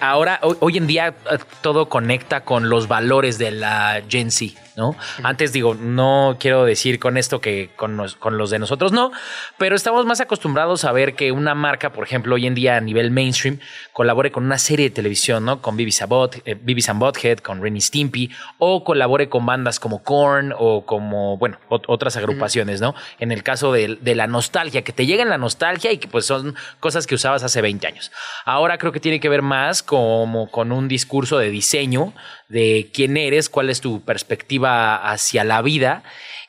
ahora, 0.00 0.38
hoy, 0.42 0.56
hoy 0.60 0.76
en 0.76 0.86
día, 0.86 1.08
eh, 1.30 1.38
todo 1.62 1.88
conecta 1.88 2.42
con 2.44 2.68
los 2.68 2.88
valores 2.88 3.38
de 3.38 3.50
la 3.52 4.02
Gen 4.08 4.30
Z, 4.30 4.60
¿no? 4.76 4.96
Antes 5.22 5.52
digo, 5.52 5.74
no 5.74 6.36
quiero 6.40 6.64
decir 6.64 6.98
con 6.98 7.16
esto 7.16 7.40
que 7.40 7.70
con, 7.76 7.96
nos- 7.96 8.14
con 8.16 8.38
los 8.38 8.50
de 8.50 8.58
nosotros 8.58 8.92
no, 8.92 9.12
pero 9.58 9.76
estamos 9.76 10.04
más 10.06 10.20
acostumbrados 10.20 10.84
a 10.84 10.92
ver 10.92 11.14
que 11.14 11.32
una 11.32 11.54
marca, 11.54 11.92
por 11.92 12.04
ejemplo, 12.04 12.34
hoy 12.34 12.46
en 12.46 12.54
día 12.54 12.76
a 12.76 12.80
nivel 12.80 13.10
mainstream, 13.10 13.58
colabore 13.92 14.30
con 14.32 14.44
una 14.44 14.58
serie 14.58 14.88
de 14.88 14.94
televisión, 14.94 15.44
¿no? 15.44 15.62
Con 15.62 15.76
Beavis 15.76 16.02
Butt- 16.08 16.42
eh, 16.44 16.56
Beavis 16.60 16.88
and 16.88 17.00
Butthead, 17.00 17.38
con 17.38 17.62
Renny 17.62 17.80
Stimpy, 17.80 18.30
o 18.58 18.84
colabore 18.84 19.28
con 19.28 19.46
bandas 19.46 19.78
como 19.80 20.02
Korn 20.02 20.52
o 20.58 20.84
como, 20.84 21.36
bueno, 21.38 21.58
ot- 21.68 21.84
otras 21.88 22.16
agrupaciones, 22.16 22.80
¿no? 22.80 22.94
En 23.18 23.32
el 23.32 23.42
caso 23.42 23.72
de, 23.72 23.98
de 24.00 24.14
la 24.14 24.26
nostalgia, 24.26 24.82
que 24.82 24.92
te 24.92 25.06
llega 25.06 25.22
en 25.22 25.28
la 25.28 25.38
nostalgia 25.38 25.92
y 25.92 25.98
que 25.98 26.08
pues 26.08 26.26
son 26.26 26.54
cosas 26.80 27.06
que 27.06 27.14
usabas 27.14 27.42
hace 27.42 27.60
20 27.62 27.86
años. 27.86 28.10
Ahora 28.44 28.78
creo 28.78 28.92
que 28.92 29.00
tiene 29.00 29.20
que 29.20 29.28
ver 29.28 29.42
más 29.42 29.82
como 29.82 30.50
con 30.50 30.72
un 30.72 30.88
discurso 30.88 31.38
de 31.38 31.50
diseño, 31.50 32.12
de 32.48 32.90
quién 32.92 33.16
eres, 33.16 33.48
cuál 33.48 33.70
es 33.70 33.80
tu 33.80 34.02
perspectiva 34.02 34.96
hacia 35.10 35.44
la 35.44 35.62
vida. 35.62 36.02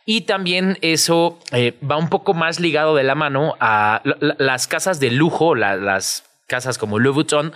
Y 0.06 0.22
también 0.22 0.78
eso 0.82 1.40
eh, 1.52 1.74
va 1.90 1.98
un 1.98 2.10
poco 2.10 2.34
más 2.34 2.60
ligado 2.60 2.96
de 2.96 3.04
la 3.04 3.16
mano 3.16 3.56
a 3.60 4.02
la- 4.04 4.18
la- 4.20 4.36
las 4.38 4.68
casas 4.68 5.00
de 5.00 5.10
lujo, 5.12 5.56
la- 5.56 5.76
las 5.78 6.24
casas 6.48 6.78
como 6.78 7.00
Louis 7.00 7.16
Vuitton, 7.16 7.54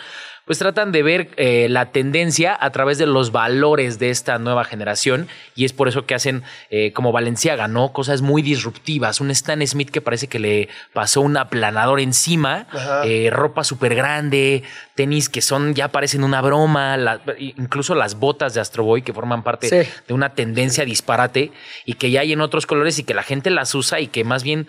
pues 0.49 0.57
tratan 0.57 0.91
de 0.91 1.03
ver 1.03 1.29
eh, 1.37 1.67
la 1.69 1.91
tendencia 1.91 2.57
a 2.59 2.71
través 2.71 2.97
de 2.97 3.05
los 3.05 3.31
valores 3.31 3.99
de 3.99 4.09
esta 4.09 4.39
nueva 4.39 4.63
generación 4.63 5.27
y 5.55 5.63
es 5.63 5.73
por 5.73 5.87
eso 5.87 6.07
que 6.07 6.15
hacen 6.15 6.41
eh, 6.71 6.91
como 6.91 7.11
Valenciaga, 7.11 7.67
¿no? 7.67 7.93
Cosas 7.93 8.23
muy 8.23 8.41
disruptivas. 8.41 9.21
Un 9.21 9.29
Stan 9.29 9.61
Smith 9.67 9.91
que 9.91 10.01
parece 10.01 10.25
que 10.25 10.39
le 10.39 10.67
pasó 10.91 11.21
un 11.21 11.37
aplanador 11.37 11.99
encima, 11.99 12.65
eh, 13.05 13.29
ropa 13.31 13.63
súper 13.63 13.93
grande, 13.93 14.63
tenis 14.95 15.29
que 15.29 15.41
son 15.43 15.75
ya 15.75 15.89
parecen 15.89 16.23
una 16.23 16.41
broma, 16.41 16.97
la- 16.97 17.21
incluso 17.37 17.93
las 17.93 18.15
botas 18.15 18.55
de 18.55 18.61
Astro 18.61 18.83
Boy 18.83 19.03
que 19.03 19.13
forman 19.13 19.43
parte 19.43 19.69
Sí. 19.69 19.87
de 20.07 20.13
una 20.15 20.29
tendencia 20.33 20.83
disparate 20.83 21.51
y 21.85 21.93
que 21.93 22.09
ya 22.09 22.21
hay 22.21 22.33
en 22.33 22.41
otros 22.41 22.65
colores 22.65 22.97
y 22.97 23.03
que 23.03 23.13
la 23.13 23.21
gente 23.21 23.51
las 23.51 23.75
usa 23.75 23.99
y 23.99 24.07
que 24.07 24.23
más 24.23 24.41
bien 24.41 24.65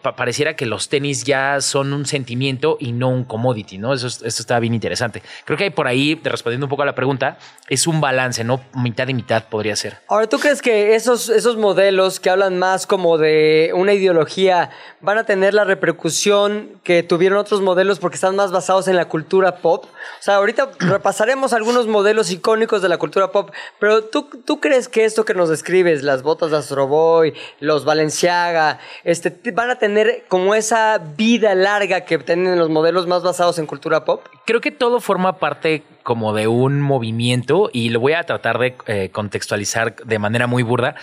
pa- 0.00 0.14
pareciera 0.14 0.54
que 0.54 0.64
los 0.64 0.88
tenis 0.88 1.24
ya 1.24 1.60
son 1.60 1.92
un 1.92 2.06
sentimiento 2.06 2.76
y 2.78 2.92
no 2.92 3.08
un 3.08 3.24
commodity, 3.24 3.78
¿no? 3.78 3.92
Eso, 3.94 4.06
es- 4.06 4.22
eso 4.22 4.42
está 4.42 4.60
bien 4.60 4.74
interesante. 4.74 5.07
Creo 5.44 5.56
que 5.56 5.64
hay 5.64 5.70
por 5.70 5.86
ahí, 5.86 6.20
respondiendo 6.22 6.66
un 6.66 6.70
poco 6.70 6.82
a 6.82 6.86
la 6.86 6.94
pregunta, 6.94 7.38
es 7.68 7.86
un 7.86 8.00
balance, 8.00 8.44
¿no? 8.44 8.60
Mitad 8.74 9.08
y 9.08 9.14
mitad 9.14 9.44
podría 9.44 9.76
ser. 9.76 9.98
Ahora, 10.08 10.26
¿tú 10.26 10.38
crees 10.38 10.62
que 10.62 10.94
esos, 10.94 11.28
esos 11.28 11.56
modelos 11.56 12.20
que 12.20 12.30
hablan 12.30 12.58
más 12.58 12.86
como 12.86 13.18
de 13.18 13.72
una 13.74 13.92
ideología 13.92 14.70
van 15.00 15.18
a 15.18 15.24
tener 15.24 15.54
la 15.54 15.64
repercusión 15.64 16.70
que 16.82 17.02
tuvieron 17.02 17.38
otros 17.38 17.60
modelos 17.60 17.98
porque 17.98 18.16
están 18.16 18.36
más 18.36 18.52
basados 18.52 18.88
en 18.88 18.96
la 18.96 19.06
cultura 19.06 19.56
pop? 19.56 19.84
O 19.84 20.22
sea, 20.22 20.36
ahorita 20.36 20.70
repasaremos 20.78 21.52
algunos 21.52 21.86
modelos 21.86 22.30
icónicos 22.30 22.82
de 22.82 22.88
la 22.88 22.98
cultura 22.98 23.32
pop, 23.32 23.50
pero 23.78 24.04
¿tú, 24.04 24.28
tú 24.44 24.60
crees 24.60 24.88
que 24.88 25.04
esto 25.04 25.24
que 25.24 25.34
nos 25.34 25.48
describes, 25.48 26.02
las 26.02 26.22
botas 26.22 26.50
de 26.50 26.56
Astro 26.56 26.86
Boy, 26.86 27.34
los 27.60 27.84
Balenciaga, 27.84 28.78
este, 29.04 29.30
van 29.52 29.70
a 29.70 29.78
tener 29.78 30.24
como 30.28 30.54
esa 30.54 30.98
vida 30.98 31.54
larga 31.54 32.02
que 32.02 32.18
tienen 32.18 32.58
los 32.58 32.68
modelos 32.68 33.06
más 33.06 33.22
basados 33.22 33.58
en 33.58 33.66
cultura 33.66 34.04
pop? 34.04 34.24
Creo 34.44 34.60
que 34.60 34.70
todo 34.70 34.97
forma 35.00 35.38
parte 35.38 35.82
como 36.02 36.32
de 36.32 36.46
un 36.46 36.80
movimiento 36.80 37.70
y 37.72 37.90
lo 37.90 38.00
voy 38.00 38.14
a 38.14 38.24
tratar 38.24 38.58
de 38.58 38.74
eh, 38.86 39.10
contextualizar 39.10 39.96
de 39.96 40.18
manera 40.18 40.46
muy 40.46 40.62
burda. 40.62 40.94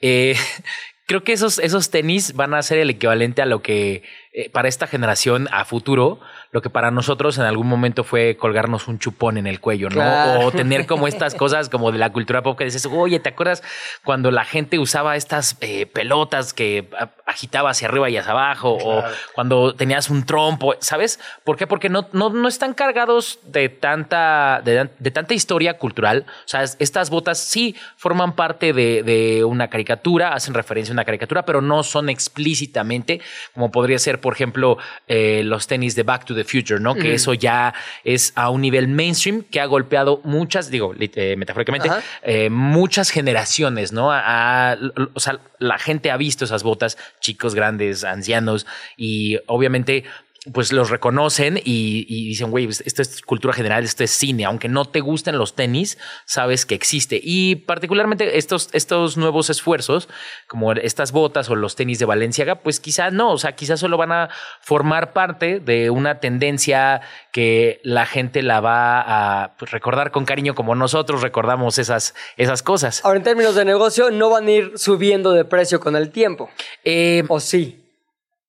Eh, 0.00 0.36
creo 1.06 1.24
que 1.24 1.32
esos, 1.32 1.58
esos 1.58 1.90
tenis 1.90 2.34
van 2.34 2.54
a 2.54 2.62
ser 2.62 2.78
el 2.78 2.90
equivalente 2.90 3.42
a 3.42 3.46
lo 3.46 3.62
que 3.62 4.02
eh, 4.32 4.50
para 4.50 4.68
esta 4.68 4.86
generación 4.86 5.48
a 5.52 5.64
futuro, 5.64 6.20
lo 6.52 6.60
que 6.60 6.68
para 6.68 6.90
nosotros 6.90 7.38
en 7.38 7.44
algún 7.44 7.66
momento 7.66 8.04
fue 8.04 8.36
colgarnos 8.36 8.86
un 8.86 8.98
chupón 8.98 9.38
en 9.38 9.46
el 9.46 9.58
cuello, 9.58 9.88
¿no? 9.88 9.94
Claro. 9.94 10.46
O 10.46 10.52
tener 10.52 10.86
como 10.86 11.08
estas 11.08 11.34
cosas 11.34 11.70
como 11.70 11.90
de 11.92 11.96
la 11.98 12.12
cultura 12.12 12.42
pop 12.42 12.58
que 12.58 12.64
dices, 12.64 12.84
oye, 12.84 13.18
¿te 13.20 13.30
acuerdas 13.30 13.62
cuando 14.04 14.30
la 14.30 14.44
gente 14.44 14.78
usaba 14.78 15.16
estas 15.16 15.56
eh, 15.62 15.86
pelotas 15.86 16.52
que 16.52 16.90
agitaba 17.24 17.70
hacia 17.70 17.88
arriba 17.88 18.10
y 18.10 18.18
hacia 18.18 18.32
abajo? 18.32 18.76
O 18.78 19.02
cuando 19.34 19.74
tenías 19.74 20.10
un 20.10 20.26
trompo, 20.26 20.74
¿sabes? 20.80 21.18
¿Por 21.42 21.56
qué? 21.56 21.66
Porque 21.66 21.88
no, 21.88 22.08
no, 22.12 22.28
no 22.28 22.48
están 22.48 22.74
cargados 22.74 23.38
de 23.46 23.70
tanta, 23.70 24.60
de, 24.62 24.90
de 24.98 25.10
tanta 25.10 25.32
historia 25.32 25.78
cultural. 25.78 26.26
O 26.44 26.48
sea, 26.48 26.64
es- 26.64 26.76
estas 26.80 27.08
botas 27.08 27.38
sí 27.38 27.74
forman 27.96 28.34
parte 28.36 28.74
de, 28.74 29.02
de 29.02 29.42
una 29.44 29.68
caricatura, 29.68 30.34
hacen 30.34 30.52
referencia 30.52 30.92
a 30.92 30.96
una 30.96 31.06
caricatura, 31.06 31.46
pero 31.46 31.62
no 31.62 31.82
son 31.82 32.10
explícitamente 32.10 33.22
como 33.54 33.70
podría 33.70 33.98
ser, 33.98 34.20
por 34.20 34.34
ejemplo, 34.34 34.76
eh, 35.08 35.40
los 35.44 35.66
tenis 35.66 35.96
de 35.96 36.02
Back 36.02 36.26
to 36.26 36.34
the 36.34 36.41
Future, 36.44 36.80
¿no? 36.80 36.94
Que 36.94 37.14
eso 37.14 37.34
ya 37.34 37.74
es 38.04 38.32
a 38.36 38.50
un 38.50 38.60
nivel 38.62 38.88
mainstream 38.88 39.42
que 39.42 39.60
ha 39.60 39.66
golpeado 39.66 40.20
muchas, 40.24 40.70
digo, 40.70 40.94
eh, 40.98 41.36
metafóricamente, 41.36 41.88
eh, 42.22 42.50
muchas 42.50 43.10
generaciones, 43.10 43.92
¿no? 43.92 44.10
A- 44.12 44.72
a- 44.72 44.78
o 45.14 45.20
sea, 45.20 45.40
la 45.58 45.78
gente 45.78 46.10
ha 46.10 46.16
visto 46.16 46.44
esas 46.44 46.62
botas, 46.62 46.98
chicos, 47.20 47.54
grandes, 47.54 48.04
ancianos, 48.04 48.66
y 48.96 49.38
obviamente 49.46 50.04
pues 50.52 50.72
los 50.72 50.90
reconocen 50.90 51.58
y, 51.58 52.04
y 52.08 52.28
dicen, 52.28 52.50
güey, 52.50 52.66
pues, 52.66 52.82
esto 52.84 53.00
es 53.00 53.22
cultura 53.22 53.54
general, 53.54 53.84
esto 53.84 54.02
es 54.02 54.10
cine, 54.10 54.44
aunque 54.44 54.68
no 54.68 54.84
te 54.84 54.98
gusten 54.98 55.38
los 55.38 55.54
tenis, 55.54 55.98
sabes 56.24 56.66
que 56.66 56.74
existe. 56.74 57.20
Y 57.22 57.56
particularmente 57.56 58.38
estos, 58.38 58.68
estos 58.72 59.16
nuevos 59.16 59.50
esfuerzos, 59.50 60.08
como 60.48 60.72
estas 60.72 61.12
botas 61.12 61.48
o 61.48 61.54
los 61.54 61.76
tenis 61.76 62.00
de 62.00 62.06
Valenciaga, 62.06 62.56
pues 62.56 62.80
quizás 62.80 63.12
no, 63.12 63.30
o 63.30 63.38
sea, 63.38 63.52
quizás 63.52 63.78
solo 63.78 63.96
van 63.96 64.10
a 64.10 64.30
formar 64.60 65.12
parte 65.12 65.60
de 65.60 65.90
una 65.90 66.18
tendencia 66.18 67.02
que 67.32 67.80
la 67.84 68.04
gente 68.04 68.42
la 68.42 68.60
va 68.60 69.42
a 69.42 69.56
pues, 69.58 69.70
recordar 69.70 70.10
con 70.10 70.24
cariño 70.24 70.56
como 70.56 70.74
nosotros 70.74 71.22
recordamos 71.22 71.78
esas, 71.78 72.16
esas 72.36 72.64
cosas. 72.64 73.04
Ahora, 73.04 73.18
en 73.18 73.22
términos 73.22 73.54
de 73.54 73.64
negocio, 73.64 74.10
no 74.10 74.28
van 74.28 74.48
a 74.48 74.50
ir 74.50 74.72
subiendo 74.76 75.30
de 75.30 75.44
precio 75.44 75.78
con 75.78 75.94
el 75.94 76.10
tiempo. 76.10 76.50
Eh, 76.82 77.22
¿O 77.28 77.38
sí? 77.38 77.81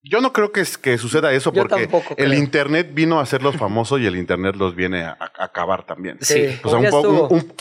Yo 0.03 0.19
no 0.21 0.33
creo 0.33 0.51
que, 0.51 0.61
es- 0.61 0.77
que 0.77 0.97
suceda 0.97 1.31
eso 1.33 1.51
Yo 1.53 1.61
porque 1.63 1.83
tampoco 1.83 2.13
el 2.17 2.27
creo. 2.29 2.39
Internet 2.39 2.89
vino 2.93 3.19
a 3.19 3.23
hacerlos 3.23 3.55
famosos 3.57 3.99
y 4.01 4.05
el 4.05 4.15
Internet 4.17 4.55
los 4.57 4.75
viene 4.75 5.03
a, 5.03 5.17
a 5.19 5.45
acabar 5.45 5.85
también. 5.85 6.17
Sí, 6.21 6.59
O 6.63 6.69
sea, 6.69 6.79
un, 6.79 6.85
poco- 6.89 6.97
estuvo. 7.07 7.27
un- 7.29 7.53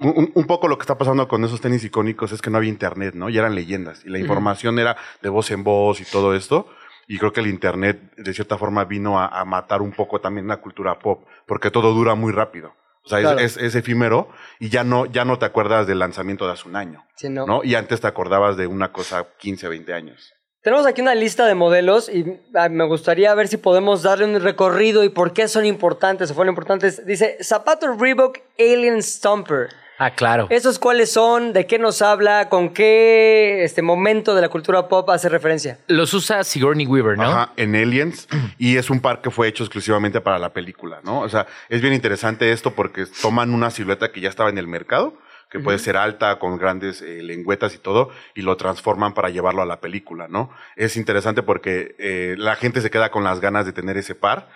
un- 0.00 0.18
un- 0.18 0.32
un 0.34 0.46
poco 0.46 0.66
lo 0.66 0.76
que 0.76 0.82
está 0.82 0.98
pasando 0.98 1.28
con 1.28 1.44
esos 1.44 1.60
tenis 1.60 1.84
icónicos 1.84 2.32
es 2.32 2.42
que 2.42 2.50
no 2.50 2.58
había 2.58 2.68
Internet, 2.70 3.14
¿no? 3.14 3.28
Y 3.28 3.38
eran 3.38 3.54
leyendas. 3.54 4.04
Y 4.04 4.10
la 4.10 4.18
información 4.18 4.78
era 4.80 4.96
de 5.22 5.28
voz 5.28 5.50
en 5.52 5.62
voz 5.62 6.00
y 6.00 6.04
todo 6.04 6.34
esto. 6.34 6.68
Y 7.06 7.18
creo 7.18 7.32
que 7.32 7.40
el 7.40 7.46
Internet, 7.46 8.00
de 8.16 8.34
cierta 8.34 8.58
forma, 8.58 8.84
vino 8.86 9.20
a, 9.20 9.26
a 9.28 9.44
matar 9.44 9.80
un 9.82 9.92
poco 9.92 10.20
también 10.20 10.48
la 10.48 10.56
cultura 10.56 10.98
pop, 10.98 11.24
porque 11.46 11.70
todo 11.70 11.92
dura 11.94 12.14
muy 12.16 12.32
rápido. 12.32 12.74
O 13.04 13.08
sea, 13.08 13.18
es- 13.18 13.24
Claro. 13.24 13.38
es, 13.38 13.56
es 13.58 13.74
efímero 13.74 14.30
y 14.58 14.68
ya 14.70 14.82
no, 14.82 15.04
ya 15.06 15.24
no 15.26 15.38
te 15.38 15.44
acuerdas 15.44 15.86
del 15.86 15.98
lanzamiento 16.00 16.46
de 16.46 16.54
hace 16.54 16.66
un 16.68 16.74
año. 16.76 17.04
Sí, 17.16 17.28
no. 17.28 17.46
¿no? 17.46 17.62
Y 17.62 17.74
antes 17.76 18.00
te 18.00 18.06
acordabas 18.08 18.56
de 18.56 18.66
una 18.66 18.90
cosa 18.90 19.28
15, 19.38 19.68
20 19.68 19.92
años. 19.92 20.32
Tenemos 20.64 20.86
aquí 20.86 21.02
una 21.02 21.14
lista 21.14 21.44
de 21.44 21.54
modelos 21.54 22.08
y 22.08 22.40
ah, 22.54 22.70
me 22.70 22.86
gustaría 22.86 23.34
ver 23.34 23.48
si 23.48 23.58
podemos 23.58 24.02
darle 24.02 24.24
un 24.24 24.40
recorrido 24.40 25.04
y 25.04 25.10
por 25.10 25.34
qué 25.34 25.46
son 25.46 25.66
importantes 25.66 26.30
o 26.30 26.34
fueron 26.34 26.52
importantes. 26.52 27.04
Dice 27.04 27.36
zapato 27.42 27.94
Reebok 27.98 28.38
Alien 28.58 29.02
Stomper. 29.02 29.68
Ah, 29.98 30.12
claro. 30.12 30.46
¿Esos 30.48 30.78
cuáles 30.78 31.12
son? 31.12 31.52
¿De 31.52 31.66
qué 31.66 31.78
nos 31.78 32.00
habla? 32.00 32.48
¿Con 32.48 32.70
qué 32.70 33.62
este 33.62 33.82
momento 33.82 34.34
de 34.34 34.40
la 34.40 34.48
cultura 34.48 34.88
pop 34.88 35.10
hace 35.10 35.28
referencia? 35.28 35.80
Los 35.86 36.14
usa 36.14 36.42
Sigourney 36.42 36.86
Weaver, 36.86 37.18
¿no? 37.18 37.24
Ajá, 37.24 37.52
en 37.58 37.76
Aliens. 37.76 38.26
y 38.56 38.78
es 38.78 38.88
un 38.88 39.00
par 39.00 39.20
que 39.20 39.30
fue 39.30 39.48
hecho 39.48 39.64
exclusivamente 39.64 40.22
para 40.22 40.38
la 40.38 40.54
película, 40.54 41.00
¿no? 41.04 41.20
O 41.20 41.28
sea, 41.28 41.46
es 41.68 41.82
bien 41.82 41.92
interesante 41.92 42.50
esto 42.52 42.70
porque 42.70 43.04
toman 43.20 43.52
una 43.52 43.70
silueta 43.70 44.12
que 44.12 44.22
ya 44.22 44.30
estaba 44.30 44.48
en 44.48 44.56
el 44.56 44.66
mercado, 44.66 45.12
que 45.50 45.60
puede 45.60 45.78
ser 45.78 45.96
alta, 45.96 46.38
con 46.38 46.58
grandes 46.58 47.00
eh, 47.02 47.22
lengüetas 47.22 47.74
y 47.74 47.78
todo, 47.78 48.10
y 48.34 48.42
lo 48.42 48.56
transforman 48.56 49.14
para 49.14 49.30
llevarlo 49.30 49.62
a 49.62 49.66
la 49.66 49.80
película, 49.80 50.26
¿no? 50.28 50.50
Es 50.76 50.96
interesante 50.96 51.42
porque 51.42 51.94
eh, 51.98 52.34
la 52.38 52.56
gente 52.56 52.80
se 52.80 52.90
queda 52.90 53.10
con 53.10 53.22
las 53.22 53.40
ganas 53.40 53.64
de 53.66 53.72
tener 53.72 53.96
ese 53.96 54.14
par. 54.14 54.48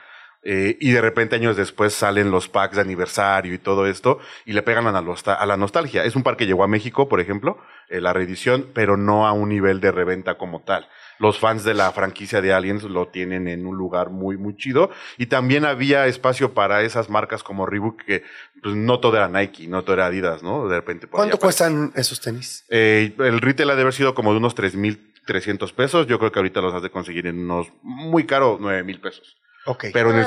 eh, 0.42 0.76
y 0.80 0.92
de 0.92 1.00
repente 1.00 1.36
años 1.36 1.56
después 1.56 1.92
salen 1.92 2.30
los 2.30 2.48
packs 2.48 2.76
de 2.76 2.82
aniversario 2.82 3.52
y 3.52 3.58
todo 3.58 3.86
esto 3.86 4.18
y 4.44 4.52
le 4.52 4.62
pegan 4.62 4.86
a 4.86 4.92
la, 4.92 5.14
a 5.34 5.46
la 5.46 5.56
nostalgia. 5.56 6.04
Es 6.04 6.16
un 6.16 6.22
par 6.22 6.36
que 6.36 6.46
llegó 6.46 6.62
a 6.62 6.68
México, 6.68 7.08
por 7.08 7.20
ejemplo, 7.20 7.58
eh, 7.88 8.00
la 8.00 8.12
reedición, 8.12 8.68
pero 8.72 8.96
no 8.96 9.26
a 9.26 9.32
un 9.32 9.48
nivel 9.48 9.80
de 9.80 9.90
reventa 9.90 10.38
como 10.38 10.62
tal. 10.62 10.88
Los 11.18 11.40
fans 11.40 11.64
de 11.64 11.74
la 11.74 11.90
franquicia 11.90 12.40
de 12.40 12.52
Aliens 12.52 12.84
lo 12.84 13.08
tienen 13.08 13.48
en 13.48 13.66
un 13.66 13.76
lugar 13.76 14.10
muy, 14.10 14.36
muy 14.36 14.56
chido. 14.56 14.90
Y 15.16 15.26
también 15.26 15.64
había 15.64 16.06
espacio 16.06 16.54
para 16.54 16.82
esas 16.82 17.10
marcas 17.10 17.42
como 17.42 17.66
Reebok, 17.66 18.02
que 18.04 18.22
pues, 18.62 18.74
no 18.74 19.00
todo 19.00 19.16
era 19.16 19.28
Nike, 19.28 19.66
no 19.68 19.82
todo 19.82 19.94
era 19.94 20.06
Adidas, 20.06 20.42
¿no? 20.42 20.68
De 20.68 20.76
repente. 20.76 21.06
por 21.06 21.18
¿Cuánto 21.18 21.38
cuestan 21.38 21.92
esos 21.94 22.20
tenis? 22.20 22.64
Eh, 22.68 23.14
el 23.18 23.40
retail 23.40 23.70
ha 23.70 23.74
de 23.76 23.82
haber 23.82 23.94
sido 23.94 24.14
como 24.14 24.32
de 24.32 24.38
unos 24.38 24.56
3.300 24.56 25.72
pesos. 25.74 26.06
Yo 26.06 26.18
creo 26.18 26.32
que 26.32 26.38
ahorita 26.38 26.60
los 26.60 26.74
has 26.74 26.82
de 26.82 26.90
conseguir 26.90 27.26
en 27.26 27.38
unos 27.38 27.68
muy 27.82 28.24
caro, 28.26 28.58
9,000 28.60 29.00
pesos. 29.00 29.36
Ok. 29.66 29.86
Pero 29.92 30.10
el, 30.10 30.26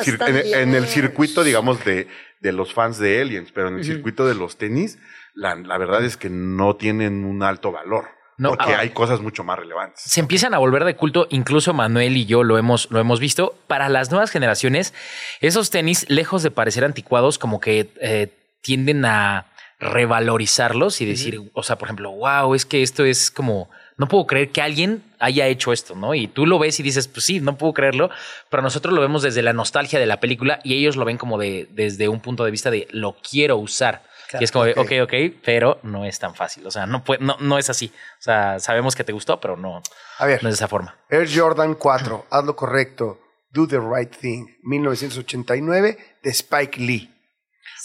en 0.53 0.75
el 0.75 0.85
circuito, 0.85 1.43
digamos, 1.43 1.83
de, 1.83 2.07
de 2.41 2.51
los 2.51 2.73
fans 2.73 2.99
de 2.99 3.21
Aliens, 3.21 3.51
pero 3.51 3.69
en 3.69 3.77
el 3.77 3.83
circuito 3.83 4.27
de 4.27 4.35
los 4.35 4.57
tenis, 4.57 4.99
la, 5.33 5.55
la 5.55 5.77
verdad 5.77 6.03
es 6.03 6.17
que 6.17 6.29
no 6.29 6.75
tienen 6.75 7.25
un 7.25 7.41
alto 7.41 7.71
valor. 7.71 8.20
No, 8.41 8.49
porque 8.49 8.73
ah. 8.73 8.79
hay 8.79 8.89
cosas 8.89 9.21
mucho 9.21 9.43
más 9.43 9.59
relevantes. 9.59 10.01
se 10.03 10.19
empiezan 10.19 10.55
a 10.55 10.57
volver 10.57 10.83
de 10.83 10.95
culto, 10.95 11.27
incluso 11.29 11.75
Manuel 11.75 12.17
y 12.17 12.25
yo 12.25 12.43
lo 12.43 12.57
hemos, 12.57 12.89
lo 12.89 12.99
hemos 12.99 13.19
visto. 13.19 13.53
Para 13.67 13.87
las 13.87 14.09
nuevas 14.09 14.31
generaciones, 14.31 14.95
esos 15.41 15.69
tenis, 15.69 16.07
lejos 16.09 16.41
de 16.41 16.49
parecer 16.49 16.83
anticuados, 16.83 17.37
como 17.37 17.59
que 17.59 17.93
eh, 18.01 18.33
tienden 18.61 19.05
a 19.05 19.45
revalorizarlos 19.79 21.01
y 21.01 21.05
decir, 21.05 21.51
o 21.53 21.61
sea, 21.61 21.77
por 21.77 21.87
ejemplo, 21.87 22.11
wow, 22.13 22.55
es 22.55 22.65
que 22.65 22.81
esto 22.81 23.05
es 23.05 23.29
como, 23.29 23.69
no 23.97 24.07
puedo 24.07 24.25
creer 24.25 24.49
que 24.49 24.63
alguien 24.63 25.03
haya 25.19 25.45
hecho 25.45 25.71
esto, 25.71 25.93
¿no? 25.93 26.15
Y 26.15 26.25
tú 26.25 26.47
lo 26.47 26.57
ves 26.57 26.79
y 26.79 26.83
dices, 26.83 27.07
pues 27.07 27.25
sí, 27.25 27.41
no 27.41 27.59
puedo 27.59 27.73
creerlo, 27.73 28.09
pero 28.49 28.63
nosotros 28.63 28.91
lo 28.91 29.01
vemos 29.01 29.21
desde 29.21 29.43
la 29.43 29.53
nostalgia 29.53 29.99
de 29.99 30.07
la 30.07 30.19
película 30.19 30.59
y 30.63 30.73
ellos 30.73 30.95
lo 30.95 31.05
ven 31.05 31.19
como 31.19 31.37
de, 31.37 31.67
desde 31.71 32.09
un 32.09 32.21
punto 32.21 32.43
de 32.43 32.49
vista 32.49 32.71
de 32.71 32.87
lo 32.89 33.17
quiero 33.21 33.57
usar. 33.57 34.01
Y 34.39 34.43
es 34.43 34.51
como 34.51 34.65
de, 34.65 34.73
ok, 34.77 34.91
ok, 35.03 35.41
pero 35.43 35.79
no 35.83 36.05
es 36.05 36.19
tan 36.19 36.35
fácil. 36.35 36.65
O 36.65 36.71
sea, 36.71 36.85
no, 36.85 37.03
puede, 37.03 37.23
no, 37.23 37.37
no 37.39 37.57
es 37.57 37.69
así. 37.69 37.91
O 38.19 38.21
sea, 38.21 38.59
sabemos 38.59 38.95
que 38.95 39.03
te 39.03 39.11
gustó, 39.11 39.39
pero 39.39 39.57
no, 39.57 39.81
A 40.17 40.25
ver, 40.25 40.41
no 40.43 40.49
es 40.49 40.55
de 40.55 40.57
esa 40.57 40.67
forma. 40.67 40.97
Air 41.09 41.27
Jordan 41.33 41.75
4, 41.75 42.27
haz 42.29 42.45
lo 42.45 42.55
correcto, 42.55 43.19
Do 43.51 43.67
the 43.67 43.79
Right 43.79 44.15
Thing, 44.15 44.45
1989, 44.63 45.97
de 46.23 46.29
Spike 46.29 46.79
Lee. 46.79 47.10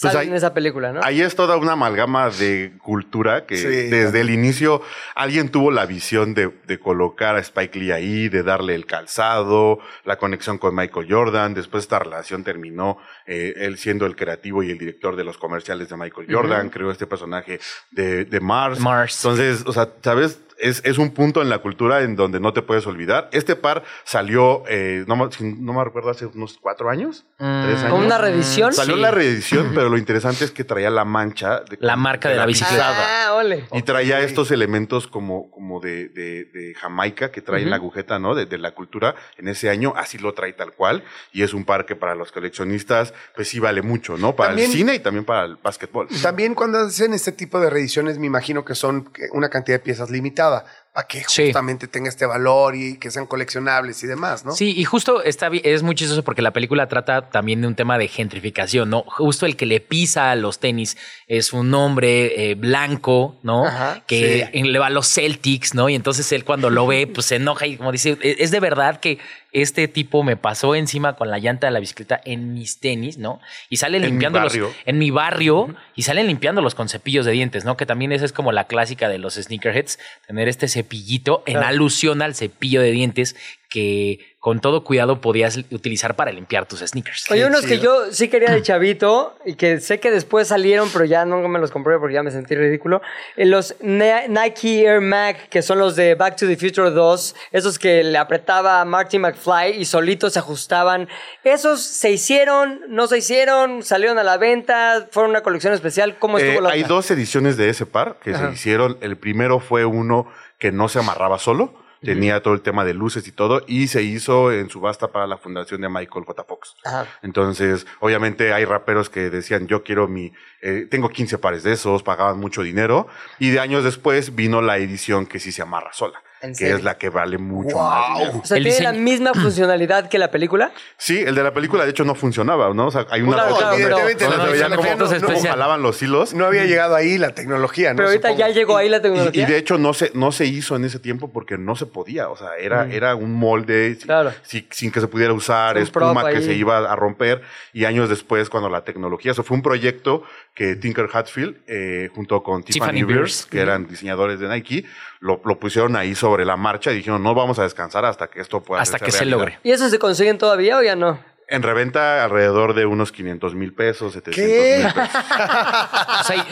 Pues 0.02 0.14
ahí- 0.14 0.28
en 0.28 0.34
esa 0.34 0.52
película, 0.54 0.92
¿no? 0.92 1.00
Ahí 1.02 1.22
es 1.22 1.34
toda 1.34 1.56
una 1.56 1.72
amalgama 1.72 2.30
de 2.30 2.72
cultura 2.82 3.46
que 3.46 3.56
Sí. 3.56 3.66
desde 3.66 4.20
el 4.20 4.30
inicio 4.30 4.82
alguien 5.14 5.48
tuvo 5.50 5.70
la 5.70 5.86
visión 5.86 6.34
de, 6.34 6.50
de 6.66 6.78
colocar 6.78 7.36
a 7.36 7.40
Spike 7.40 7.78
Lee 7.78 7.92
ahí, 7.92 8.28
de 8.28 8.42
darle 8.42 8.74
el 8.74 8.86
calzado, 8.86 9.78
la 10.04 10.16
conexión 10.18 10.58
con 10.58 10.74
Michael 10.74 11.06
Jordan. 11.10 11.54
Después 11.54 11.84
esta 11.84 11.98
relación 11.98 12.44
terminó 12.44 12.98
eh, 13.26 13.54
él 13.56 13.78
siendo 13.78 14.06
el 14.06 14.16
creativo 14.16 14.62
y 14.62 14.70
el 14.70 14.78
director 14.78 15.16
de 15.16 15.24
los 15.24 15.38
comerciales 15.38 15.88
de 15.88 15.96
Michael 15.96 16.26
Jordan. 16.30 16.68
Creó 16.70 16.90
este 16.90 17.06
personaje 17.06 17.58
de, 17.90 18.24
de 18.24 18.40
Mars. 18.40 18.80
Mars. 18.80 19.24
Entonces, 19.24 19.64
o 19.66 19.72
sea, 19.72 19.88
¿sabes? 20.02 20.40
Es, 20.58 20.80
es 20.84 20.98
un 20.98 21.10
punto 21.12 21.42
en 21.42 21.48
la 21.50 21.58
cultura 21.58 22.02
en 22.02 22.16
donde 22.16 22.40
no 22.40 22.52
te 22.52 22.62
puedes 22.62 22.86
olvidar. 22.86 23.28
Este 23.32 23.56
par 23.56 23.84
salió, 24.04 24.62
eh, 24.68 25.04
no, 25.06 25.16
no 25.16 25.72
me 25.72 25.84
recuerdo, 25.84 26.10
hace 26.10 26.26
unos 26.26 26.58
cuatro 26.60 26.88
años, 26.90 27.26
tres 27.38 27.80
años. 27.80 27.90
¿Con 27.90 28.04
una 28.04 28.18
reedición? 28.18 28.72
Salió 28.72 28.94
Sí. 28.96 29.00
la 29.00 29.10
reedición, 29.10 29.70
pero 29.74 29.88
lo 29.88 29.98
interesante 29.98 30.44
es 30.44 30.50
que 30.50 30.64
traía 30.64 30.90
la 30.90 31.04
mancha. 31.04 31.60
De, 31.60 31.76
La 31.80 31.96
marca 31.96 32.28
de 32.28 32.36
la 32.36 32.46
bicicleta. 32.46 33.26
Ah, 33.28 33.34
ole. 33.34 33.64
Y 33.72 33.82
traía 33.82 34.20
estos 34.20 34.50
elementos 34.50 35.06
como, 35.06 35.50
como 35.50 35.80
de, 35.80 36.08
de- 36.08 36.44
de 36.46 36.74
Jamaica 36.74 37.30
que 37.30 37.42
trae 37.42 37.64
la 37.66 37.76
agujeta, 37.76 38.18
¿no? 38.18 38.34
De, 38.34 38.46
de 38.46 38.58
la 38.58 38.72
cultura 38.72 39.14
en 39.36 39.48
ese 39.48 39.68
año, 39.70 39.92
así 39.96 40.18
lo 40.18 40.32
trae 40.34 40.52
tal 40.52 40.72
cual. 40.72 41.04
Y 41.32 41.42
es 41.42 41.52
un 41.54 41.64
par 41.64 41.86
que 41.86 41.96
para 41.96 42.14
los 42.14 42.32
coleccionistas, 42.32 43.12
pues 43.34 43.48
sí 43.48 43.58
vale 43.58 43.82
mucho, 43.82 44.16
¿no? 44.16 44.34
Para 44.34 44.50
También- 44.50 44.70
el 44.70 44.76
cine 44.76 44.94
y 44.94 44.98
también 45.00 45.24
para 45.24 45.44
el 45.44 45.56
básquetbol. 45.56 46.08
También 46.22 46.54
cuando 46.54 46.78
hacen 46.78 47.12
este 47.14 47.32
tipo 47.32 47.60
de 47.60 47.68
reediciones, 47.70 48.18
me 48.18 48.26
imagino 48.26 48.64
que 48.64 48.74
son 48.74 49.10
una 49.32 49.48
cantidad 49.48 49.78
de 49.78 49.84
piezas 49.84 50.10
limitada, 50.46 50.64
para 50.96 51.06
que 51.08 51.22
Sí. 51.28 51.44
justamente 51.44 51.88
tenga 51.88 52.08
este 52.08 52.24
valor 52.24 52.74
y 52.74 52.96
que 52.98 53.10
sean 53.10 53.26
coleccionables 53.26 54.02
y 54.02 54.06
demás, 54.06 54.46
¿no? 54.46 54.52
Sí, 54.52 54.72
y 54.74 54.84
justo 54.84 55.22
está, 55.22 55.50
es 55.62 55.82
muy 55.82 55.94
chistoso 55.94 56.24
porque 56.24 56.40
la 56.40 56.52
película 56.52 56.88
trata 56.88 57.28
también 57.28 57.60
de 57.60 57.66
un 57.66 57.74
tema 57.74 57.98
de 57.98 58.08
gentrificación, 58.08 58.88
¿no? 58.88 59.02
Justo 59.06 59.44
el 59.44 59.56
que 59.56 59.66
le 59.66 59.80
pisa 59.80 60.30
a 60.30 60.36
los 60.36 60.58
tenis 60.58 60.96
es 61.26 61.52
un 61.52 61.74
hombre 61.74 62.50
eh, 62.50 62.54
blanco, 62.54 63.36
¿no? 63.42 63.66
Ajá, 63.66 64.02
que 64.06 64.50
le 64.54 64.78
va 64.78 64.86
a 64.86 64.90
los 64.90 65.06
Celtics, 65.12 65.74
¿no? 65.74 65.90
Y 65.90 65.94
entonces 65.94 66.32
él 66.32 66.44
cuando 66.46 66.70
lo 66.70 66.86
ve, 66.86 67.06
pues 67.06 67.26
se 67.26 67.36
enoja 67.36 67.66
y 67.66 67.76
como 67.76 67.92
dice, 67.92 68.16
"¿E- 68.22 68.36
es 68.38 68.50
de 68.50 68.60
verdad 68.60 68.98
que 68.98 69.18
este 69.52 69.88
tipo 69.88 70.22
me 70.22 70.36
pasó 70.36 70.74
encima 70.74 71.16
con 71.16 71.30
la 71.30 71.38
llanta 71.38 71.66
de 71.66 71.70
la 71.72 71.80
bicicleta 71.80 72.20
en 72.24 72.52
mis 72.52 72.78
tenis, 72.78 73.16
¿no? 73.16 73.40
Y 73.70 73.76
mi 73.90 73.98
limpiándolos 74.00 74.52
barrio. 74.52 74.72
en 74.84 74.98
mi 74.98 75.10
barrio 75.10 75.74
y 75.94 76.02
salen 76.02 76.26
limpiándolos 76.26 76.74
con 76.74 76.88
cepillos 76.90 77.24
de 77.24 77.32
dientes, 77.32 77.64
¿no? 77.64 77.76
Que 77.76 77.86
también 77.86 78.12
esa 78.12 78.24
es 78.26 78.32
como 78.32 78.52
la 78.52 78.64
clásica 78.64 79.08
de 79.08 79.18
los 79.18 79.34
sneakerheads, 79.36 79.98
tener 80.26 80.48
este 80.48 80.68
cepillito 80.86 81.42
en 81.46 81.54
Claro. 81.54 81.68
alusión 81.68 82.22
al 82.22 82.34
cepillo 82.34 82.80
de 82.80 82.90
dientes 82.92 83.34
que 83.68 84.20
con 84.38 84.60
todo 84.60 84.84
cuidado 84.84 85.20
podías 85.20 85.56
utilizar 85.72 86.14
para 86.14 86.30
limpiar 86.30 86.66
tus 86.66 86.78
sneakers. 86.78 87.28
Oye, 87.32 87.44
unos 87.46 87.66
que 87.66 87.80
yo 87.80 88.12
sí 88.12 88.28
quería 88.28 88.52
de 88.52 88.62
chavito 88.62 89.36
y 89.44 89.54
que 89.56 89.80
sé 89.80 89.98
que 89.98 90.12
después 90.12 90.46
salieron, 90.46 90.88
pero 90.92 91.04
ya 91.04 91.24
no 91.24 91.46
me 91.48 91.58
los 91.58 91.72
compré 91.72 91.98
porque 91.98 92.14
ya 92.14 92.22
me 92.22 92.30
sentí 92.30 92.54
ridículo. 92.54 93.02
Eh, 93.36 93.44
Los 93.44 93.74
Ni- 93.80 94.28
Nike 94.28 94.84
Air 94.86 95.00
Mac, 95.00 95.48
que 95.48 95.62
son 95.62 95.78
los 95.80 95.96
de 95.96 96.14
Back 96.14 96.36
to 96.36 96.46
the 96.46 96.56
Future 96.56 96.90
2, 96.90 97.34
esos 97.50 97.76
que 97.80 98.04
le 98.04 98.16
apretaba 98.18 98.80
a 98.80 98.84
Marty 98.84 99.18
McFly 99.18 99.72
y 99.80 99.84
solitos 99.84 100.34
se 100.34 100.38
ajustaban. 100.38 101.08
¿Esos 101.42 101.82
se 101.82 102.12
hicieron? 102.12 102.82
¿No 102.88 103.08
se 103.08 103.18
hicieron? 103.18 103.82
¿Salieron 103.82 104.16
a 104.18 104.22
la 104.22 104.36
venta? 104.36 105.08
¿Fueron 105.10 105.30
una 105.30 105.42
colección 105.42 105.72
especial? 105.74 106.18
¿Cómo 106.20 106.38
estuvo 106.38 106.60
Eh, 106.60 106.62
la 106.62 106.70
hay 106.70 106.84
dos 106.84 107.10
ediciones 107.10 107.56
de 107.56 107.68
ese 107.68 107.84
par 107.84 108.18
que 108.22 108.30
Ajá. 108.30 108.46
se 108.48 108.54
hicieron. 108.54 108.96
El 109.00 109.16
primero 109.16 109.58
fue 109.58 109.84
uno 109.84 110.28
que 110.58 110.72
no 110.72 110.88
se 110.88 110.98
amarraba 110.98 111.38
solo. 111.38 111.74
Tenía 112.02 112.42
todo 112.42 112.54
el 112.54 112.60
tema 112.60 112.84
de 112.84 112.94
luces 112.94 113.26
y 113.26 113.32
todo, 113.32 113.64
y 113.66 113.88
se 113.88 114.02
hizo 114.02 114.52
en 114.52 114.68
subasta 114.68 115.08
para 115.08 115.26
la 115.26 115.38
fundación 115.38 115.80
de 115.80 115.88
Michael 115.88 116.24
J. 116.24 116.44
Fox. 116.44 116.76
Ajá. 116.84 117.06
Entonces, 117.22 117.86
obviamente 118.00 118.52
hay 118.52 118.64
raperos 118.64 119.10
que 119.10 119.30
decían, 119.30 119.66
yo 119.66 119.82
quiero 119.82 120.06
mi, 120.06 120.30
eh, 120.60 120.86
tengo 120.88 121.08
15 121.08 121.38
pares 121.38 121.64
de 121.64 121.72
esos, 121.72 122.02
pagaban 122.02 122.38
mucho 122.38 122.62
dinero, 122.62 123.08
y 123.40 123.50
de 123.50 123.60
años 123.60 123.82
después 123.82 124.36
vino 124.36 124.60
la 124.60 124.76
edición 124.76 125.26
que 125.26 125.40
sí 125.40 125.50
se 125.50 125.62
amarra 125.62 125.92
sola, 125.94 126.18
¿En 126.18 126.25
que 126.40 126.54
serio? 126.54 126.76
es 126.76 126.84
la 126.84 126.96
que 126.98 127.08
vale 127.08 127.38
mucho 127.38 127.76
¡Wow! 127.76 127.84
más 127.84 128.18
dinero. 128.18 128.40
O 128.42 128.46
sea, 128.46 128.56
¿tiene 128.58 128.80
la 128.80 128.92
misma 128.92 129.32
funcionalidad 129.34 130.08
que 130.08 130.18
la 130.18 130.30
película? 130.30 130.72
Sí, 130.96 131.18
el 131.20 131.34
de 131.34 131.42
la 131.42 131.52
película 131.52 131.84
de 131.84 131.90
hecho 131.90 132.04
no 132.04 132.14
funcionaba, 132.14 132.72
¿no? 132.74 132.86
O 132.86 132.90
sea, 132.90 133.06
hay 133.10 133.22
una 133.22 133.44
pero- 133.44 133.72
evidentemente 133.74 134.24
no, 134.26 134.36
no, 134.36 135.28
no, 135.34 135.40
jalaban 135.40 135.82
los 135.82 136.00
hilos. 136.02 136.34
No 136.34 136.44
había 136.46 136.64
llegado 136.64 136.94
ahí 136.94 137.18
la 137.18 137.30
tecnología, 137.34 137.90
¿no? 137.92 137.96
Pero 137.96 138.08
ahorita 138.08 138.28
Supongo. 138.28 138.46
ya 138.48 138.54
llegó 138.54 138.76
ahí 138.76 138.88
la 138.88 139.00
tecnología. 139.02 139.42
y 139.42 139.46
de 139.46 139.56
hecho 139.58 139.78
no 139.78 139.94
se, 139.94 140.10
no 140.14 140.32
se 140.32 140.46
hizo 140.46 140.76
en 140.76 140.84
ese 140.84 140.98
tiempo 140.98 141.30
porque 141.32 141.58
no 141.58 141.76
se 141.76 141.86
podía, 141.86 142.28
o 142.28 142.36
sea, 142.36 142.56
era, 142.58 142.86
era 142.90 143.14
un 143.14 143.32
molde 143.34 143.94
sin, 143.94 144.04
Mm. 144.04 144.06
Claro. 144.06 144.32
sin, 144.42 144.66
sin 144.70 144.90
que 144.92 145.00
se 145.00 145.08
pudiera 145.08 145.32
usar, 145.32 145.76
Un 145.76 145.82
espuma 145.82 146.28
que 146.30 146.36
ahí. 146.38 146.42
se 146.44 146.54
iba 146.54 146.78
a 146.78 146.96
romper 146.96 147.42
y 147.72 147.84
años 147.84 148.08
después 148.08 148.48
cuando 148.50 148.68
la 148.68 148.82
tecnología, 148.84 149.32
eso 149.32 149.42
fue 149.42 149.56
un 149.56 149.62
proyecto 149.62 150.22
que 150.56 150.74
Tinker 150.74 151.06
Hatfield 151.12 151.58
eh, 151.68 152.08
junto 152.14 152.42
con 152.42 152.64
Tiffany, 152.64 153.02
Beers, 153.04 153.44
que 153.46 153.60
eran 153.60 153.86
diseñadores 153.86 154.40
de 154.40 154.48
Nike, 154.48 154.84
lo, 155.20 155.40
lo 155.44 155.60
pusieron 155.60 155.94
ahí 155.96 156.14
sobre 156.14 156.44
la 156.46 156.56
marcha 156.56 156.90
y 156.92 156.96
dijeron 156.96 157.22
no 157.22 157.34
vamos 157.34 157.58
a 157.58 157.62
descansar 157.64 158.04
hasta 158.06 158.28
que 158.28 158.40
esto 158.40 158.62
pueda 158.62 158.80
Hasta 158.80 158.98
que 158.98 159.12
se 159.12 159.18
realidad". 159.18 159.36
logre. 159.38 159.58
¿Y 159.62 159.70
esos 159.72 159.90
se 159.90 159.98
consiguen 159.98 160.38
todavía 160.38 160.78
o 160.78 160.82
ya 160.82 160.96
no? 160.96 161.20
En 161.48 161.62
reventa 161.62 162.24
alrededor 162.24 162.74
de 162.74 162.86
unos 162.86 163.12
500 163.12 163.54
mil 163.54 163.72
pesos, 163.74 164.14
700 164.14 164.34
¿Qué? 164.34 164.82
mil 164.82 164.92
pesos. 164.94 165.10
O 166.20 166.24
sea, 166.24 166.36
y- 166.36 166.42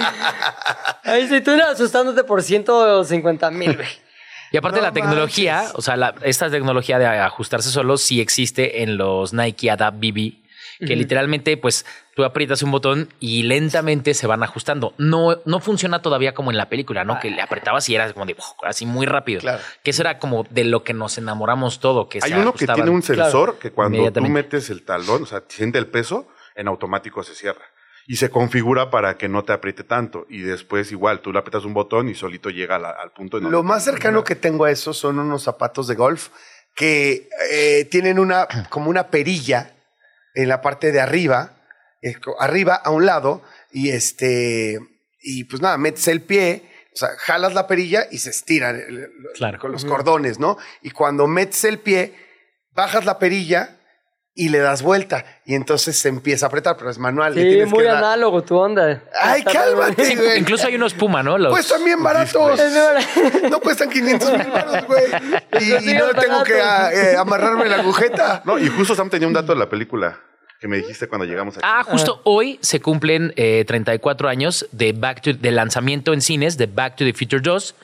Ay, 1.04 1.26
si 1.28 1.40
tú 1.40 1.50
eras 1.52 1.70
asustándote 1.70 2.24
por 2.24 2.42
150 2.42 3.50
mil, 3.50 3.74
güey. 3.76 3.88
Y 4.52 4.56
aparte 4.56 4.78
No 4.78 4.84
la 4.86 4.92
tecnología, 4.92 5.56
manches. 5.56 5.74
o 5.74 5.82
sea, 5.82 5.96
la- 5.96 6.14
esta 6.22 6.48
tecnología 6.50 6.98
de 6.98 7.06
ajustarse 7.06 7.70
solo 7.70 7.96
sí 7.96 8.20
existe 8.20 8.82
en 8.82 8.96
los 8.96 9.32
Nike 9.32 9.70
Adapt 9.70 9.98
BB, 9.98 10.43
que 10.78 10.96
literalmente 10.96 11.56
pues 11.56 11.84
tú 12.14 12.24
aprietas 12.24 12.62
un 12.62 12.70
botón 12.70 13.08
y 13.20 13.42
lentamente 13.44 14.14
se 14.14 14.26
van 14.26 14.42
ajustando. 14.42 14.94
No, 14.98 15.40
no 15.44 15.60
funciona 15.60 16.00
todavía 16.02 16.34
como 16.34 16.50
en 16.50 16.56
la 16.56 16.68
película, 16.68 17.04
¿no? 17.04 17.18
Que 17.20 17.30
le 17.30 17.42
apretabas 17.42 17.88
y 17.88 17.94
era 17.94 18.12
como 18.12 18.26
de 18.26 18.34
¡puf! 18.34 18.46
así 18.64 18.86
muy 18.86 19.06
rápido. 19.06 19.40
Claro. 19.40 19.62
Que 19.82 19.90
eso 19.90 20.02
era 20.02 20.18
como 20.18 20.44
de 20.50 20.64
lo 20.64 20.84
que 20.84 20.94
nos 20.94 21.18
enamoramos 21.18 21.80
todo. 21.80 22.08
Que 22.08 22.20
Hay 22.22 22.30
se 22.32 22.38
uno 22.38 22.52
que 22.54 22.66
tiene 22.66 22.90
un 22.90 23.02
sensor 23.02 23.58
que 23.58 23.70
cuando 23.72 24.10
tú 24.12 24.22
metes 24.22 24.70
el 24.70 24.82
talón, 24.84 25.24
o 25.24 25.26
sea, 25.26 25.42
siente 25.48 25.78
el 25.78 25.86
peso, 25.86 26.28
en 26.54 26.68
automático 26.68 27.22
se 27.22 27.34
cierra. 27.34 27.62
y 28.06 28.16
se 28.16 28.28
configura 28.28 28.90
para 28.90 29.16
que 29.16 29.30
no 29.30 29.44
te 29.44 29.54
apriete 29.54 29.82
tanto. 29.82 30.26
Y 30.28 30.40
después 30.42 30.92
igual, 30.92 31.20
tú 31.20 31.32
le 31.32 31.38
aprietas 31.38 31.64
un 31.64 31.72
botón 31.72 32.10
y 32.10 32.14
solito 32.14 32.50
llega 32.50 32.76
a 32.76 32.78
la- 32.78 32.90
al 32.90 33.12
punto. 33.12 33.40
Lo 33.40 33.62
más 33.62 33.82
cercano 33.82 34.22
que 34.22 34.34
tengo 34.36 34.66
a 34.66 34.70
eso 34.70 34.92
son 34.92 35.18
unos 35.18 35.42
zapatos 35.42 35.86
de 35.88 35.94
golf 35.94 36.28
que 36.74 37.30
eh, 37.50 37.86
tienen 37.90 38.18
una 38.18 38.46
como 38.68 38.90
una 38.90 39.08
perilla 39.08 39.73
en 40.34 40.48
la 40.48 40.60
parte 40.60 40.92
de 40.92 41.00
arriba, 41.00 41.56
eh, 42.02 42.16
arriba 42.38 42.74
a 42.74 42.90
un 42.90 43.06
lado 43.06 43.42
y 43.72 43.90
este 43.90 44.78
y 45.20 45.44
pues 45.44 45.62
nada, 45.62 45.78
metes 45.78 46.06
el 46.08 46.20
pie, 46.20 46.62
o 46.92 46.96
sea, 46.96 47.08
jalas 47.16 47.54
la 47.54 47.66
perilla 47.66 48.06
y 48.10 48.18
se 48.18 48.30
Claro. 49.34 49.58
con 49.58 49.72
los 49.72 49.84
cordones, 49.84 50.38
¿no? 50.38 50.58
Y 50.82 50.90
cuando 50.90 51.26
metes 51.26 51.64
el 51.64 51.78
pie, 51.78 52.14
bajas 52.72 53.04
la 53.06 53.18
perilla 53.18 53.78
y 54.36 54.48
le 54.48 54.58
das 54.58 54.82
vuelta 54.82 55.24
y 55.44 55.54
entonces 55.54 55.96
se 55.96 56.08
empieza 56.08 56.46
a 56.46 56.48
apretar, 56.48 56.76
pero 56.76 56.90
es 56.90 56.98
manual. 56.98 57.34
le 57.34 57.42
Sí, 57.42 57.58
que 57.58 57.66
muy 57.66 57.84
dar- 57.84 57.98
análogo 57.98 58.42
tu 58.42 58.56
onda. 58.56 59.02
Ay, 59.20 59.44
cálmate, 59.44 60.16
güey. 60.16 60.38
incluso 60.40 60.66
hay 60.66 60.74
unos 60.74 60.92
Puma, 60.94 61.22
¿no? 61.22 61.38
Los, 61.38 61.52
Pues 61.52 61.68
también 61.68 62.02
baratos. 62.02 62.60
No 63.50 63.60
cuestan 63.60 63.90
500 63.90 64.32
mil 64.32 64.46
baros, 64.50 64.86
güey. 64.86 65.04
Y, 65.60 65.94
no 65.94 66.08
tengo 66.14 66.42
que 66.42 66.60
ah, 66.60 66.90
eh, 66.92 67.16
amarrarme 67.16 67.68
la 67.68 67.76
agujeta. 67.76 68.42
No, 68.44 68.58
y 68.58 68.68
justo 68.68 68.94
Sam 68.94 69.08
tenía 69.08 69.28
un 69.28 69.34
dato 69.34 69.52
de 69.52 69.58
la 69.58 69.68
película 69.68 70.18
que 70.60 70.66
me 70.66 70.78
dijiste 70.78 71.06
cuando 71.08 71.26
llegamos 71.26 71.56
aquí. 71.56 71.66
Ah, 71.68 71.84
justo 71.84 72.20
hoy 72.24 72.58
se 72.62 72.80
cumplen 72.80 73.32
eh, 73.36 73.64
34 73.66 74.28
años 74.28 74.66
de 74.72 74.92
Back 74.92 75.20
to, 75.20 75.32
de 75.34 75.50
lanzamiento 75.52 76.12
en 76.12 76.20
cines 76.22 76.56
de 76.56 76.66
Back 76.66 76.96
to 76.96 77.04
the 77.04 77.12
Future 77.12 77.40
2. 77.42 77.74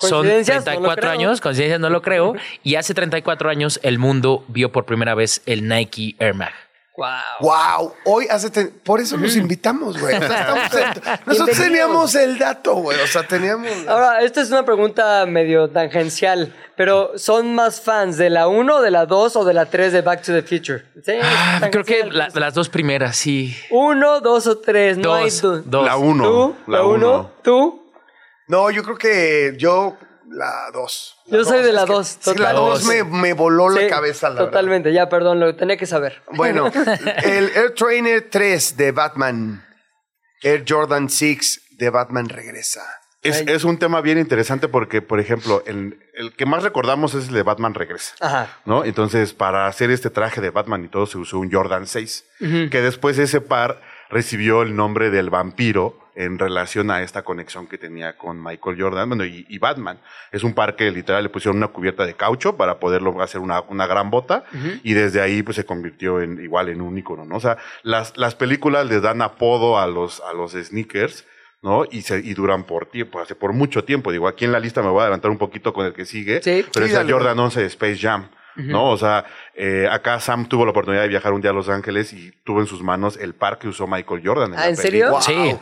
Son 0.00 0.10
Coincidencias, 0.20 0.64
no 0.66 0.72
lo 0.72 0.78
34 0.78 1.00
creo. 1.02 1.12
años, 1.12 1.40
coincidencias 1.40 1.80
no 1.80 1.90
lo 1.90 2.02
creo. 2.02 2.34
Y 2.62 2.74
hace 2.76 2.94
34 2.94 3.50
años 3.50 3.78
el 3.82 3.98
mundo 3.98 4.44
vio 4.48 4.72
por 4.72 4.84
primera 4.86 5.14
vez 5.14 5.42
el 5.46 5.68
Nike 5.68 6.16
Air 6.18 6.34
Mag. 6.34 6.52
Wow. 6.96 7.08
Wow, 7.40 7.94
hoy 8.04 8.26
hace. 8.30 8.50
Por 8.66 9.00
eso 9.00 9.16
los 9.16 9.34
invitamos, 9.36 9.98
güey. 9.98 10.16
Nosotros 11.26 11.56
teníamos 11.56 12.14
el 12.14 12.36
dato, 12.38 12.74
güey. 12.74 12.98
O 13.00 13.06
sea, 13.06 13.22
teníamos. 13.26 13.70
Ahora, 13.88 14.20
esta 14.22 14.42
es 14.42 14.50
una 14.50 14.64
pregunta 14.66 15.24
medio 15.26 15.70
tangencial, 15.70 16.54
pero 16.76 17.12
¿son 17.16 17.54
más 17.54 17.80
fans 17.80 18.18
de 18.18 18.28
la 18.28 18.48
1, 18.48 18.82
de 18.82 18.90
la 18.90 19.06
2 19.06 19.36
o 19.36 19.44
de 19.46 19.54
la 19.54 19.66
3 19.66 19.92
de 19.94 20.02
Back 20.02 20.22
to 20.22 20.32
the 20.32 20.42
Future? 20.42 20.84
Sí, 21.02 21.12
Ah, 21.22 21.68
creo 21.70 21.84
que 21.84 22.04
la- 22.04 22.28
las 22.34 22.52
dos 22.52 22.68
primeras, 22.68 23.16
sí. 23.16 23.56
Uno, 23.70 24.20
dos 24.20 24.46
o 24.46 24.58
tres, 24.58 24.98
no 24.98 25.14
hay 25.14 25.30
Dos. 25.64 25.86
La 25.86 25.96
uno. 25.96 26.24
¿Tú? 26.24 26.56
La 26.66 26.78
¿La 26.78 26.84
1? 26.84 26.94
uno. 26.94 27.30
¿Tú? 27.42 27.89
No, 28.50 28.70
yo 28.70 28.82
creo 28.82 28.98
que 28.98 29.54
yo. 29.56 29.96
La 30.32 30.70
dos. 30.72 31.16
La 31.26 31.38
Yo 31.38 31.44
soy 31.44 31.60
de 31.62 31.72
la 31.72 31.80
Es 31.80 31.86
que- 31.86 31.92
dos, 31.92 32.06
Sí, 32.20 32.30
la 32.38 32.52
total. 32.52 32.54
dos 32.56 32.84
me, 32.84 33.02
me 33.02 33.32
voló 33.32 33.68
la 33.68 33.80
Sí, 33.80 33.86
cabeza, 33.88 34.28
la 34.28 34.34
verdad. 34.36 34.46
Totalmente, 34.50 34.92
ya, 34.92 35.08
perdón, 35.08 35.40
lo 35.40 35.56
tenía 35.56 35.76
que 35.76 35.86
saber. 35.86 36.22
Bueno, 36.32 36.66
el 37.24 37.50
Air 37.56 37.74
Trainer 37.74 38.28
3 38.30 38.76
de 38.76 38.92
Batman. 38.92 39.64
Air 40.42 40.64
Jordan 40.68 41.10
6 41.10 41.62
de 41.78 41.90
Batman 41.90 42.28
regresa. 42.28 42.82
Es 43.22 43.64
un 43.64 43.78
tema 43.78 44.00
bien 44.00 44.16
interesante 44.18 44.66
porque, 44.68 45.02
por 45.02 45.20
ejemplo, 45.20 45.62
el, 45.66 45.98
el 46.14 46.32
que 46.34 46.46
más 46.46 46.62
recordamos 46.62 47.14
es 47.14 47.28
el 47.28 47.34
de 47.34 47.42
Batman 47.42 47.74
Regresa. 47.74 48.14
Ajá. 48.20 48.48
¿no? 48.64 48.84
Entonces, 48.84 49.34
para 49.34 49.66
hacer 49.66 49.90
este 49.90 50.08
traje 50.08 50.40
de 50.40 50.48
Batman 50.48 50.84
y 50.84 50.88
todo, 50.88 51.04
se 51.06 51.18
usó 51.18 51.38
un 51.38 51.52
Jordan 51.52 51.86
6, 51.86 52.24
que 52.38 52.80
después 52.80 53.18
ese 53.18 53.42
par 53.42 53.82
recibió 54.08 54.62
el 54.62 54.74
nombre 54.74 55.10
del 55.10 55.28
vampiro 55.28 55.98
en 56.14 56.38
relación 56.38 56.90
a 56.90 57.02
esta 57.02 57.22
conexión 57.22 57.66
que 57.66 57.78
tenía 57.78 58.16
con 58.16 58.42
Michael 58.42 58.80
Jordan 58.80 59.08
bueno, 59.08 59.24
y, 59.24 59.46
y 59.48 59.58
Batman. 59.58 59.98
Es 60.32 60.44
un 60.44 60.54
par 60.54 60.76
que 60.76 60.90
literal 60.90 61.22
le 61.22 61.28
pusieron 61.28 61.56
una 61.56 61.68
cubierta 61.68 62.04
de 62.06 62.14
caucho 62.14 62.56
para 62.56 62.78
poderlo 62.80 63.20
hacer 63.22 63.40
una, 63.40 63.60
una 63.62 63.86
gran 63.86 64.10
bota 64.10 64.44
y 64.82 64.92
desde 64.94 65.20
ahí 65.20 65.42
pues 65.42 65.56
se 65.56 65.64
convirtió 65.64 66.20
en 66.20 66.42
igual 66.42 66.68
en 66.68 66.80
un 66.80 66.98
icono, 66.98 67.24
¿no? 67.24 67.36
O 67.36 67.40
sea, 67.40 67.56
las, 67.82 68.16
las 68.16 68.34
películas 68.34 68.86
les 68.86 69.02
dan 69.02 69.22
apodo 69.22 69.78
a 69.78 69.86
los, 69.86 70.20
a 70.20 70.32
los 70.32 70.52
sneakers. 70.52 71.24
¿no? 71.62 71.84
Y, 71.90 72.00
se, 72.00 72.18
y 72.20 72.32
duran 72.32 72.64
por 72.64 72.86
tiempo, 72.86 73.20
hace 73.20 73.34
por 73.34 73.52
mucho 73.52 73.84
tiempo. 73.84 74.10
Digo, 74.10 74.26
aquí 74.28 74.46
en 74.46 74.52
la 74.52 74.58
lista 74.58 74.80
me 74.80 74.88
voy 74.88 75.00
a 75.00 75.02
adelantar 75.02 75.30
un 75.30 75.36
poquito 75.36 75.74
con 75.74 75.84
el 75.84 75.92
que 75.92 76.06
sigue, 76.06 76.40
Sí. 76.42 76.64
pero 76.72 76.86
Sí, 76.86 76.92
es 76.92 76.98
el 76.98 77.06
dale. 77.06 77.12
Jordan 77.12 77.38
11 77.38 77.60
de 77.60 77.66
Space 77.66 77.98
Jam. 77.98 78.30
¿No? 78.56 78.90
O 78.90 78.96
sea, 78.96 79.26
eh, 79.54 79.86
acá 79.90 80.18
Sam 80.20 80.46
tuvo 80.48 80.64
la 80.64 80.70
oportunidad 80.70 81.02
de 81.02 81.08
viajar 81.08 81.32
un 81.34 81.42
día 81.42 81.50
a 81.50 81.54
Los 81.54 81.68
Ángeles 81.68 82.14
y 82.14 82.32
tuvo 82.44 82.60
en 82.60 82.66
sus 82.66 82.82
manos 82.82 83.18
el 83.18 83.34
par 83.34 83.58
que 83.58 83.68
usó 83.68 83.86
Michael 83.86 84.22
Jordan. 84.24 84.52
En 84.54 84.58
Ah, 84.58 84.62
la 84.62 84.68
¿en 84.70 84.76
serio? 84.76 85.18
película, 85.18 85.20
Sí. 85.22 85.58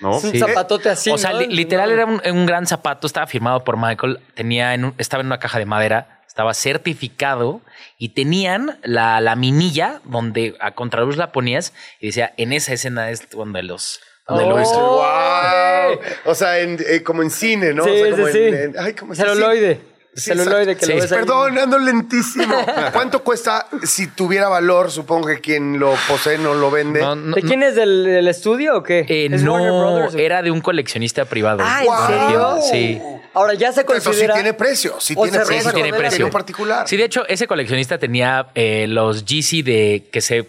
¿No? 0.00 0.16
Es 0.18 0.24
un 0.24 0.30
Sí. 0.32 0.38
zapatote 0.38 0.88
así. 0.90 1.10
o 1.10 1.18
sea, 1.18 1.32
¿no? 1.32 1.40
li- 1.40 1.48
literal 1.48 1.90
era 1.90 2.06
un, 2.06 2.20
un 2.24 2.46
gran 2.46 2.66
zapato, 2.66 3.06
estaba 3.06 3.26
firmado 3.26 3.64
por 3.64 3.76
Michael, 3.76 4.18
tenía 4.34 4.74
en 4.74 4.86
un- 4.86 4.94
estaba 4.98 5.20
en 5.20 5.26
una 5.26 5.38
caja 5.38 5.58
de 5.58 5.66
madera, 5.66 6.20
estaba 6.26 6.54
certificado 6.54 7.60
y 7.98 8.10
tenían 8.10 8.78
la, 8.82 9.20
la 9.20 9.36
minilla 9.36 10.00
donde 10.04 10.56
a 10.60 10.72
contraluz 10.72 11.16
la 11.16 11.32
ponías 11.32 11.72
y 12.00 12.06
decía, 12.06 12.32
en 12.36 12.52
esa 12.52 12.72
escena 12.72 13.10
es 13.10 13.28
donde 13.30 13.62
los... 13.62 14.00
Donde 14.28 14.62
hice". 14.62 14.72
Oh. 14.76 15.02
¡Wow! 15.02 15.98
O 16.26 16.34
sea, 16.36 16.60
en- 16.60 16.78
eh, 16.88 17.02
como 17.02 17.22
en 17.22 17.30
cine, 17.30 17.74
¿no? 17.74 17.82
Sí, 17.84 17.90
o 17.90 17.94
sea, 17.96 18.04
sí, 18.04 18.10
como 18.12 18.26
sí. 18.28 18.38
en- 18.38 18.54
en- 18.54 18.74
ay, 18.78 18.94
Celuloide. 19.14 19.80
Sí, 20.20 20.30
Celuloide 20.30 20.76
que 20.76 20.86
lo 20.86 20.92
Sí, 20.94 21.00
ves 21.00 21.12
ahí. 21.12 21.18
Perdón, 21.18 21.58
ando 21.58 21.78
lentísimo. 21.78 22.54
¿Cuánto 22.92 23.22
cuesta 23.24 23.66
si 23.82 24.06
tuviera 24.08 24.48
valor? 24.48 24.90
Supongo 24.90 25.26
que 25.28 25.40
quien 25.40 25.78
lo 25.78 25.94
posee 26.08 26.38
no 26.38 26.54
lo 26.54 26.70
vende. 26.70 27.00
No, 27.00 27.14
no, 27.16 27.34
¿De 27.34 27.42
quién 27.42 27.62
es 27.62 27.74
del, 27.74 28.04
del 28.04 28.28
estudio 28.28 28.76
o 28.76 28.82
qué? 28.82 29.06
eh, 29.08 29.28
¿Es 29.32 29.42
no, 29.42 29.54
Brothers 29.54 30.14
o 30.14 30.16
qué? 30.16 30.24
era 30.26 30.42
de 30.42 30.50
un 30.50 30.60
coleccionista 30.60 31.24
privado. 31.24 31.60
Ah, 31.64 31.80
¿en 31.80 31.86
Wow. 31.86 32.06
serio? 32.06 32.58
Sí. 32.70 33.02
Ahora 33.32 33.54
ya 33.54 33.72
se 33.72 33.80
Entonces 33.82 34.02
sí 34.02 34.08
considera. 34.10 34.34
tiene 34.34 34.54
precio, 34.54 34.96
sí 34.98 35.14
tiene 35.14 35.30
precio. 35.38 35.62
Sí, 35.70 35.74
tiene 35.74 35.92
precio. 35.92 36.30
Particular. 36.30 36.88
Sí, 36.88 36.96
de 36.96 37.04
hecho, 37.04 37.24
ese 37.28 37.46
coleccionista 37.46 37.96
tenía 37.98 38.48
eh, 38.56 38.86
los 38.88 39.24
Yeezy 39.24 39.62
de 39.62 40.08
que 40.12 40.20
se 40.20 40.48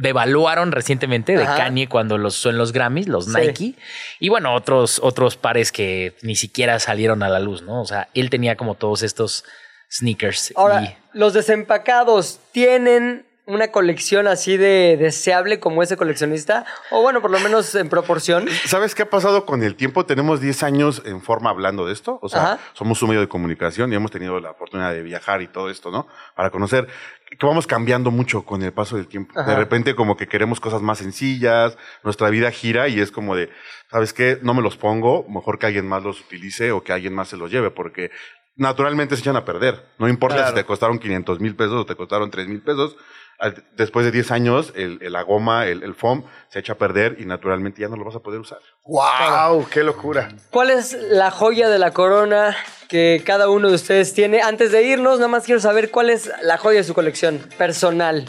devaluaron 0.00 0.72
recientemente 0.72 1.36
de 1.36 1.44
Ajá. 1.44 1.56
Kanye 1.56 1.88
cuando 1.88 2.16
los 2.18 2.34
son 2.34 2.56
los 2.56 2.72
Grammys, 2.72 3.06
los 3.06 3.26
Sí. 3.26 3.32
Nike. 3.36 3.74
Y 4.18 4.28
bueno, 4.30 4.54
otros, 4.54 4.98
otros 5.02 5.36
pares 5.36 5.72
que 5.72 6.16
ni 6.22 6.36
siquiera 6.36 6.78
salieron 6.78 7.22
a 7.22 7.28
la 7.28 7.38
luz, 7.38 7.62
¿no? 7.62 7.82
O 7.82 7.84
sea, 7.84 8.08
él 8.14 8.30
tenía 8.30 8.56
como 8.56 8.74
todos 8.76 9.02
estos 9.02 9.44
sneakers. 9.92 10.52
Ahora, 10.56 10.82
y- 10.82 10.96
los 11.12 11.32
desempacados 11.34 12.38
tienen 12.52 13.26
una 13.50 13.68
colección 13.72 14.26
así 14.26 14.56
de 14.56 14.96
deseable 14.98 15.60
como 15.60 15.82
ese 15.82 15.96
coleccionista, 15.96 16.64
o 16.90 17.02
bueno, 17.02 17.20
por 17.20 17.30
lo 17.30 17.40
menos 17.40 17.74
en 17.74 17.88
proporción. 17.88 18.48
¿Sabes 18.66 18.94
qué 18.94 19.02
ha 19.02 19.10
pasado 19.10 19.44
con 19.44 19.62
el 19.62 19.74
tiempo? 19.76 20.06
Tenemos 20.06 20.40
10 20.40 20.62
años 20.62 21.02
en 21.04 21.20
forma 21.20 21.50
hablando 21.50 21.86
de 21.86 21.92
esto. 21.92 22.18
O 22.22 22.28
sea, 22.28 22.42
Ajá. 22.54 22.58
somos 22.72 23.02
un 23.02 23.08
medio 23.10 23.20
de 23.20 23.28
comunicación 23.28 23.92
y 23.92 23.96
hemos 23.96 24.10
tenido 24.10 24.38
la 24.40 24.52
oportunidad 24.52 24.92
de 24.92 25.02
viajar 25.02 25.42
y 25.42 25.48
todo 25.48 25.68
esto, 25.70 25.90
¿no? 25.90 26.06
Para 26.36 26.50
conocer 26.50 26.86
que 27.38 27.46
vamos 27.46 27.66
cambiando 27.66 28.10
mucho 28.10 28.42
con 28.44 28.62
el 28.62 28.72
paso 28.72 28.96
del 28.96 29.06
tiempo. 29.06 29.38
Ajá. 29.38 29.50
De 29.50 29.56
repente 29.56 29.94
como 29.94 30.16
que 30.16 30.26
queremos 30.26 30.58
cosas 30.60 30.82
más 30.82 30.98
sencillas, 30.98 31.76
nuestra 32.02 32.28
vida 32.30 32.50
gira 32.50 32.88
y 32.88 33.00
es 33.00 33.10
como 33.12 33.36
de, 33.36 33.50
¿sabes 33.90 34.12
qué? 34.12 34.38
No 34.42 34.52
me 34.54 34.62
los 34.62 34.76
pongo, 34.76 35.24
mejor 35.28 35.58
que 35.58 35.66
alguien 35.66 35.86
más 35.86 36.02
los 36.02 36.20
utilice 36.20 36.72
o 36.72 36.82
que 36.82 36.92
alguien 36.92 37.14
más 37.14 37.28
se 37.28 37.36
los 37.36 37.50
lleve 37.50 37.70
porque 37.70 38.10
naturalmente 38.56 39.14
se 39.16 39.22
echan 39.22 39.36
a 39.36 39.44
perder. 39.44 39.86
No 39.98 40.08
importa 40.08 40.36
Claro. 40.36 40.48
si 40.50 40.54
te 40.56 40.64
costaron 40.64 40.98
500 40.98 41.40
mil 41.40 41.54
pesos 41.56 41.74
o 41.74 41.86
te 41.86 41.94
costaron 41.94 42.30
3 42.30 42.48
mil 42.48 42.62
pesos. 42.62 42.96
Después 43.76 44.04
de 44.04 44.12
10 44.12 44.30
años, 44.32 44.72
el, 44.76 44.98
el- 45.00 45.12
la 45.12 45.22
goma, 45.22 45.66
el, 45.66 45.82
el 45.82 45.94
foam, 45.94 46.24
se 46.48 46.58
echa 46.58 46.74
a 46.74 46.76
perder 46.76 47.16
y 47.18 47.24
naturalmente 47.24 47.80
ya 47.80 47.88
no 47.88 47.96
lo 47.96 48.04
vas 48.04 48.14
a 48.16 48.20
poder 48.20 48.40
usar. 48.40 48.58
¡Wow! 48.84 49.66
¡Qué 49.70 49.82
locura! 49.82 50.28
¿Cuál 50.50 50.70
es 50.70 50.92
la 51.10 51.30
joya 51.30 51.68
de 51.68 51.78
la 51.78 51.92
corona 51.92 52.54
que 52.88 53.22
cada 53.24 53.48
uno 53.48 53.68
de 53.68 53.74
ustedes 53.76 54.12
tiene? 54.14 54.42
Antes 54.42 54.72
de 54.72 54.82
irnos, 54.82 55.18
nada 55.18 55.28
más 55.28 55.44
quiero 55.44 55.60
saber 55.60 55.90
cuál 55.90 56.10
es 56.10 56.30
la 56.42 56.58
joya 56.58 56.78
de 56.78 56.84
su 56.84 56.92
colección 56.94 57.38
personal. 57.56 58.26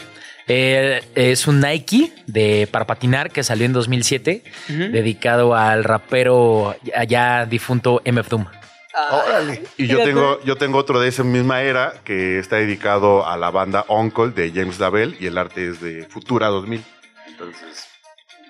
Eh, 0.48 1.02
es 1.14 1.46
un 1.46 1.60
Nike 1.60 2.12
de 2.26 2.68
para 2.70 2.86
patinar 2.86 3.30
que 3.30 3.44
salió 3.44 3.64
en 3.64 3.72
2007, 3.72 4.42
dedicado 4.68 5.54
al 5.54 5.84
rapero 5.84 6.74
allá 6.96 7.46
difunto 7.46 8.02
MF 8.04 8.28
Doom. 8.28 8.46
¡Órale! 8.94 9.62
Y 9.76 9.86
yo 9.86 10.02
tengo, 10.04 10.42
yo 10.44 10.56
tengo 10.56 10.78
otro 10.78 11.00
de 11.00 11.08
esa 11.08 11.24
misma 11.24 11.62
era 11.62 11.94
que 12.04 12.38
está 12.38 12.56
dedicado 12.56 13.26
a 13.26 13.36
la 13.36 13.50
banda 13.50 13.84
Uncle 13.88 14.30
de 14.30 14.52
James 14.52 14.78
Lavelle 14.78 15.16
y 15.18 15.26
el 15.26 15.38
arte 15.38 15.68
es 15.68 15.80
de 15.80 16.04
Futura 16.04 16.48
2000. 16.48 16.84
Entonces, 17.26 17.91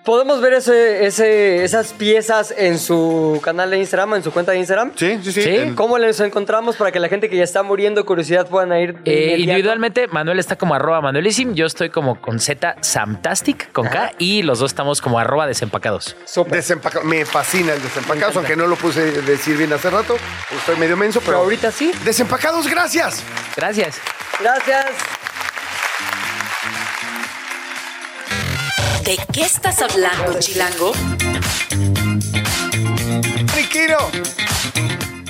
¿Podemos 0.04 0.40
ver 0.40 0.54
ese, 0.54 1.06
ese, 1.06 1.62
esas 1.62 1.92
piezas 1.92 2.52
en 2.56 2.78
su 2.80 3.40
canal 3.44 3.70
de 3.70 3.78
Instagram, 3.78 4.14
en 4.14 4.24
su 4.24 4.32
cuenta 4.32 4.50
de 4.50 4.58
Instagram? 4.58 4.90
sí, 4.96 5.20
sí, 5.22 5.30
sí. 5.32 5.42
Sí. 5.42 5.48
en- 5.56 5.74
¿Cómo 5.76 5.96
les 5.96 6.18
encontramos 6.18 6.74
para 6.74 6.90
que 6.90 6.98
la 6.98 7.08
gente 7.08 7.30
que 7.30 7.36
ya 7.36 7.44
está 7.44 7.62
muriendo 7.62 8.00
de 8.00 8.04
curiosidad 8.04 8.48
puedan 8.48 8.76
ir? 8.80 8.96
Eh, 9.04 9.36
individualmente, 9.38 10.08
Manuel 10.08 10.40
está 10.40 10.56
como 10.56 10.74
arroba 10.74 11.00
Manuelisim, 11.00 11.54
yo 11.54 11.66
estoy 11.66 11.90
como 11.90 12.20
con 12.20 12.40
Z 12.40 12.76
Samtastic 12.80 13.70
con 13.70 13.86
K 13.86 14.12
y 14.18 14.42
los 14.42 14.58
dos 14.58 14.72
estamos 14.72 15.00
como 15.00 15.20
arroba 15.20 15.46
desempacados. 15.46 16.16
Súper. 16.24 16.54
Desempacado. 16.54 17.04
Me 17.04 17.24
fascina 17.24 17.72
el 17.72 17.80
desempacado, 17.82 18.32
aunque 18.36 18.56
no 18.56 18.66
lo 18.66 18.74
puse 18.74 19.22
decir 19.22 19.56
bien 19.56 19.72
hace 19.72 19.88
rato. 19.88 20.16
Estoy 20.56 20.76
medio 20.76 20.96
menso, 20.96 21.20
pero, 21.20 21.32
Pero 21.32 21.44
ahorita 21.44 21.70
sí. 21.70 21.92
Desempacados, 22.04 22.66
gracias. 22.68 23.22
Gracias. 23.56 23.98
Gracias. 24.40 24.86
¿De 29.04 29.18
qué 29.32 29.42
estás 29.42 29.80
hablando, 29.82 30.38
Chilango? 30.38 30.92
Dani 33.46 33.64
Quino. 33.68 33.98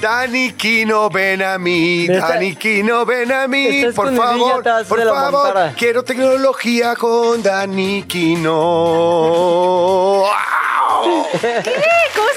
Dani 0.01 0.53
Quino, 0.53 1.09
ven 1.11 1.43
a 1.43 1.59
mí. 1.59 2.07
Está- 2.09 2.29
Dani 2.31 2.57
Quino, 2.57 3.05
ven 3.07 3.33
a 3.33 3.47
mí. 3.49 3.67
Estás 3.79 3.95
Por 3.95 4.07
con 4.07 4.17
favor, 4.17 4.61
atrás 4.61 4.87
por 4.87 4.99
de 4.99 5.05
la 5.05 5.13
favor. 5.15 5.45
mampara. 5.55 5.75
Quiero 5.75 6.03
tecnología 6.05 6.95
con 6.97 7.43
Dani 7.43 8.03
Quino. 8.05 8.53
¿Qué? 11.41 11.83
¿Cómo 12.15 12.29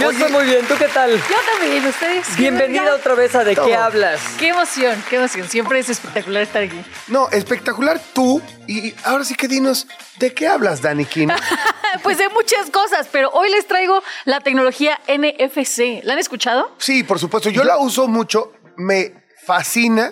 Yo 0.00 0.10
estoy 0.10 0.32
muy 0.32 0.44
bien, 0.44 0.66
¿tú 0.66 0.74
qué 0.78 0.88
tal? 0.88 1.10
Yo 1.12 1.36
también, 1.52 1.84
ustedes. 1.86 2.36
Bienvenida 2.36 2.94
otra 2.94 3.14
vez 3.14 3.34
a 3.34 3.44
¿De 3.44 3.50
qué 3.50 3.60
Todo. 3.60 3.76
hablas? 3.78 4.20
Qué 4.38 4.48
emoción, 4.48 5.02
qué 5.08 5.16
emoción. 5.16 5.48
Siempre 5.48 5.78
es 5.78 5.88
espectacular 5.90 6.42
estar 6.42 6.62
aquí. 6.62 6.80
No, 7.08 7.28
espectacular 7.30 8.00
tú. 8.12 8.40
Y 8.66 8.94
ahora 9.04 9.22
sí 9.24 9.34
que 9.34 9.46
dinos, 9.48 9.86
¿de 10.18 10.32
qué 10.34 10.48
hablas, 10.48 10.80
Dani 10.82 11.04
King? 11.04 11.28
Pues 12.02 12.16
de 12.16 12.30
muchas 12.30 12.70
cosas, 12.70 13.06
pero 13.12 13.28
hoy 13.32 13.50
les 13.50 13.66
traigo 13.68 14.02
la 14.24 14.40
tecnología 14.40 14.98
NFC. 15.08 16.02
¿La 16.04 16.14
han 16.14 16.18
escuchado? 16.18 16.74
Sí, 16.78 17.02
por 17.04 17.18
supuesto. 17.18 17.50
Yo 17.50 17.64
la 17.64 17.76
uso 17.76 18.08
mucho. 18.08 18.50
Me 18.78 19.12
fascina 19.44 20.10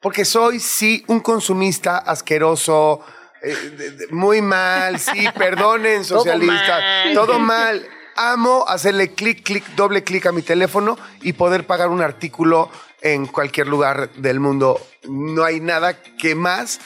porque 0.00 0.24
soy, 0.24 0.60
sí, 0.60 1.04
un 1.08 1.18
consumista 1.18 1.98
asqueroso. 1.98 3.04
eh, 3.42 3.54
de- 3.76 3.90
de- 3.90 4.06
muy 4.12 4.40
mal, 4.40 4.98
sí, 5.00 5.26
perdonen, 5.36 6.06
Todo 6.06 6.20
socialistas. 6.20 6.80
mal. 6.80 7.14
Todo 7.14 7.38
mal. 7.40 7.88
Amo 8.16 8.64
hacerle 8.66 9.12
clic, 9.12 9.42
clic, 9.42 9.64
doble 9.76 10.02
clic 10.04 10.26
a 10.26 10.32
mi 10.32 10.42
teléfono 10.42 10.98
y 11.22 11.34
poder 11.34 11.66
pagar 11.66 11.88
un 11.88 12.00
artículo 12.02 12.70
en 13.02 13.26
cualquier 13.26 13.68
lugar 13.68 14.10
del 14.14 14.40
mundo. 14.40 14.80
No 15.08 15.44
hay 15.44 15.60
nada 15.60 15.94
que 16.02 16.34
más. 16.34 16.80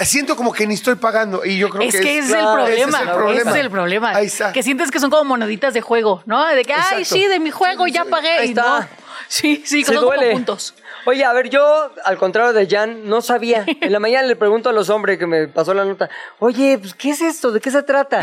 Siento 0.00 0.36
como 0.36 0.52
que 0.52 0.66
ni 0.66 0.74
estoy 0.74 0.94
pagando 0.94 1.44
y 1.44 1.58
yo 1.58 1.70
creo 1.70 1.88
Es 1.88 1.96
que, 1.96 2.00
que 2.02 2.18
ese 2.18 2.28
es 2.28 2.34
el 2.34 2.40
claro, 2.40 2.66
ese 2.68 2.86
problema. 2.86 2.98
es 2.98 3.02
el 3.02 3.10
problema. 3.12 3.40
Ese 3.40 3.50
es 3.50 3.64
el 3.64 3.70
problema. 3.70 4.10
Ahí 4.10 4.26
está. 4.26 4.52
Que 4.52 4.62
sientes 4.62 4.90
que 4.92 5.00
son 5.00 5.10
como 5.10 5.24
moneditas 5.24 5.74
de 5.74 5.80
juego, 5.80 6.22
¿no? 6.26 6.46
De 6.46 6.64
que, 6.64 6.72
ay, 6.74 7.04
sí, 7.04 7.26
de 7.26 7.40
mi 7.40 7.50
juego 7.50 7.86
ya 7.88 8.04
pagué. 8.04 8.30
Ahí 8.38 8.46
y 8.46 8.50
está. 8.50 8.80
no. 8.80 8.86
Sí, 9.26 9.56
sí, 9.66 9.78
Sí 9.78 9.84
son 9.84 9.96
como 9.96 10.06
duele. 10.14 10.32
puntos. 10.32 10.74
Oye, 11.08 11.24
a 11.24 11.32
ver, 11.32 11.48
yo, 11.48 11.90
al 12.04 12.18
contrario 12.18 12.52
de 12.52 12.66
Jan, 12.66 13.08
no 13.08 13.22
sabía. 13.22 13.64
En 13.80 13.92
la 13.92 13.98
mañana 13.98 14.26
le 14.26 14.36
pregunto 14.36 14.68
a 14.68 14.74
los 14.74 14.90
hombres 14.90 15.16
que 15.18 15.26
me 15.26 15.48
pasó 15.48 15.72
la 15.72 15.86
nota, 15.86 16.10
oye, 16.38 16.76
pues, 16.78 16.92
¿qué 16.92 17.08
es 17.12 17.22
esto? 17.22 17.50
¿De 17.50 17.60
qué 17.62 17.70
se 17.70 17.82
trata? 17.82 18.20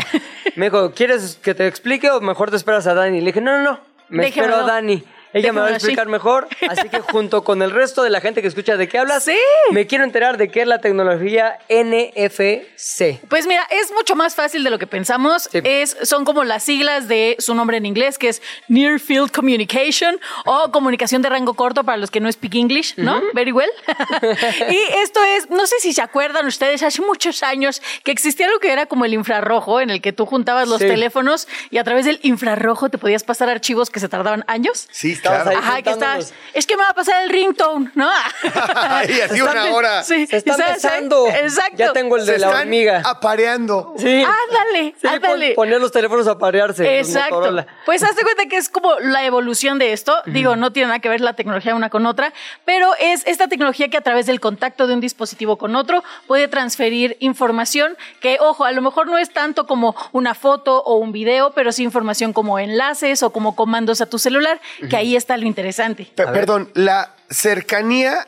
Me 0.54 0.66
dijo, 0.66 0.92
¿quieres 0.92 1.34
que 1.42 1.52
te 1.52 1.66
explique 1.66 2.08
o 2.12 2.20
mejor 2.20 2.50
te 2.50 2.56
esperas 2.56 2.86
a 2.86 2.94
Dani? 2.94 3.18
Le 3.18 3.26
dije, 3.26 3.40
no, 3.40 3.58
no, 3.58 3.64
no, 3.72 3.80
me 4.08 4.26
Déjamelo. 4.26 4.52
espero 4.52 4.70
a 4.70 4.72
Dani. 4.72 5.02
Ella 5.32 5.52
me 5.52 5.60
va 5.60 5.66
a 5.66 5.68
así. 5.70 5.76
explicar 5.76 6.08
mejor, 6.08 6.48
así 6.68 6.88
que 6.88 7.00
junto 7.00 7.44
con 7.44 7.60
el 7.62 7.70
resto 7.70 8.02
de 8.02 8.10
la 8.10 8.20
gente 8.20 8.42
que 8.42 8.48
escucha 8.48 8.76
de 8.76 8.88
qué 8.88 8.98
hablas, 8.98 9.24
Sí. 9.24 9.36
me 9.70 9.86
quiero 9.86 10.04
enterar 10.04 10.36
de 10.38 10.48
qué 10.50 10.62
es 10.62 10.66
la 10.66 10.80
tecnología 10.80 11.58
NFC. 11.68 13.20
Pues 13.28 13.46
mira, 13.46 13.66
es 13.70 13.90
mucho 13.92 14.16
más 14.16 14.34
fácil 14.34 14.64
de 14.64 14.70
lo 14.70 14.78
que 14.78 14.86
pensamos. 14.86 15.48
Sí. 15.52 15.60
Es, 15.64 15.96
son 16.02 16.24
como 16.24 16.44
las 16.44 16.62
siglas 16.62 17.08
de 17.08 17.36
su 17.38 17.54
nombre 17.54 17.76
en 17.76 17.86
inglés, 17.86 18.18
que 18.18 18.28
es 18.28 18.42
Near 18.68 18.98
Field 19.00 19.30
Communication 19.30 20.18
o 20.44 20.70
comunicación 20.72 21.22
de 21.22 21.28
rango 21.28 21.54
corto 21.54 21.84
para 21.84 21.96
los 21.98 22.10
que 22.10 22.20
no 22.20 22.30
speak 22.30 22.54
English, 22.54 22.94
¿no? 22.96 23.20
Very 23.34 23.52
well. 23.52 23.70
y 24.70 24.78
esto 25.02 25.22
es, 25.24 25.50
no 25.50 25.66
sé 25.66 25.76
si 25.80 25.92
se 25.92 26.02
acuerdan 26.02 26.46
ustedes, 26.46 26.82
hace 26.82 27.02
muchos 27.02 27.42
años 27.42 27.82
que 28.04 28.10
existía 28.12 28.48
lo 28.48 28.58
que 28.60 28.70
era 28.72 28.86
como 28.86 29.04
el 29.04 29.14
infrarrojo, 29.14 29.80
en 29.80 29.90
el 29.90 30.00
que 30.00 30.12
tú 30.12 30.26
juntabas 30.26 30.68
los 30.68 30.76
Sí. 30.80 30.86
teléfonos 30.88 31.48
y 31.70 31.78
a 31.78 31.84
través 31.84 32.04
del 32.04 32.20
infrarrojo 32.22 32.90
te 32.90 32.98
podías 32.98 33.24
pasar 33.24 33.48
archivos 33.48 33.90
que 33.90 33.98
se 34.00 34.08
tardaban 34.08 34.44
años. 34.46 34.88
Sí, 34.90 35.15
Estabas 35.16 35.42
claro. 35.42 35.58
ahí. 35.58 35.64
Ajá, 35.64 35.82
que 35.82 35.90
estás. 35.90 36.34
Es 36.54 36.66
que 36.66 36.76
me 36.76 36.82
va 36.82 36.90
a 36.90 36.94
pasar 36.94 37.22
el 37.24 37.30
ringtone, 37.30 37.90
¿no? 37.94 38.08
Y 39.08 39.20
así 39.20 39.40
una 39.40 39.64
hora. 39.74 40.02
Sí, 40.02 40.26
Se 40.26 40.36
está 40.38 40.54
¿sabes? 40.56 40.84
empezando. 40.84 41.26
Exacto. 41.28 41.76
Ya 41.76 41.92
tengo 41.92 42.16
el 42.16 42.24
Se 42.24 42.32
de 42.32 42.38
la 42.38 42.46
están 42.48 42.62
hormiga. 42.62 43.02
apareando. 43.04 43.94
Sí. 43.98 44.22
Ándale, 44.24 44.94
Sí, 45.00 45.06
pon- 45.06 45.14
ándale. 45.14 45.54
poner 45.54 45.80
los 45.80 45.92
teléfonos 45.92 46.26
a 46.28 46.38
parearse. 46.38 46.82
los 46.98 47.08
Exacto. 47.08 47.64
Pues 47.84 48.02
hazte 48.02 48.22
cuenta 48.22 48.46
que 48.46 48.56
es 48.56 48.68
como 48.68 48.98
la 49.00 49.24
evolución 49.24 49.78
de 49.78 49.92
esto. 49.92 50.14
Digo, 50.26 50.56
no 50.56 50.72
tiene 50.72 50.88
nada 50.88 50.98
que 51.00 51.08
ver 51.08 51.20
la 51.20 51.34
tecnología 51.34 51.74
una 51.74 51.90
con 51.90 52.06
otra, 52.06 52.32
pero 52.64 52.92
es 52.98 53.22
esta 53.26 53.48
tecnología 53.48 53.88
que 53.88 53.96
a 53.96 54.00
través 54.00 54.26
del 54.26 54.40
contacto 54.40 54.86
de 54.86 54.94
un 54.94 55.00
dispositivo 55.00 55.56
con 55.58 55.76
otro 55.76 56.02
puede 56.26 56.48
transferir 56.48 57.16
información 57.20 57.96
que, 58.20 58.38
ojo, 58.40 58.64
a 58.64 58.72
lo 58.72 58.82
mejor 58.82 59.06
no 59.08 59.18
es 59.18 59.30
tanto 59.32 59.66
como 59.66 59.94
una 60.12 60.34
foto 60.34 60.82
o 60.82 60.96
un 60.96 61.12
video, 61.12 61.52
pero 61.52 61.72
sí 61.72 61.82
información 61.84 62.32
como 62.32 62.58
enlaces 62.58 63.22
o 63.22 63.30
como 63.30 63.54
comandos 63.54 64.00
a 64.00 64.06
tu 64.06 64.18
celular, 64.18 64.60
que 64.90 64.96
ahí 64.96 65.05
está 65.14 65.36
lo 65.36 65.46
interesante. 65.46 66.10
Pe- 66.16 66.26
perdón, 66.26 66.70
la 66.74 67.14
cercanía 67.30 68.26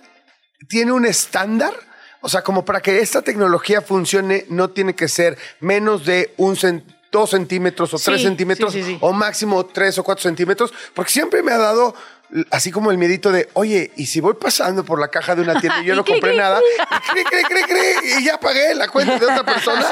tiene 0.68 0.92
un 0.92 1.06
estándar. 1.06 1.72
O 2.20 2.28
sea, 2.28 2.42
como 2.42 2.64
para 2.64 2.80
que 2.80 3.00
esta 3.00 3.22
tecnología 3.22 3.80
funcione, 3.80 4.44
no 4.48 4.70
tiene 4.70 4.94
que 4.94 5.08
ser 5.08 5.38
menos 5.60 6.04
de 6.04 6.34
un 6.36 6.56
cen- 6.56 6.82
dos 7.10 7.30
centímetros 7.30 7.94
o 7.94 7.98
Sí, 7.98 8.04
tres 8.06 8.22
centímetros 8.22 8.72
sí, 8.72 8.82
sí, 8.82 8.90
sí. 8.92 8.98
o 9.00 9.12
máximo 9.12 9.64
tres 9.64 9.96
o 9.98 10.04
cuatro 10.04 10.22
centímetros, 10.24 10.72
porque 10.94 11.10
siempre 11.12 11.42
me 11.42 11.52
ha 11.52 11.58
dado 11.58 11.94
así 12.50 12.70
como 12.70 12.90
el 12.90 12.98
miedito 12.98 13.32
de, 13.32 13.48
oye, 13.54 13.90
y 13.96 14.06
si 14.06 14.20
voy 14.20 14.34
pasando 14.34 14.84
por 14.84 15.00
la 15.00 15.08
caja 15.08 15.34
de 15.34 15.42
una 15.42 15.60
tienda 15.60 15.82
y 15.82 15.86
yo 15.86 15.94
no 15.96 16.04
compré 16.04 16.36
nada, 16.36 16.60
y, 16.60 17.24
cri, 17.24 17.24
cri, 17.24 17.42
cri, 17.42 17.62
cri, 17.62 18.12
y 18.18 18.24
ya 18.24 18.38
pagué 18.38 18.74
la 18.74 18.88
cuenta 18.88 19.18
de 19.18 19.24
otra 19.24 19.44
persona. 19.44 19.82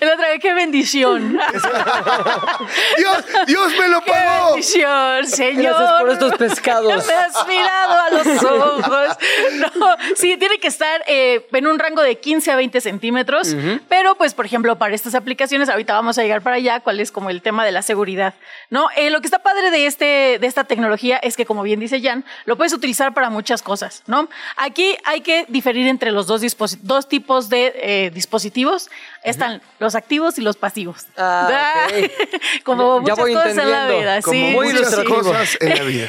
La 0.00 0.14
otra 0.14 0.28
vez, 0.28 0.40
qué 0.40 0.54
bendición. 0.54 1.38
Dios, 2.96 3.24
Dios 3.46 3.72
me 3.78 3.88
lo 3.88 4.00
¡Qué 4.02 4.10
pagó. 4.10 4.50
bendición, 4.50 5.26
señor! 5.26 5.74
Gracias 5.74 6.00
por 6.00 6.10
estos 6.10 6.34
pescados. 6.38 7.06
Me 7.06 7.12
has 7.12 7.48
mirado 7.48 8.00
a 8.00 8.10
los 8.10 8.42
ojos. 8.42 9.16
No, 9.54 9.96
sí, 10.16 10.36
tiene 10.36 10.58
que 10.58 10.68
estar 10.68 11.02
eh, 11.06 11.46
en 11.52 11.66
un 11.66 11.78
rango 11.78 12.02
de 12.02 12.18
15 12.18 12.50
a 12.50 12.56
20 12.56 12.80
centímetros. 12.80 13.56
Pero, 13.88 14.16
pues, 14.16 14.34
por 14.34 14.46
ejemplo, 14.46 14.76
para 14.78 14.94
estas 14.94 15.14
aplicaciones, 15.14 15.68
ahorita 15.68 15.94
vamos 15.94 16.18
a 16.18 16.22
llegar 16.22 16.42
para 16.42 16.56
allá, 16.56 16.80
cuál 16.80 17.00
es 17.00 17.10
como 17.10 17.30
el 17.30 17.42
tema 17.42 17.64
de 17.64 17.72
la 17.72 17.82
seguridad. 17.82 18.34
¿no? 18.70 18.88
Eh, 18.96 19.10
lo 19.10 19.20
que 19.20 19.26
está 19.26 19.40
padre 19.40 19.70
de, 19.70 19.86
este, 19.86 20.38
de 20.40 20.46
esta 20.46 20.64
tecnología 20.64 21.18
es 21.18 21.36
que, 21.36 21.46
como 21.46 21.62
bien 21.62 21.71
dice 21.80 22.00
Jan, 22.00 22.24
lo 22.44 22.56
puedes 22.56 22.72
utilizar 22.72 23.14
para 23.14 23.30
muchas 23.30 23.62
cosas. 23.62 24.02
¿no? 24.06 24.28
Aquí 24.56 24.96
hay 25.04 25.20
que 25.20 25.46
diferir 25.48 25.86
entre 25.86 26.10
los 26.10 26.26
dos, 26.26 26.42
dos 26.82 27.08
tipos 27.08 27.48
de 27.48 27.72
eh, 27.76 28.10
dispositivos. 28.12 28.90
Están 29.24 29.62
los 29.78 29.94
activos 29.94 30.38
y 30.38 30.42
los 30.42 30.56
pasivos. 30.56 31.06
Ah, 31.16 31.86
como 32.64 32.96
Ya 32.96 33.00
muchas 33.00 33.18
voy 33.18 33.34
cosas 33.34 33.58
en 33.58 33.70
la 33.70 33.88
vida. 33.88 34.22
Como 34.22 34.34
sí, 34.34 34.50
muchas 34.52 34.94
sí. 34.94 35.04
cosas 35.04 35.58
en 35.60 35.68
la 35.68 35.82
vida. 35.84 36.06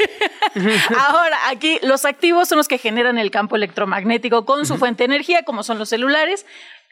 Ahora, 1.10 1.38
aquí 1.50 1.80
los 1.84 2.06
activos 2.06 2.48
son 2.48 2.58
los 2.58 2.68
que 2.68 2.78
generan 2.78 3.18
el 3.18 3.32
campo 3.32 3.56
electromagnético 3.56 4.46
con 4.46 4.66
su 4.66 4.78
fuente 4.78 5.04
de 5.04 5.06
energía, 5.06 5.44
como 5.44 5.64
son 5.64 5.80
los 5.80 5.90
celulares. 5.90 6.46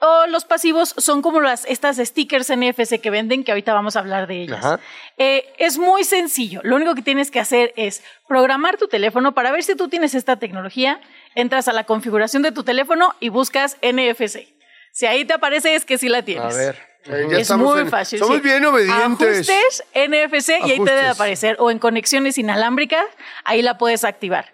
O 0.04 0.26
los 0.28 0.46
pasivos 0.46 0.96
son 0.98 1.22
como 1.22 1.42
las, 1.42 1.64
estas 1.66 1.98
stickers 1.98 2.50
NFC 2.50 3.00
que 3.00 3.12
venden, 3.12 3.44
que 3.44 3.52
ahorita 3.52 3.72
vamos 3.72 3.96
a 3.96 4.00
hablar 4.00 4.26
de 4.26 4.42
ellas. 4.42 4.80
Eh, 5.18 5.46
es 5.60 5.78
muy 5.78 6.04
sencillo. 6.04 6.60
Lo 6.64 6.76
único 6.76 6.96
que 6.96 7.04
tienes 7.04 7.30
que 7.30 7.40
hacer 7.40 7.72
es 7.76 8.04
programar 8.28 8.78
tu 8.78 8.88
teléfono 8.88 9.36
para 9.36 9.52
ver 9.52 9.64
si 9.64 9.76
tú 9.76 9.90
tienes 9.90 10.16
esta 10.16 10.38
tecnología. 10.38 11.00
Entras 11.36 11.68
a 11.68 11.74
la 11.74 11.84
configuración 11.84 12.42
de 12.42 12.52
tu 12.52 12.64
teléfono 12.64 13.14
y 13.20 13.30
buscas 13.30 13.78
NFC. 13.84 14.48
Si 14.92 15.06
ahí 15.06 15.24
te 15.24 15.34
aparece 15.34 15.76
es 15.76 15.86
que 15.86 16.00
sí 16.00 16.10
la 16.10 16.24
tienes. 16.24 16.56
A 16.56 16.58
ver. 16.58 16.92
Eh, 17.06 17.28
ya 17.30 17.38
es 17.38 17.52
muy 17.52 17.82
en- 17.82 17.90
fácil. 17.90 18.18
Somos 18.18 18.38
sí. 18.38 18.42
bien 18.42 18.66
obedientes. 18.66 19.50
Ajustes 19.50 19.84
NFC 19.94 20.50
y 20.66 20.72
ahí 20.72 20.80
te 20.84 20.92
debe 20.96 21.10
aparecer. 21.10 21.58
O 21.60 21.70
en 21.70 21.78
conexiones 21.78 22.40
inalámbricas, 22.40 23.06
ahí 23.44 23.62
la 23.62 23.78
puedes 23.78 24.04
activar. 24.04 24.52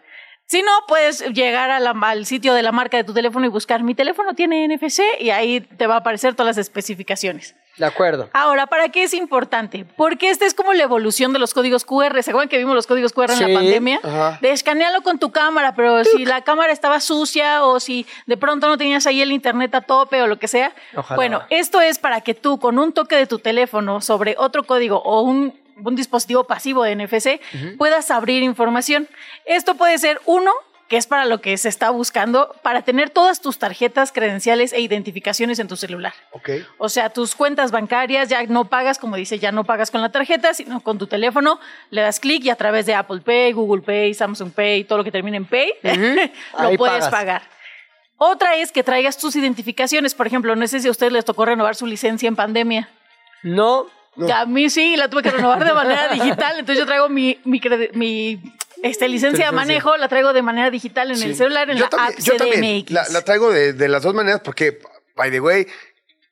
Si 0.50 0.62
no, 0.62 0.72
puedes 0.88 1.22
llegar 1.34 1.70
a 1.72 1.80
la- 1.82 1.92
al 2.02 2.26
sitio 2.26 2.54
de 2.54 2.64
la 2.64 2.72
marca 2.72 2.96
de 2.96 3.04
tu 3.04 3.14
teléfono 3.14 3.46
y 3.46 3.50
buscar 3.50 3.84
mi 3.84 3.94
teléfono 3.96 4.34
tiene 4.34 4.64
NFC 4.64 5.02
y 5.20 5.30
ahí 5.30 5.60
te 5.60 5.88
va 5.88 5.96
a 5.96 5.98
aparecer 5.98 6.36
todas 6.36 6.56
las 6.56 6.58
especificaciones. 6.58 7.54
De 7.76 7.86
acuerdo. 7.86 8.30
Ahora, 8.34 8.66
¿para 8.66 8.88
qué 8.90 9.04
es 9.04 9.14
importante? 9.14 9.86
Porque 9.98 10.30
esta 10.30 10.46
es 10.46 10.54
como 10.56 10.74
la 10.74 10.84
evolución 10.84 11.32
de 11.34 11.38
los 11.38 11.54
códigos 11.54 11.84
QR. 11.86 12.24
¿Se 12.24 12.32
acuerdan 12.32 12.48
que 12.50 12.58
vimos 12.58 12.74
los 12.76 12.88
códigos 12.88 13.12
QR 13.14 13.34
en 13.34 13.54
la 13.54 13.60
pandemia? 13.60 14.00
ajá. 14.02 14.40
De 14.42 14.52
escanearlo 14.52 15.02
con 15.04 15.20
tu 15.20 15.32
cámara, 15.32 15.76
pero 15.76 16.04
si 16.06 16.24
la 16.26 16.42
cámara 16.42 16.72
estaba 16.72 17.02
sucia 17.02 17.66
o 17.66 17.80
si 17.82 18.08
de 18.26 18.38
pronto 18.38 18.68
no 18.68 18.78
tenías 18.78 19.06
ahí 19.06 19.22
el 19.22 19.34
internet 19.34 19.76
a 19.76 19.82
tope 19.82 20.22
o 20.22 20.28
lo 20.28 20.40
que 20.40 20.48
sea. 20.48 20.72
Ojalá. 20.96 21.16
Bueno, 21.18 21.42
esto 21.50 21.82
es 21.82 22.00
para 22.00 22.22
que 22.22 22.34
tú 22.34 22.58
con 22.58 22.80
un 22.80 22.94
toque 22.94 23.16
de 23.18 23.28
tu 23.28 23.38
teléfono 23.38 24.00
sobre 24.02 24.36
otro 24.40 24.64
código 24.64 25.00
o 25.04 25.22
un, 25.22 25.54
un 25.84 25.96
dispositivo 25.96 26.46
pasivo 26.46 26.84
de 26.84 26.96
NFC 26.96 27.40
puedas 27.78 28.12
abrir 28.12 28.44
información. 28.44 29.08
Esto 29.46 29.76
puede 29.76 29.98
ser 29.98 30.20
uno 30.26 30.52
que 30.88 30.96
es 30.96 31.06
para 31.06 31.26
lo 31.26 31.42
que 31.42 31.58
se 31.58 31.68
está 31.68 31.90
buscando, 31.90 32.56
para 32.64 32.82
tener 32.82 33.10
todas 33.10 33.42
tus 33.42 33.60
tarjetas, 33.60 34.14
credenciales 34.14 34.72
e 34.72 34.80
identificaciones 34.80 35.60
en 35.60 35.68
tu 35.68 35.76
celular. 35.76 36.14
Ok. 36.32 36.50
O 36.78 36.88
sea, 36.88 37.10
tus 37.10 37.36
cuentas 37.36 37.72
bancarias 37.72 38.30
ya 38.30 38.42
no 38.44 38.66
pagas, 38.70 38.98
como 38.98 39.18
dice, 39.18 39.38
ya 39.38 39.52
no 39.52 39.66
pagas 39.66 39.92
con 39.92 40.02
la 40.02 40.14
tarjeta, 40.14 40.54
sino 40.54 40.80
con 40.80 40.98
tu 40.98 41.08
teléfono. 41.08 41.60
Le 41.90 42.02
das 42.02 42.22
clic 42.22 42.46
y 42.46 42.50
a 42.50 42.56
través 42.56 42.86
de 42.86 42.94
Apple 42.96 43.20
Pay, 43.20 43.52
Google 43.52 43.82
Pay, 43.82 44.14
Samsung 44.14 44.52
Pay, 44.54 44.86
todo 44.86 45.00
lo 45.00 45.04
que 45.04 45.12
termine 45.12 45.36
en 45.36 45.46
Pay, 45.46 45.74
lo 45.84 46.60
Ahí 46.60 46.78
puedes 46.78 47.00
pagas. 47.00 47.10
pagar. 47.10 47.42
Otra 48.18 48.56
es 48.56 48.72
que 48.72 48.82
traigas 48.82 49.18
tus 49.18 49.36
identificaciones. 49.36 50.16
Por 50.16 50.26
ejemplo, 50.26 50.56
no 50.56 50.66
sé 50.68 50.80
si 50.80 50.88
a 50.88 50.92
ustedes 50.92 51.12
les 51.12 51.26
tocó 51.26 51.44
renovar 51.46 51.76
su 51.76 51.86
licencia 51.86 52.28
en 52.30 52.38
pandemia. 52.38 52.90
No. 53.44 53.88
A 54.34 54.46
mí 54.46 54.70
sí, 54.70 54.96
la 54.96 55.10
tuve 55.10 55.24
que 55.24 55.32
renovar 55.32 55.64
de 55.64 55.74
manera 55.74 56.08
digital. 56.14 56.60
Entonces 56.60 56.80
yo 56.80 56.86
traigo 56.86 57.10
mi, 57.10 57.38
mi, 57.46 58.42
este, 58.84 59.08
licencia 59.08 59.46
de 59.48 59.52
manejo, 59.52 59.96
la 59.98 60.08
traigo 60.08 60.34
de 60.34 60.42
manera 60.42 60.70
digital 60.70 61.12
en 61.12 61.22
el 61.22 61.36
celular, 61.36 61.70
en 61.70 61.78
yo 61.78 61.84
la 61.86 61.90
también, 61.90 62.14
app 62.20 62.24
yo 62.26 62.36
también 62.38 62.82
CDMX. 62.86 62.92
la, 62.92 63.08
la 63.10 63.22
traigo 63.24 63.52
de, 63.52 63.74
de 63.74 63.88
las 63.88 64.04
dos 64.04 64.14
maneras 64.14 64.42
porque, 64.44 64.80
by 65.16 65.32
the 65.32 65.40
way, 65.40 65.68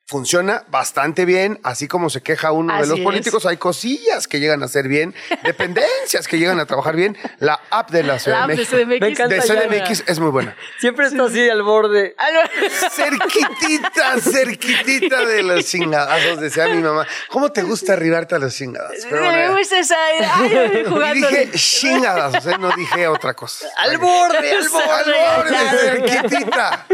funciona 0.07 0.63
bastante 0.67 1.25
bien, 1.25 1.59
así 1.63 1.87
como 1.87 2.11
se 2.11 2.21
queja 2.21 2.51
uno 2.51 2.79
de 2.79 2.85
los 2.87 2.99
es. 2.99 3.03
políticos, 3.03 3.45
hay 3.47 3.57
cosillas 3.57 4.27
que 4.27 4.39
llegan 4.39 4.61
a 4.61 4.67
ser 4.67 4.87
bien, 4.87 5.15
dependencias 5.43 6.27
que 6.27 6.37
llegan 6.37 6.59
a 6.59 6.67
trabajar 6.67 6.95
bien. 6.95 7.17
La 7.39 7.59
app 7.71 7.89
de 7.89 8.03
la 8.03 8.19
Ciudad 8.19 8.41
La 8.41 8.47
de 8.47 8.55
México, 8.55 8.77
CDMX. 8.77 8.99
Me 9.01 9.07
encanta 9.07 9.35
de 9.35 9.41
ya. 9.41 9.67
CDMX 9.67 10.03
es 10.07 10.19
muy 10.19 10.29
buena. 10.29 10.55
Siempre 10.79 11.07
está 11.07 11.23
así 11.25 11.49
al 11.49 11.63
borde. 11.63 12.15
Cerquitita, 12.91 14.19
cerquitita 14.21 15.25
de 15.25 15.41
los 15.41 15.65
chingadazos, 15.65 16.39
decía 16.39 16.67
mi 16.67 16.81
mamá. 16.83 17.07
¿Cómo 17.29 17.51
te 17.51 17.63
gusta 17.63 17.93
arribarte 17.93 18.35
a 18.35 18.39
los 18.39 18.55
chingadazos? 18.55 19.05
Pero 19.09 19.23
Me 19.23 19.57
gusta 19.57 19.79
esa. 19.79 19.95
Ay, 20.05 20.85
y 20.85 21.13
dije 21.19 21.51
chingadazos, 21.51 22.45
¿eh? 22.45 22.57
no 22.59 22.69
dije 22.75 23.07
otra 23.07 23.33
cosa. 23.33 23.67
Al 23.77 23.97
borde, 23.97 24.51
al 24.51 24.69
borde. 24.69 25.19
Al 25.19 25.43
borde, 25.43 25.57
cerquitita. 25.79 26.85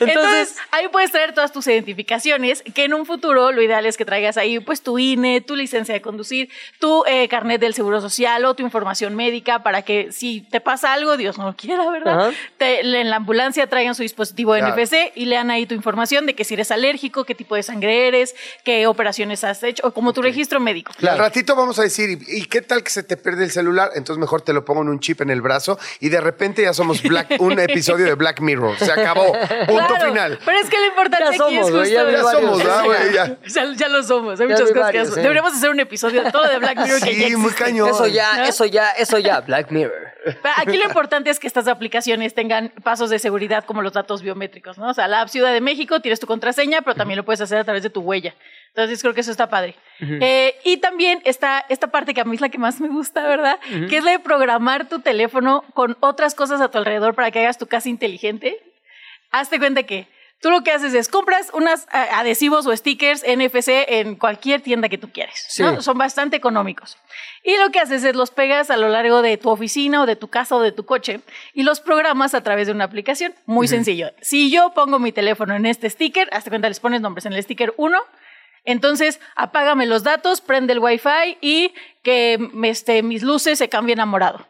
Entonces, 0.00 0.54
ahí 0.70 0.88
puedes 0.88 1.10
traer 1.10 1.34
todas 1.34 1.52
tus 1.52 1.66
identificaciones, 1.66 2.59
que 2.74 2.84
en 2.84 2.94
un 2.94 3.06
futuro 3.06 3.52
lo 3.52 3.62
ideal 3.62 3.86
es 3.86 3.96
que 3.96 4.04
traigas 4.04 4.36
ahí 4.36 4.58
pues 4.60 4.82
tu 4.82 4.98
INE, 4.98 5.40
tu 5.40 5.56
licencia 5.56 5.94
de 5.94 6.00
conducir, 6.00 6.50
tu 6.78 7.04
eh, 7.06 7.28
carnet 7.28 7.60
del 7.60 7.74
Seguro 7.74 8.00
Social 8.00 8.44
o 8.44 8.54
tu 8.54 8.62
información 8.62 9.14
médica 9.16 9.62
para 9.62 9.82
que 9.82 10.12
si 10.12 10.40
te 10.42 10.60
pasa 10.60 10.92
algo, 10.92 11.16
Dios 11.16 11.38
no 11.38 11.46
lo 11.46 11.56
quiera, 11.56 11.88
¿verdad? 11.90 12.32
Te- 12.58 12.80
en 12.80 13.10
la 13.10 13.16
ambulancia 13.16 13.66
traigan 13.68 13.94
su 13.94 14.02
dispositivo 14.02 14.54
Claro. 14.54 14.74
NFC 14.74 15.12
y 15.14 15.26
lean 15.26 15.50
ahí 15.50 15.66
tu 15.66 15.74
información 15.74 16.26
de 16.26 16.34
que 16.34 16.44
si 16.44 16.54
eres 16.54 16.70
alérgico, 16.70 17.24
qué 17.24 17.34
tipo 17.34 17.54
de 17.54 17.62
sangre 17.62 18.08
eres, 18.08 18.34
qué 18.64 18.86
operaciones 18.86 19.44
has 19.44 19.62
hecho, 19.62 19.86
o 19.86 19.92
como 19.92 20.12
tu 20.12 20.22
registro 20.22 20.60
médico. 20.60 20.92
Al 21.06 21.18
ratito 21.18 21.54
vamos 21.56 21.78
a 21.78 21.82
decir, 21.82 22.10
¿y, 22.28 22.38
y 22.38 22.44
qué 22.46 22.60
tal 22.62 22.82
que 22.82 22.90
se 22.90 23.02
te 23.02 23.16
pierde 23.16 23.44
el 23.44 23.50
celular? 23.50 23.90
Entonces 23.94 24.20
mejor 24.20 24.42
te 24.42 24.52
lo 24.52 24.64
pongo 24.64 24.82
en 24.82 24.88
un 24.88 25.00
chip 25.00 25.20
en 25.20 25.30
el 25.30 25.40
brazo 25.42 25.78
y 26.00 26.08
de 26.08 26.20
repente 26.20 26.62
ya 26.62 26.72
somos 26.74 27.02
Black- 27.02 27.36
un 27.40 27.58
episodio 27.58 28.06
de 28.06 28.14
Black 28.14 28.40
Mirror. 28.40 28.76
Se 28.78 28.90
acabó. 28.92 29.32
Punto 29.66 29.86
Claro, 29.86 30.08
final. 30.08 30.38
Pero 30.44 30.58
es 30.58 30.68
que 30.70 30.78
lo 30.78 30.86
importante 30.86 31.24
Ya 31.24 31.28
aquí 31.30 31.38
somos, 31.38 31.54
es 31.68 31.70
justo. 31.70 31.84
ya. 31.84 32.02
Somos, 32.58 32.64
¿verdad, 32.64 32.84
güey? 32.84 33.12
Ya. 33.14 33.36
Ya, 33.46 33.72
ya 33.74 33.88
lo 33.88 34.02
somos, 34.02 34.40
hay 34.40 34.48
Ya 34.48 34.54
muchas 34.54 34.68
cosas 34.70 34.82
varios, 34.82 34.92
que 34.92 34.98
hacer. 35.08 35.14
sí. 35.14 35.20
Deberíamos 35.22 35.52
hacer 35.54 35.70
un 35.70 35.80
episodio 35.80 36.30
todo 36.30 36.48
de 36.48 36.58
Black 36.58 36.78
Mirror 36.78 37.00
que 37.04 37.16
ya 37.16 37.26
Sí, 37.28 37.36
muy 37.36 37.46
existe. 37.50 37.64
cañón. 37.64 37.88
Eso 37.88 38.06
ya, 38.06 38.36
¿No? 38.36 38.42
eso 38.44 38.64
ya, 38.66 38.90
eso 38.92 39.18
ya. 39.18 39.40
Black 39.40 39.70
Mirror. 39.70 40.08
Pero 40.24 40.54
Aquí 40.58 40.76
lo 40.76 40.84
importante 40.84 41.30
es 41.30 41.38
que 41.40 41.46
estas 41.46 41.66
aplicaciones 41.66 42.34
tengan 42.34 42.68
pasos 42.82 43.08
de 43.08 43.18
seguridad 43.18 43.64
como 43.64 43.80
los 43.80 43.92
datos 43.94 44.20
biométricos, 44.22 44.76
¿no? 44.76 44.90
O 44.90 44.94
sea, 44.94 45.08
la 45.08 45.22
app 45.22 45.28
Ciudad 45.28 45.50
de 45.52 45.62
México 45.62 46.00
tienes 46.00 46.20
tu 46.20 46.26
contraseña, 46.26 46.82
pero 46.82 46.94
también 46.94 47.16
lo 47.16 47.24
puedes 47.24 47.40
hacer 47.40 47.56
a 47.58 47.64
través 47.64 47.82
de 47.82 47.88
tu 47.90 48.00
huella. 48.02 48.34
Entonces 48.68 49.00
creo 49.00 49.14
que 49.14 49.22
eso 49.22 49.30
está 49.30 49.48
padre. 49.48 49.74
Eh, 50.00 50.54
y 50.64 50.76
también 50.76 51.20
está 51.24 51.64
esta 51.70 51.86
parte 51.88 52.12
que 52.14 52.20
a 52.20 52.24
mí 52.24 52.34
es 52.36 52.40
la 52.40 52.50
que 52.50 52.58
más 52.58 52.80
me 52.80 52.88
gusta, 52.88 53.26
¿verdad? 53.26 53.58
Que 53.88 53.96
es 53.96 54.04
la 54.04 54.10
de 54.12 54.18
programar 54.20 54.88
tu 54.88 55.00
teléfono 55.00 55.64
con 55.74 55.96
otras 56.00 56.34
cosas 56.34 56.60
a 56.60 56.70
tu 56.70 56.78
alrededor 56.78 57.14
para 57.14 57.30
que 57.30 57.40
hagas 57.40 57.58
tu 57.58 57.66
casa 57.66 57.88
inteligente. 57.88 58.62
Hazte 59.32 59.58
cuenta 59.58 59.82
que 59.84 60.06
tú 60.40 60.50
lo 60.50 60.62
que 60.62 60.72
haces 60.72 60.94
es 60.94 61.08
compras 61.08 61.50
unos 61.52 61.86
adhesivos 61.90 62.66
o 62.66 62.76
stickers 62.76 63.22
NFC 63.22 63.68
en 63.88 64.16
cualquier 64.16 64.60
tienda 64.60 64.88
que 64.88 64.98
tú 64.98 65.10
quieres. 65.12 65.46
¿no? 65.58 65.76
Sí. 65.76 65.82
Son 65.82 65.98
bastante 65.98 66.36
económicos. 66.36 66.96
Y 67.42 67.56
lo 67.56 67.70
que 67.70 67.80
haces 67.80 68.04
es 68.04 68.14
los 68.14 68.30
pegas 68.30 68.70
a 68.70 68.76
lo 68.76 68.88
largo 68.88 69.22
de 69.22 69.36
tu 69.36 69.50
oficina 69.50 70.02
o 70.02 70.06
de 70.06 70.16
tu 70.16 70.28
casa 70.28 70.56
o 70.56 70.60
de 70.60 70.72
tu 70.72 70.84
coche 70.84 71.20
y 71.54 71.62
los 71.62 71.80
programas 71.80 72.34
a 72.34 72.42
través 72.42 72.66
de 72.66 72.72
una 72.72 72.84
aplicación. 72.84 73.34
Muy 73.46 73.68
sencillo. 73.68 74.10
Si 74.20 74.50
yo 74.50 74.72
pongo 74.74 74.98
mi 74.98 75.12
teléfono 75.12 75.54
en 75.54 75.66
este 75.66 75.88
sticker, 75.88 76.28
hazte 76.32 76.50
cuenta, 76.50 76.68
les 76.68 76.80
pones 76.80 77.00
nombres 77.00 77.26
en 77.26 77.32
el 77.32 77.42
sticker 77.42 77.74
1. 77.76 77.98
Entonces, 78.64 79.20
apágame 79.36 79.86
los 79.86 80.02
datos, 80.02 80.40
prende 80.40 80.74
el 80.74 80.80
wifi 80.80 81.38
y 81.40 81.72
que 82.02 82.38
este, 82.64 83.02
mis 83.02 83.22
luces 83.22 83.58
se 83.58 83.68
cambien 83.68 84.00
a 84.00 84.06
morado. 84.06 84.46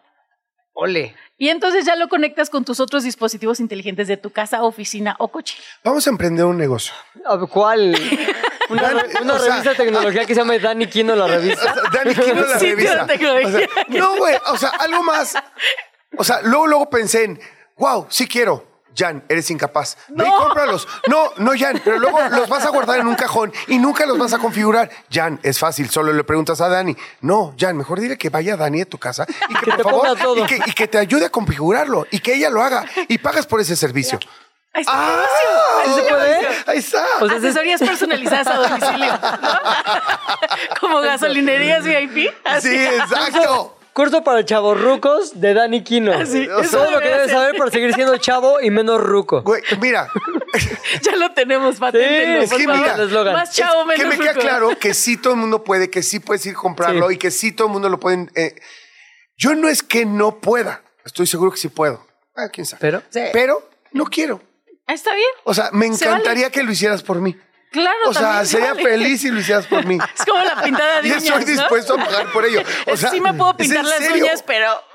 Ole. 0.82 1.14
Y 1.36 1.48
entonces 1.50 1.84
ya 1.84 1.94
lo 1.96 2.08
conectas 2.08 2.48
con 2.48 2.64
tus 2.64 2.80
otros 2.80 3.02
dispositivos 3.04 3.60
inteligentes 3.60 4.08
de 4.08 4.16
tu 4.16 4.30
casa, 4.30 4.62
oficina 4.62 5.14
o 5.18 5.28
coche. 5.28 5.56
Vamos 5.84 6.06
a 6.06 6.10
emprender 6.10 6.44
un 6.46 6.56
negocio. 6.56 6.94
A 7.26 7.36
ver, 7.36 7.48
¿Cuál? 7.48 7.94
Una, 8.70 8.88
re- 8.88 9.22
una 9.22 9.34
O 9.34 9.38
sea- 9.38 9.48
revista 9.48 9.70
de 9.70 9.76
tecnología 9.76 10.24
que 10.24 10.34
se 10.34 10.40
llama 10.40 10.56
Dani 10.58 10.86
Kino 10.86 11.16
la 11.16 11.26
revista. 11.26 11.74
Dani, 11.92 12.14
quiero 12.14 12.46
la 12.46 12.52
Un 12.54 12.60
sitio 12.60 12.76
de 12.76 12.76
revista. 12.76 13.06
tecnología. 13.06 13.48
O 13.48 13.58
sea, 13.58 13.84
no, 13.88 14.16
güey. 14.16 14.34
O 14.46 14.56
sea, 14.56 14.68
algo 14.70 15.02
más. 15.02 15.34
O 16.16 16.22
sea, 16.24 16.40
luego, 16.42 16.66
luego 16.68 16.88
pensé 16.88 17.24
en, 17.24 17.40
wow, 17.76 18.06
sí 18.08 18.28
quiero. 18.28 18.69
Jan, 18.96 19.22
eres 19.28 19.50
incapaz. 19.50 19.96
Ve 20.08 20.24
y 20.26 20.28
No. 20.28 20.36
cómpralos. 20.38 20.86
No, 21.06 21.32
no, 21.36 21.52
Jan, 21.58 21.80
pero 21.84 21.98
luego 21.98 22.18
los 22.30 22.48
vas 22.48 22.64
a 22.66 22.70
guardar 22.70 23.00
en 23.00 23.06
un 23.06 23.14
cajón 23.14 23.52
y 23.68 23.78
nunca 23.78 24.04
los 24.06 24.18
vas 24.18 24.32
a 24.32 24.38
configurar. 24.38 24.90
Jan, 25.10 25.38
es 25.42 25.58
fácil, 25.58 25.88
solo 25.90 26.12
le 26.12 26.24
preguntas 26.24 26.60
a 26.60 26.68
Dani. 26.68 26.96
No, 27.20 27.54
Jan, 27.58 27.76
mejor 27.76 28.00
dile 28.00 28.18
que 28.18 28.28
vaya 28.30 28.54
a 28.54 28.56
Dani 28.56 28.82
a 28.82 28.86
tu 28.86 28.98
casa 28.98 29.26
y 29.48 29.54
que, 29.54 29.70
Que 29.76 29.82
por 29.82 30.16
favor. 30.16 30.38
Y, 30.38 30.42
que, 30.46 30.56
y 30.66 30.72
que 30.72 30.88
te 30.88 30.98
ayude 30.98 31.26
a 31.26 31.30
configurarlo 31.30 32.06
y 32.10 32.20
que 32.20 32.34
ella 32.34 32.50
lo 32.50 32.62
haga 32.62 32.84
y 33.08 33.18
pagas 33.18 33.46
por 33.46 33.60
ese 33.60 33.76
servicio. 33.76 34.18
Ahí 34.72 34.82
está. 34.82 34.92
¡Ah! 34.94 35.24
¿Sí 35.84 35.90
se 35.94 36.02
puede? 36.02 36.48
Ahí 36.66 36.78
está. 36.78 37.04
O 37.20 37.26
sea, 37.28 37.36
es- 37.38 37.44
Asesorías 37.44 37.80
personalizadas 37.80 38.46
a 38.46 38.54
domicilio. 38.56 39.12
¿no? 39.12 40.78
Como 40.80 41.00
gasolinerías 41.00 41.84
VIP. 41.84 42.32
Así. 42.44 42.68
Sí, 42.68 42.76
exacto. 42.84 43.76
Curso 43.92 44.22
para 44.22 44.44
chavorrucos 44.44 45.40
de 45.40 45.52
Dani 45.54 45.82
Kino. 45.82 46.12
Así, 46.12 46.48
O 46.48 46.58
sea, 46.58 46.64
eso 46.64 46.78
todo 46.78 46.90
lo 46.92 47.00
que 47.00 47.08
debes 47.08 47.30
saber 47.30 47.56
para 47.56 47.70
seguir 47.70 47.92
siendo 47.94 48.16
chavo 48.18 48.60
y 48.60 48.70
menos 48.70 49.00
ruco. 49.00 49.42
Güey, 49.42 49.62
mira, 49.80 50.08
Ya 51.02 51.16
lo 51.16 51.32
tenemos, 51.32 51.76
paténtenlo, 51.76 52.40
Sí, 52.40 52.44
es 52.44 52.50
por 52.50 52.58
que 52.58 52.66
mira. 52.66 53.32
Más 53.32 53.52
chavo, 53.54 53.84
menos 53.84 54.02
que 54.02 54.08
me 54.08 54.16
queda 54.18 54.32
ruco. 54.32 54.40
claro 54.46 54.78
que 54.78 54.94
sí 54.94 55.16
todo 55.16 55.34
el 55.34 55.40
mundo 55.40 55.64
puede, 55.64 55.90
que 55.90 56.02
sí 56.02 56.20
puedes 56.20 56.44
ir 56.46 56.54
a 56.54 56.58
comprarlo 56.58 57.08
Sí. 57.08 57.14
y 57.14 57.18
que 57.18 57.30
sí 57.30 57.52
todo 57.52 57.66
el 57.68 57.72
mundo 57.72 57.88
lo 57.88 57.98
pueden. 58.00 58.30
eh, 58.34 58.54
yo 59.36 59.54
no 59.54 59.68
es 59.68 59.82
que 59.82 60.04
no 60.06 60.38
pueda, 60.40 60.82
estoy 61.04 61.26
seguro 61.26 61.50
que 61.50 61.56
sí 61.58 61.68
puedo. 61.68 62.06
Ah, 62.36 62.48
quién 62.52 62.66
sabe. 62.66 62.80
Pero- 62.80 63.02
Sí. 63.10 63.20
Pero 63.32 63.68
no 63.92 64.04
quiero. 64.06 64.40
Ah, 64.86 64.94
Está 64.94 65.14
bien. 65.14 65.28
O 65.44 65.54
sea, 65.54 65.70
me 65.72 65.86
Se 65.94 66.04
encantaría 66.04 66.44
vale. 66.44 66.52
que 66.52 66.62
lo 66.62 66.72
hicieras 66.72 67.02
por 67.02 67.20
mí. 67.20 67.36
Claro, 67.70 68.08
O 68.08 68.14
sea, 68.14 68.44
sería 68.44 68.74
vale. 68.74 68.82
feliz 68.82 69.20
si 69.20 69.30
lo 69.30 69.40
hicieras 69.40 69.66
por 69.66 69.84
mí. 69.86 69.96
Es 70.18 70.24
como 70.24 70.42
la 70.42 70.60
pintada 70.62 71.00
de 71.02 71.08
Y 71.08 71.12
uñas, 71.12 71.24
estoy 71.24 71.40
¿no? 71.40 71.46
dispuesto 71.46 71.94
a 71.94 72.04
pagar 72.04 72.32
por 72.32 72.44
ello. 72.44 72.62
O 72.92 72.96
sea, 72.96 73.10
sí 73.10 73.20
me 73.20 73.32
puedo 73.34 73.50
¿es 73.58 73.60
en 73.60 73.66
pintar 73.68 73.84
las 73.84 73.98
serio? 73.98 74.24
uñas, 74.24 74.42
pero... 74.46 74.89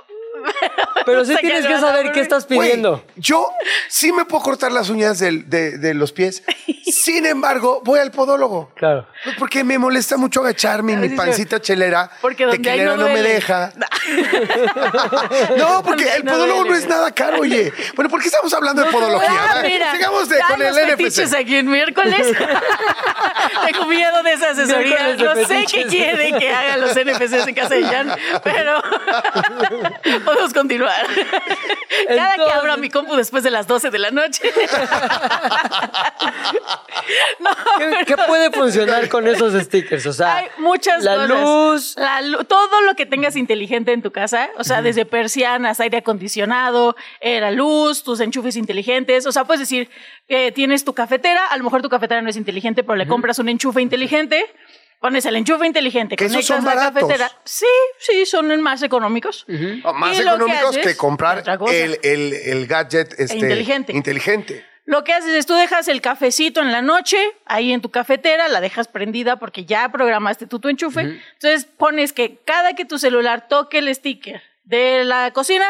Pero 1.05 1.23
sí 1.25 1.35
tienes 1.39 1.65
que 1.67 1.79
saber 1.79 2.11
qué 2.11 2.19
estás 2.21 2.47
Güey, 2.47 2.59
pidiendo. 2.69 3.03
yo 3.15 3.47
sí 3.87 4.11
me 4.11 4.25
puedo 4.25 4.43
cortar 4.43 4.71
las 4.71 4.89
uñas 4.89 5.19
del- 5.19 5.49
de, 5.49 5.77
de 5.77 5.93
los 5.93 6.11
pies. 6.11 6.43
Sin 6.85 7.25
embargo, 7.25 7.81
voy 7.83 7.99
al 7.99 8.11
podólogo. 8.11 8.71
Claro. 8.75 9.07
Pues 9.23 9.35
porque 9.37 9.63
me 9.63 9.77
molesta 9.77 10.17
mucho 10.17 10.41
agacharme 10.41 10.93
y 10.93 10.95
mi 10.97 11.09
sí, 11.09 11.15
pancita 11.15 11.61
chelera. 11.61 12.09
Porque 12.21 12.45
donde 12.45 12.57
hay 12.57 12.63
tequilera 12.63 12.91
no 12.95 12.97
no, 12.97 13.05
me 13.05 13.11
duele. 13.19 13.29
deja. 13.33 13.71
No, 15.57 15.81
porque 15.83 16.03
Donde 16.05 16.15
el 16.17 16.25
no 16.25 16.31
podólogo 16.31 16.59
duele. 16.61 16.71
no 16.71 16.75
es 16.77 16.87
nada 16.87 17.11
caro, 17.11 17.39
oye. 17.39 17.71
Bueno, 17.95 18.09
¿por 18.09 18.21
qué 18.21 18.27
estamos 18.27 18.53
hablando 18.53 18.83
de 18.83 18.91
podología? 18.91 19.29
Ah, 19.31 19.59
mira, 19.63 19.91
Sigamos 19.91 20.29
de- 20.29 20.37
ya 20.37 20.47
con 20.47 20.61
el 20.61 20.73
fetiches 20.73 21.29
NFC. 21.31 21.35
aquí 21.39 21.55
en 21.57 21.69
miércoles. 21.69 22.27
Tengo 23.65 23.85
miedo 23.87 24.23
de 24.23 24.33
esa 24.33 24.49
asesoría. 24.51 24.95
Miércoles 25.15 25.17
de 25.17 25.23
No 25.25 25.35
sé 25.35 25.45
fetiches. 25.45 25.83
qué 25.83 25.89
quiere 25.89 26.33
que 26.37 26.49
hagan 26.53 26.81
los 26.81 26.95
NPCs 26.95 27.47
en 27.47 27.55
casa 27.55 27.75
de 27.75 27.83
Jan, 27.83 28.11
pero 28.43 28.81
podemos 30.35 30.53
continuar. 30.53 31.05
Cada 32.07 32.35
que 32.35 32.51
abra 32.51 32.77
mi 32.77 32.89
compu 32.89 33.15
después 33.15 33.43
de 33.43 33.51
las 33.51 33.67
12 33.67 33.89
de 33.89 33.99
la 33.99 34.11
noche. 34.11 34.41
no, 37.39 37.49
¿Qué, 37.77 38.05
qué 38.05 38.17
puede 38.27 38.51
funcionar 38.51 39.07
con 39.09 39.27
esos 39.27 39.53
stickers? 39.63 40.05
O 40.05 40.13
sea, 40.13 40.37
hay 40.37 40.47
muchas 40.57 41.03
la 41.03 41.15
cosas. 41.15 41.29
luz. 41.29 41.95
La 41.97 42.21
lu- 42.21 42.43
todo 42.43 42.81
lo 42.81 42.95
que 42.95 43.05
tengas 43.05 43.35
inteligente 43.35 43.91
en 43.93 44.01
tu 44.01 44.11
casa, 44.11 44.49
o 44.57 44.63
sea, 44.63 44.81
desde 44.81 45.05
persianas, 45.05 45.79
aire 45.79 45.97
acondicionado, 45.99 46.95
eh, 47.21 47.39
la 47.39 47.51
luz, 47.51 48.03
tus 48.03 48.19
enchufes 48.19 48.55
inteligentes. 48.55 49.25
O 49.25 49.31
sea, 49.31 49.45
puedes 49.45 49.59
decir, 49.61 49.89
eh, 50.27 50.51
tienes 50.51 50.83
tu 50.85 50.93
cafetera, 50.93 51.47
a 51.47 51.57
lo 51.57 51.63
mejor 51.63 51.81
tu 51.81 51.89
cafetera 51.89 52.21
no 52.21 52.29
es 52.29 52.37
inteligente, 52.37 52.83
pero 52.83 52.95
le 52.95 53.07
compras 53.07 53.39
un 53.39 53.49
enchufe 53.49 53.81
inteligente. 53.81 54.45
Pones 54.99 55.25
el 55.25 55.35
enchufe 55.35 55.65
inteligente, 55.67 56.15
Que 56.15 56.25
esos 56.25 56.45
son 56.45 56.63
la 56.65 56.73
baratos. 56.73 57.01
cafetera. 57.03 57.31
Sí, 57.43 57.65
sí, 57.99 58.25
son 58.25 58.59
más 58.61 58.81
económicos. 58.81 59.45
Más 59.95 60.17
que 60.17 60.23
económicos 60.23 60.77
que 60.77 60.95
comprar 60.97 61.43
el, 61.71 61.99
el- 62.03 62.33
el 62.33 62.67
gadget 62.67 63.13
este, 63.19 63.37
inteligente. 63.37 63.93
inteligente. 63.93 64.65
Lo 64.87 65.03
que 65.03 65.13
haces 65.13 65.31
es 65.33 65.45
tú 65.47 65.53
dejas 65.55 65.87
el 65.87 65.99
cafecito 65.99 66.61
en 66.61 66.71
la 66.71 66.81
noche, 66.83 67.17
ahí 67.45 67.71
en 67.73 67.81
tu 67.81 67.89
cafetera, 67.89 68.47
la 68.47 68.61
dejas 68.61 68.87
prendida 68.87 69.37
porque 69.37 69.65
ya 69.65 69.89
programaste 69.89 70.45
tú 70.45 70.59
tu 70.59 70.69
enchufe. 70.69 71.01
Entonces 71.01 71.65
pones 71.65 72.13
que 72.13 72.37
cada 72.45 72.73
que 72.73 72.85
tu 72.85 72.99
celular 72.99 73.47
toque 73.47 73.79
el 73.79 73.93
sticker 73.93 74.43
de 74.63 75.03
la 75.03 75.31
cocina, 75.31 75.65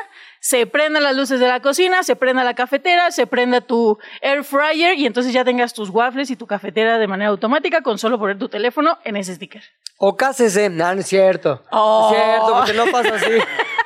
se 0.46 0.68
prendan 0.68 1.02
las 1.02 1.16
luces 1.16 1.40
de 1.40 1.48
la 1.48 1.60
cocina, 1.60 2.04
se 2.04 2.16
prenda 2.16 2.44
la 2.44 2.54
cafetera, 2.54 3.10
se 3.10 3.26
prenda 3.26 3.62
tu 3.62 3.98
air 4.22 4.44
fryer 4.44 4.96
y 4.96 5.08
entonces 5.08 5.34
ya 5.34 5.44
tengas 5.44 5.74
tus 5.74 5.90
waffles 5.90 6.30
y 6.30 6.36
tu 6.36 6.46
cafetera 6.46 7.00
de 7.00 7.08
manera 7.08 7.32
automática 7.32 7.82
con 7.82 7.98
solo 7.98 8.20
poner 8.20 8.38
tu 8.38 8.48
teléfono 8.48 9.00
en 9.06 9.18
ese 9.18 9.34
sticker. 9.34 9.64
O 9.98 10.16
cásese. 10.16 10.70
No, 10.70 10.94
no 10.94 11.02
es 11.02 11.08
cierto. 11.08 11.64
Oh. 11.72 12.12
Es 12.12 12.22
cierto, 12.22 12.54
porque 12.58 12.74
no 12.74 12.86
pasa 12.92 13.16
así. 13.16 13.26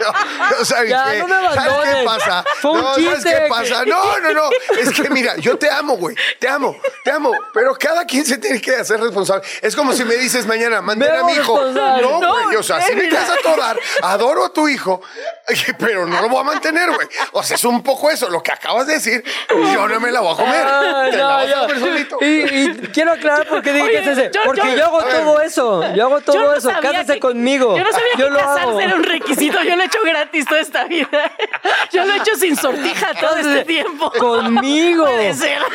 No, 0.00 0.64
¿sabes 0.64 0.90
Ya, 0.90 1.04
qué? 1.12 1.18
no 1.18 1.26
me 1.28 1.34
¿Sabes 1.34 1.54
qué 1.54 1.68
abandones. 1.70 2.04
pasa? 2.04 2.44
Fue 2.60 2.70
un 2.72 2.80
no, 2.80 2.94
¿sabes 2.94 3.14
chiste. 3.14 3.30
qué 3.30 3.46
pasa? 3.48 3.84
No, 3.84 4.18
no, 4.20 4.32
no. 4.32 4.50
Es 4.78 4.90
que 4.92 5.08
mira, 5.10 5.36
yo 5.36 5.56
te 5.58 5.70
amo, 5.70 5.96
güey. 5.96 6.16
Te 6.38 6.48
amo, 6.48 6.76
te 7.04 7.10
amo. 7.10 7.32
Pero 7.52 7.74
cada 7.74 8.04
quien 8.04 8.24
se 8.24 8.38
tiene 8.38 8.60
que 8.60 8.76
hacer 8.76 9.00
responsable. 9.00 9.42
Es 9.62 9.74
como 9.76 9.92
si 9.92 10.04
me 10.04 10.16
dices 10.16 10.46
mañana, 10.46 10.80
mantén 10.80 11.14
a 11.14 11.22
mi 11.24 11.32
hijo. 11.32 11.60
No, 11.72 12.20
No, 12.20 12.42
güey. 12.44 12.56
O 12.56 12.62
sea, 12.62 12.80
si 12.82 12.94
me 12.94 13.08
quieres 13.08 13.28
a 13.28 13.36
todo 13.42 13.56
dar, 13.56 13.78
adoro 14.02 14.46
a 14.46 14.52
tu 14.52 14.68
hijo, 14.68 15.00
pero 15.78 16.06
no 16.06 16.20
lo 16.22 16.28
voy 16.28 16.40
a 16.40 16.44
mantener, 16.44 16.90
güey. 16.92 17.08
O 17.32 17.42
sea, 17.42 17.56
es 17.56 17.64
un 17.64 17.82
poco 17.82 18.10
eso, 18.10 18.28
lo 18.28 18.42
que 18.42 18.52
acabas 18.52 18.86
de 18.86 18.94
decir. 18.94 19.22
Yo 19.50 19.88
no 19.88 20.00
me 20.00 20.10
la 20.10 20.20
voy 20.20 20.32
a 20.32 20.36
comer. 20.36 20.66
Ay, 20.66 21.10
Te 21.10 21.16
no, 21.16 21.28
la 21.28 21.34
vas 21.36 21.44
a 21.46 21.48
ya. 21.48 21.60
comer 21.60 21.78
solito. 21.80 22.18
Y, 22.20 22.26
y 22.26 22.76
quiero 22.92 23.12
aclarar 23.12 23.46
por 23.48 23.62
qué 23.62 23.72
dije 23.72 23.90
que 23.90 23.98
es 23.98 24.06
ese. 24.06 24.30
yo- 24.34 24.40
Porque 24.44 24.70
yo, 24.72 24.76
yo- 24.76 24.84
hago 24.86 25.02
todo 25.02 25.40
eso. 25.40 25.94
Yo 25.94 26.06
hago 26.06 26.20
todo 26.20 26.36
Yo 26.36 26.42
no 26.42 26.54
eso. 26.54 26.70
que- 27.06 27.18
conmigo. 27.20 27.76
Yo 27.76 27.84
no 27.84 27.92
sabía 27.92 28.06
yo 28.16 28.26
que 28.26 28.30
lo 28.30 28.40
casarse 28.54 28.82
era 28.84 28.94
un 28.94 29.02
requisito. 29.04 29.62
Yo 29.62 29.76
lo 29.76 29.82
he 29.82 29.86
hecho 29.86 29.98
gratis 30.04 30.46
toda 30.46 30.60
esta 30.60 30.84
vida. 30.84 31.08
Yo 31.92 32.04
lo 32.04 32.12
he 32.12 32.16
hecho 32.16 32.34
sin 32.36 32.56
sortija 32.56 33.14
todo 33.14 33.36
este 33.36 33.64
tiempo. 33.64 34.10
Conmigo. 34.18 35.04
Puede 35.06 35.34
ser. 35.34 35.58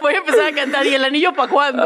Voy 0.00 0.14
a 0.14 0.18
empezar 0.18 0.46
a 0.46 0.52
cantar. 0.52 0.86
¿Y 0.86 0.94
el 0.94 1.04
anillo 1.04 1.32
para 1.32 1.48
cuándo? 1.50 1.82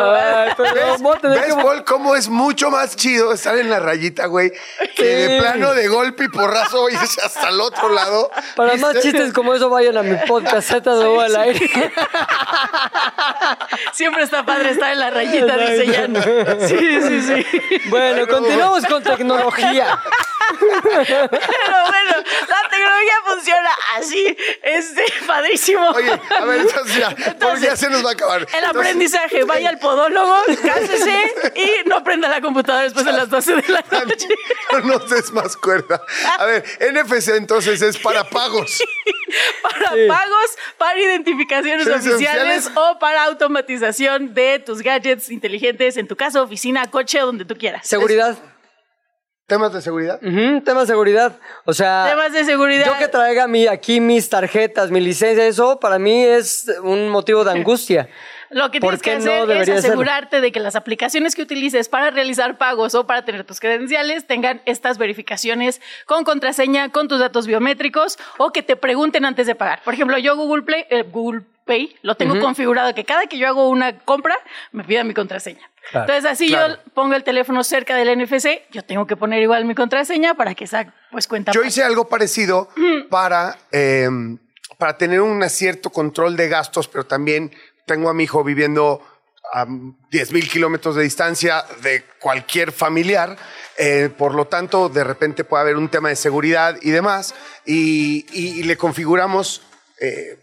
Pero 0.57 0.75
¿Ves, 0.75 1.01
voy 1.01 1.17
a 1.17 1.21
tener 1.21 1.39
¿Ves, 1.39 1.55
que- 1.55 1.63
Paul, 1.63 1.85
cómo 1.85 2.17
es 2.17 2.29
mucho 2.29 2.69
más 2.71 2.97
chido 2.97 3.33
estar 3.33 3.57
en 3.57 3.71
la 3.71 3.79
rayita, 3.79 4.27
güey? 4.27 4.53
Que 4.97 5.05
de 5.05 5.29
Sí. 5.37 5.41
plano 5.41 5.73
de 5.73 5.89
golpe 5.89 6.25
y 6.25 6.29
porrazo 6.29 6.89
irse 6.91 7.21
hasta 7.23 7.49
el 7.51 7.61
otro 7.61 7.89
lado. 7.91 8.31
Para 8.57 8.77
más 8.77 8.99
chistes 9.01 9.33
como 9.33 9.55
eso, 9.55 9.71
vayan 9.71 9.97
a 9.97 10.03
mi 10.03 10.17
podcast 10.27 10.69
Z 10.69 10.95
de 10.95 11.21
al 11.23 11.37
aire. 11.37 11.71
Siempre 13.93 14.25
está 14.25 14.45
padre 14.45 14.71
estar 14.71 14.93
en 14.93 14.99
la 14.99 15.11
rayita, 15.11 15.57
dice 15.57 15.87
Jan. 15.95 16.17
Sí, 16.69 17.01
sí, 17.03 17.23
sí. 17.23 17.47
Bueno, 17.89 18.27
continuamos 18.27 18.85
con 18.87 19.03
tecnología. 19.17 20.01
Pero 20.61 21.29
bueno, 21.31 22.15
la 22.49 22.69
tecnología 22.69 23.15
funciona 23.25 23.71
así. 23.97 24.37
Este, 24.63 25.05
padrísimo. 25.27 25.89
Oye, 25.91 26.21
a 26.39 26.45
ver, 26.45 26.61
entonces 26.63 26.97
ya, 26.97 27.11
porque 27.41 27.61
ya 27.63 27.77
se 27.77 27.89
nos 27.91 28.05
va 28.05 28.11
a 28.11 28.13
acabar. 28.13 28.43
El 28.43 28.47
Entonces, 28.47 28.69
aprendizaje, 28.71 29.45
vaya 29.45 29.69
al 29.71 29.79
podólogo, 29.79 30.37
cásese 30.63 31.35
y 31.55 31.89
no 31.89 32.03
prenda 32.05 32.29
la 32.29 32.41
computadora 32.41 32.85
después 32.85 33.05
de 33.05 33.13
las 33.13 33.29
12 33.31 33.57
de 33.57 33.69
la 33.69 33.85
noche. 34.05 34.29
No 34.73 34.81
nos 34.81 35.09
des 35.11 35.33
más 35.33 35.57
cuerda. 35.57 36.03
A 36.39 36.45
ver, 36.47 36.65
NFC 36.81 37.29
entonces 37.37 37.81
es 37.83 37.99
para 37.99 38.25
pagos. 38.29 38.83
Para 39.63 39.93
Sí. 39.93 40.07
pagos, 40.09 40.51
para 40.79 40.99
identificaciones 41.01 41.87
oficiales 41.87 42.67
oficiales. 42.67 42.71
o 42.75 42.99
para 42.99 43.25
automatización 43.25 44.35
de 44.35 44.59
tus 44.59 44.83
gadgets 44.83 45.31
inteligentes 45.31 45.97
en 45.97 46.07
tu 46.07 46.17
casa, 46.17 46.43
oficina, 46.43 46.91
coche 46.91 47.23
o 47.23 47.27
donde 47.27 47.45
tú 47.45 47.57
quieras. 47.57 47.87
Seguridad. 47.87 48.37
¿Temas 49.47 49.73
de 49.73 49.83
seguridad? 49.83 50.21
Ujú, 50.23 50.63
tema 50.63 50.81
de 50.83 50.87
seguridad. 50.87 51.39
O 51.65 51.75
sea, 51.75 52.07
Temas 52.09 52.33
de 52.33 52.45
seguridad. 52.45 52.87
yo 52.87 52.97
que 52.99 53.09
traiga 53.09 53.47
mi, 53.49 53.67
aquí 53.67 54.01
mis 54.01 54.29
tarjetas, 54.31 54.91
mi 54.91 55.01
licencia, 55.01 55.45
eso 55.47 55.79
para 55.81 55.99
mí 55.99 56.23
es 56.25 56.71
un 56.83 57.09
motivo 57.09 57.45
de 57.45 57.51
angustia. 57.59 58.09
Lo 58.51 58.71
que 58.71 58.81
¿Por 58.81 58.99
tienes 58.99 59.25
que 59.25 59.31
no 59.31 59.43
hacer 59.45 59.57
es 59.57 59.67
ser? 59.67 59.77
asegurarte 59.79 60.41
de 60.41 60.53
que 60.53 60.61
las 60.61 60.77
aplicaciones 60.77 61.35
que 61.35 61.43
utilices 61.43 61.89
para 61.89 62.11
realizar 62.11 62.59
pagos 62.59 62.95
o 62.95 63.07
para 63.07 63.25
tener 63.25 63.45
tus 63.45 63.61
credenciales 63.61 64.27
tengan 64.27 64.61
estas 64.67 64.99
verificaciones 64.99 65.81
con 66.07 66.25
contraseña, 66.25 66.91
con 66.91 67.09
tus 67.09 67.19
datos 67.19 67.47
biométricos 67.47 68.19
o 68.39 68.53
que 68.53 68.63
te 68.63 68.77
pregunten 68.77 69.25
antes 69.25 69.47
de 69.47 69.55
pagar. 69.55 69.83
Por 69.83 69.95
ejemplo, 69.95 70.19
yo 70.19 70.37
Google 70.37 70.63
Play, 70.65 70.85
eh, 70.91 71.03
Google 71.03 71.43
Pay 71.73 71.97
lo 72.03 72.15
tengo 72.17 72.39
configurado 72.41 72.95
que 72.95 73.05
cada 73.05 73.27
que 73.27 73.39
yo 73.39 73.49
hago 73.49 73.69
una 73.71 73.99
compra 74.01 74.37
me 74.73 74.85
pida 74.85 75.05
mi 75.05 75.15
contraseña. 75.15 75.71
Claro, 75.91 76.05
Entonces 76.13 76.31
así 76.31 76.49
claro. 76.49 76.75
yo 76.75 76.93
pongo 76.95 77.15
el 77.15 77.25
teléfono 77.25 77.65
cerca 77.65 77.97
del 77.97 78.09
NFC, 78.19 78.63
yo 78.71 78.85
tengo 78.85 79.07
que 79.07 79.17
poner 79.17 79.43
igual 79.43 79.65
mi 79.65 79.75
contraseña 79.75 80.35
para 80.35 80.55
que 80.55 80.65
esa 80.65 80.93
pues 81.11 81.27
cuenta. 81.27 81.53
Yo 81.53 81.63
hice 81.65 81.83
algo 81.83 82.09
parecido 82.09 82.69
para, 83.11 83.57
eh, 83.73 84.09
para 84.79 84.97
tener 84.99 85.21
un 85.21 85.49
cierto 85.49 85.91
control 85.91 86.37
de 86.37 86.49
gastos, 86.49 86.89
pero 86.89 87.05
también 87.05 87.51
tengo 87.87 88.09
a 88.11 88.15
mi 88.15 88.25
hijo 88.25 88.45
viviendo 88.45 89.03
a 89.55 89.67
10 90.11 90.33
mil 90.33 90.49
kilómetros 90.49 90.95
de 90.95 91.03
distancia 91.03 91.65
de 91.83 92.05
cualquier 92.21 92.71
familiar. 92.73 93.37
eh, 93.79 94.11
por 94.17 94.35
lo 94.35 94.47
tanto, 94.47 94.89
de 94.91 95.03
repente 95.03 95.45
puede 95.45 95.63
haber 95.63 95.77
un 95.79 95.89
tema 95.89 96.11
de 96.11 96.17
seguridad 96.17 96.77
y 96.83 96.91
demás. 96.91 97.35
Y, 97.67 98.25
y- 98.31 98.61
y 98.61 98.63
le 98.65 98.77
configuramos 98.77 99.63
eh, 100.01 100.39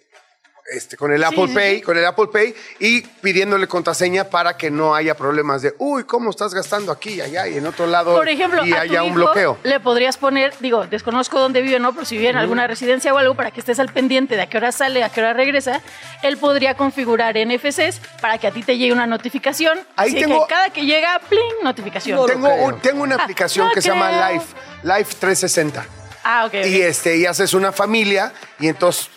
este, 0.71 0.97
con 0.97 1.11
el 1.11 1.23
Apple 1.23 1.47
sí, 1.47 1.53
Pay, 1.53 1.75
sí. 1.77 1.81
con 1.81 1.97
el 1.97 2.05
Apple 2.05 2.27
Pay 2.31 2.53
y 2.79 3.01
pidiéndole 3.01 3.67
contraseña 3.67 4.25
para 4.25 4.55
que 4.57 4.69
no 4.69 4.93
haya 4.95 5.15
problemas 5.15 5.61
de, 5.61 5.73
uy, 5.79 6.03
¿cómo 6.03 6.29
estás 6.29 6.53
gastando 6.53 6.91
aquí 6.91 7.13
y 7.15 7.21
allá 7.21 7.47
y 7.47 7.57
en 7.57 7.65
otro 7.65 7.87
lado? 7.87 8.15
Por 8.15 8.29
ejemplo, 8.29 8.65
y 8.65 8.71
a 8.73 8.75
tu 8.77 8.81
haya 8.81 9.01
un 9.03 9.07
hijo 9.09 9.15
bloqueo. 9.15 9.57
le 9.63 9.79
podrías 9.79 10.17
poner, 10.17 10.53
digo, 10.59 10.85
desconozco 10.87 11.39
dónde 11.39 11.61
vive, 11.61 11.79
¿no? 11.79 11.93
Pero 11.93 12.05
si 12.05 12.17
vive 12.17 12.29
en 12.29 12.37
alguna 12.37 12.67
residencia 12.67 13.13
o 13.13 13.17
algo, 13.17 13.35
para 13.35 13.51
que 13.51 13.59
estés 13.61 13.79
al 13.79 13.91
pendiente 13.91 14.35
de 14.35 14.43
a 14.43 14.47
qué 14.47 14.57
hora 14.57 14.71
sale, 14.71 15.03
a 15.03 15.09
qué 15.09 15.21
hora 15.21 15.33
regresa, 15.33 15.81
él 16.23 16.37
podría 16.37 16.75
configurar 16.75 17.35
NFCs 17.37 17.99
para 18.21 18.37
que 18.37 18.47
a 18.47 18.51
ti 18.51 18.63
te 18.63 18.77
llegue 18.77 18.93
una 18.93 19.07
notificación. 19.07 19.79
Ahí 19.95 20.11
Así 20.11 20.19
tengo- 20.21 20.45
que 20.47 20.53
cada 20.53 20.69
que 20.71 20.85
llega, 20.85 21.19
pling, 21.29 21.41
notificación. 21.63 22.17
No 22.17 22.25
Tengo, 22.25 22.47
creo. 22.47 22.65
un- 22.65 22.79
tengo 22.79 23.03
una 23.03 23.15
Ah, 23.15 23.23
aplicación 23.23 23.67
no 23.67 23.73
que 23.73 23.81
se 23.81 23.89
llama. 23.89 24.31
Life, 24.31 24.45
Life 24.83 25.15
360. 25.19 25.85
Ah, 26.23 26.45
ok. 26.45 26.53
Y, 26.65 26.81
este, 26.81 27.17
y 27.17 27.25
haces 27.25 27.53
una 27.53 27.71
familia 27.71 28.33
y 28.59 28.67
entonces 28.67 29.09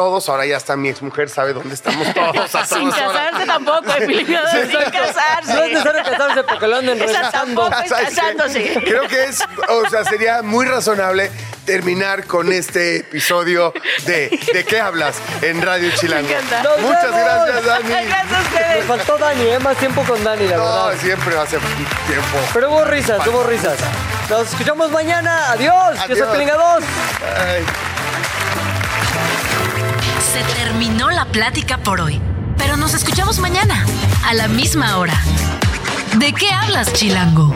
todos, 0.00 0.30
ahora 0.30 0.46
ya 0.46 0.56
está 0.56 0.76
mi 0.76 0.88
exmujer, 0.88 1.28
sabe 1.28 1.52
dónde 1.52 1.74
estamos 1.74 2.06
todos. 2.14 2.54
a 2.54 2.64
Sin 2.64 2.90
casarse 2.90 3.44
tampoco, 3.44 3.92
Emilio, 3.98 4.38
sin 4.50 4.90
casarse. 4.90 5.52
No 5.54 5.62
es 5.64 5.72
necesario 5.72 6.02
casarse 6.04 6.42
porque 6.44 6.66
lo 6.66 6.76
andan 6.76 6.98
rechazando. 6.98 7.68
casándose. 7.70 8.80
Creo 8.82 9.06
que 9.08 9.24
es, 9.24 9.40
o 9.68 9.90
sea, 9.90 10.04
sería 10.04 10.40
muy 10.40 10.64
razonable 10.64 11.30
terminar 11.66 12.24
con 12.24 12.50
este 12.50 12.96
episodio 12.96 13.74
de 14.06 14.30
¿De 14.54 14.64
qué 14.64 14.80
hablas? 14.80 15.16
en 15.42 15.60
Radio 15.60 15.90
Chilango. 15.94 16.28
Me 16.28 16.82
Muchas 16.82 17.10
gracias, 17.12 17.64
Dani. 17.66 17.88
Gracias 17.90 18.32
a 18.32 18.38
Me 18.38 18.42
ustedes. 18.46 18.84
faltó 18.86 19.18
Dani, 19.18 19.46
¿eh? 19.48 19.58
Más 19.58 19.76
tiempo 19.76 20.02
con 20.04 20.24
Dani, 20.24 20.48
la 20.48 20.56
No, 20.56 20.64
verdad. 20.86 21.00
siempre 21.00 21.36
hace 21.38 21.58
tiempo. 22.06 22.38
Pero 22.54 22.70
hubo 22.70 22.84
risas, 22.86 23.26
hubo 23.26 23.42
risas. 23.44 23.76
Nos 24.30 24.48
escuchamos 24.48 24.90
mañana. 24.90 25.50
Adiós. 25.52 25.96
Yo 26.08 26.14
soy 26.16 26.22
Adiós. 26.22 26.28
Pilinga 26.32 26.54
2. 26.54 26.84
Ay. 27.36 27.64
Se 30.32 30.44
terminó 30.54 31.10
la 31.10 31.24
plática 31.24 31.78
por 31.78 32.00
hoy, 32.00 32.20
pero 32.56 32.76
nos 32.76 32.94
escuchamos 32.94 33.40
mañana, 33.40 33.84
a 34.24 34.32
la 34.32 34.46
misma 34.46 34.98
hora. 34.98 35.20
¿De 36.18 36.32
qué 36.32 36.52
hablas, 36.52 36.92
Chilango? 36.92 37.52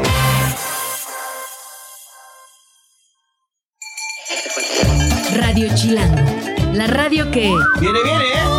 Radio 5.36 5.72
Chilango, 5.76 6.22
la 6.72 6.88
radio 6.88 7.30
que... 7.30 7.54
Viene, 7.78 8.02
viene, 8.02 8.24
¿eh? 8.24 8.53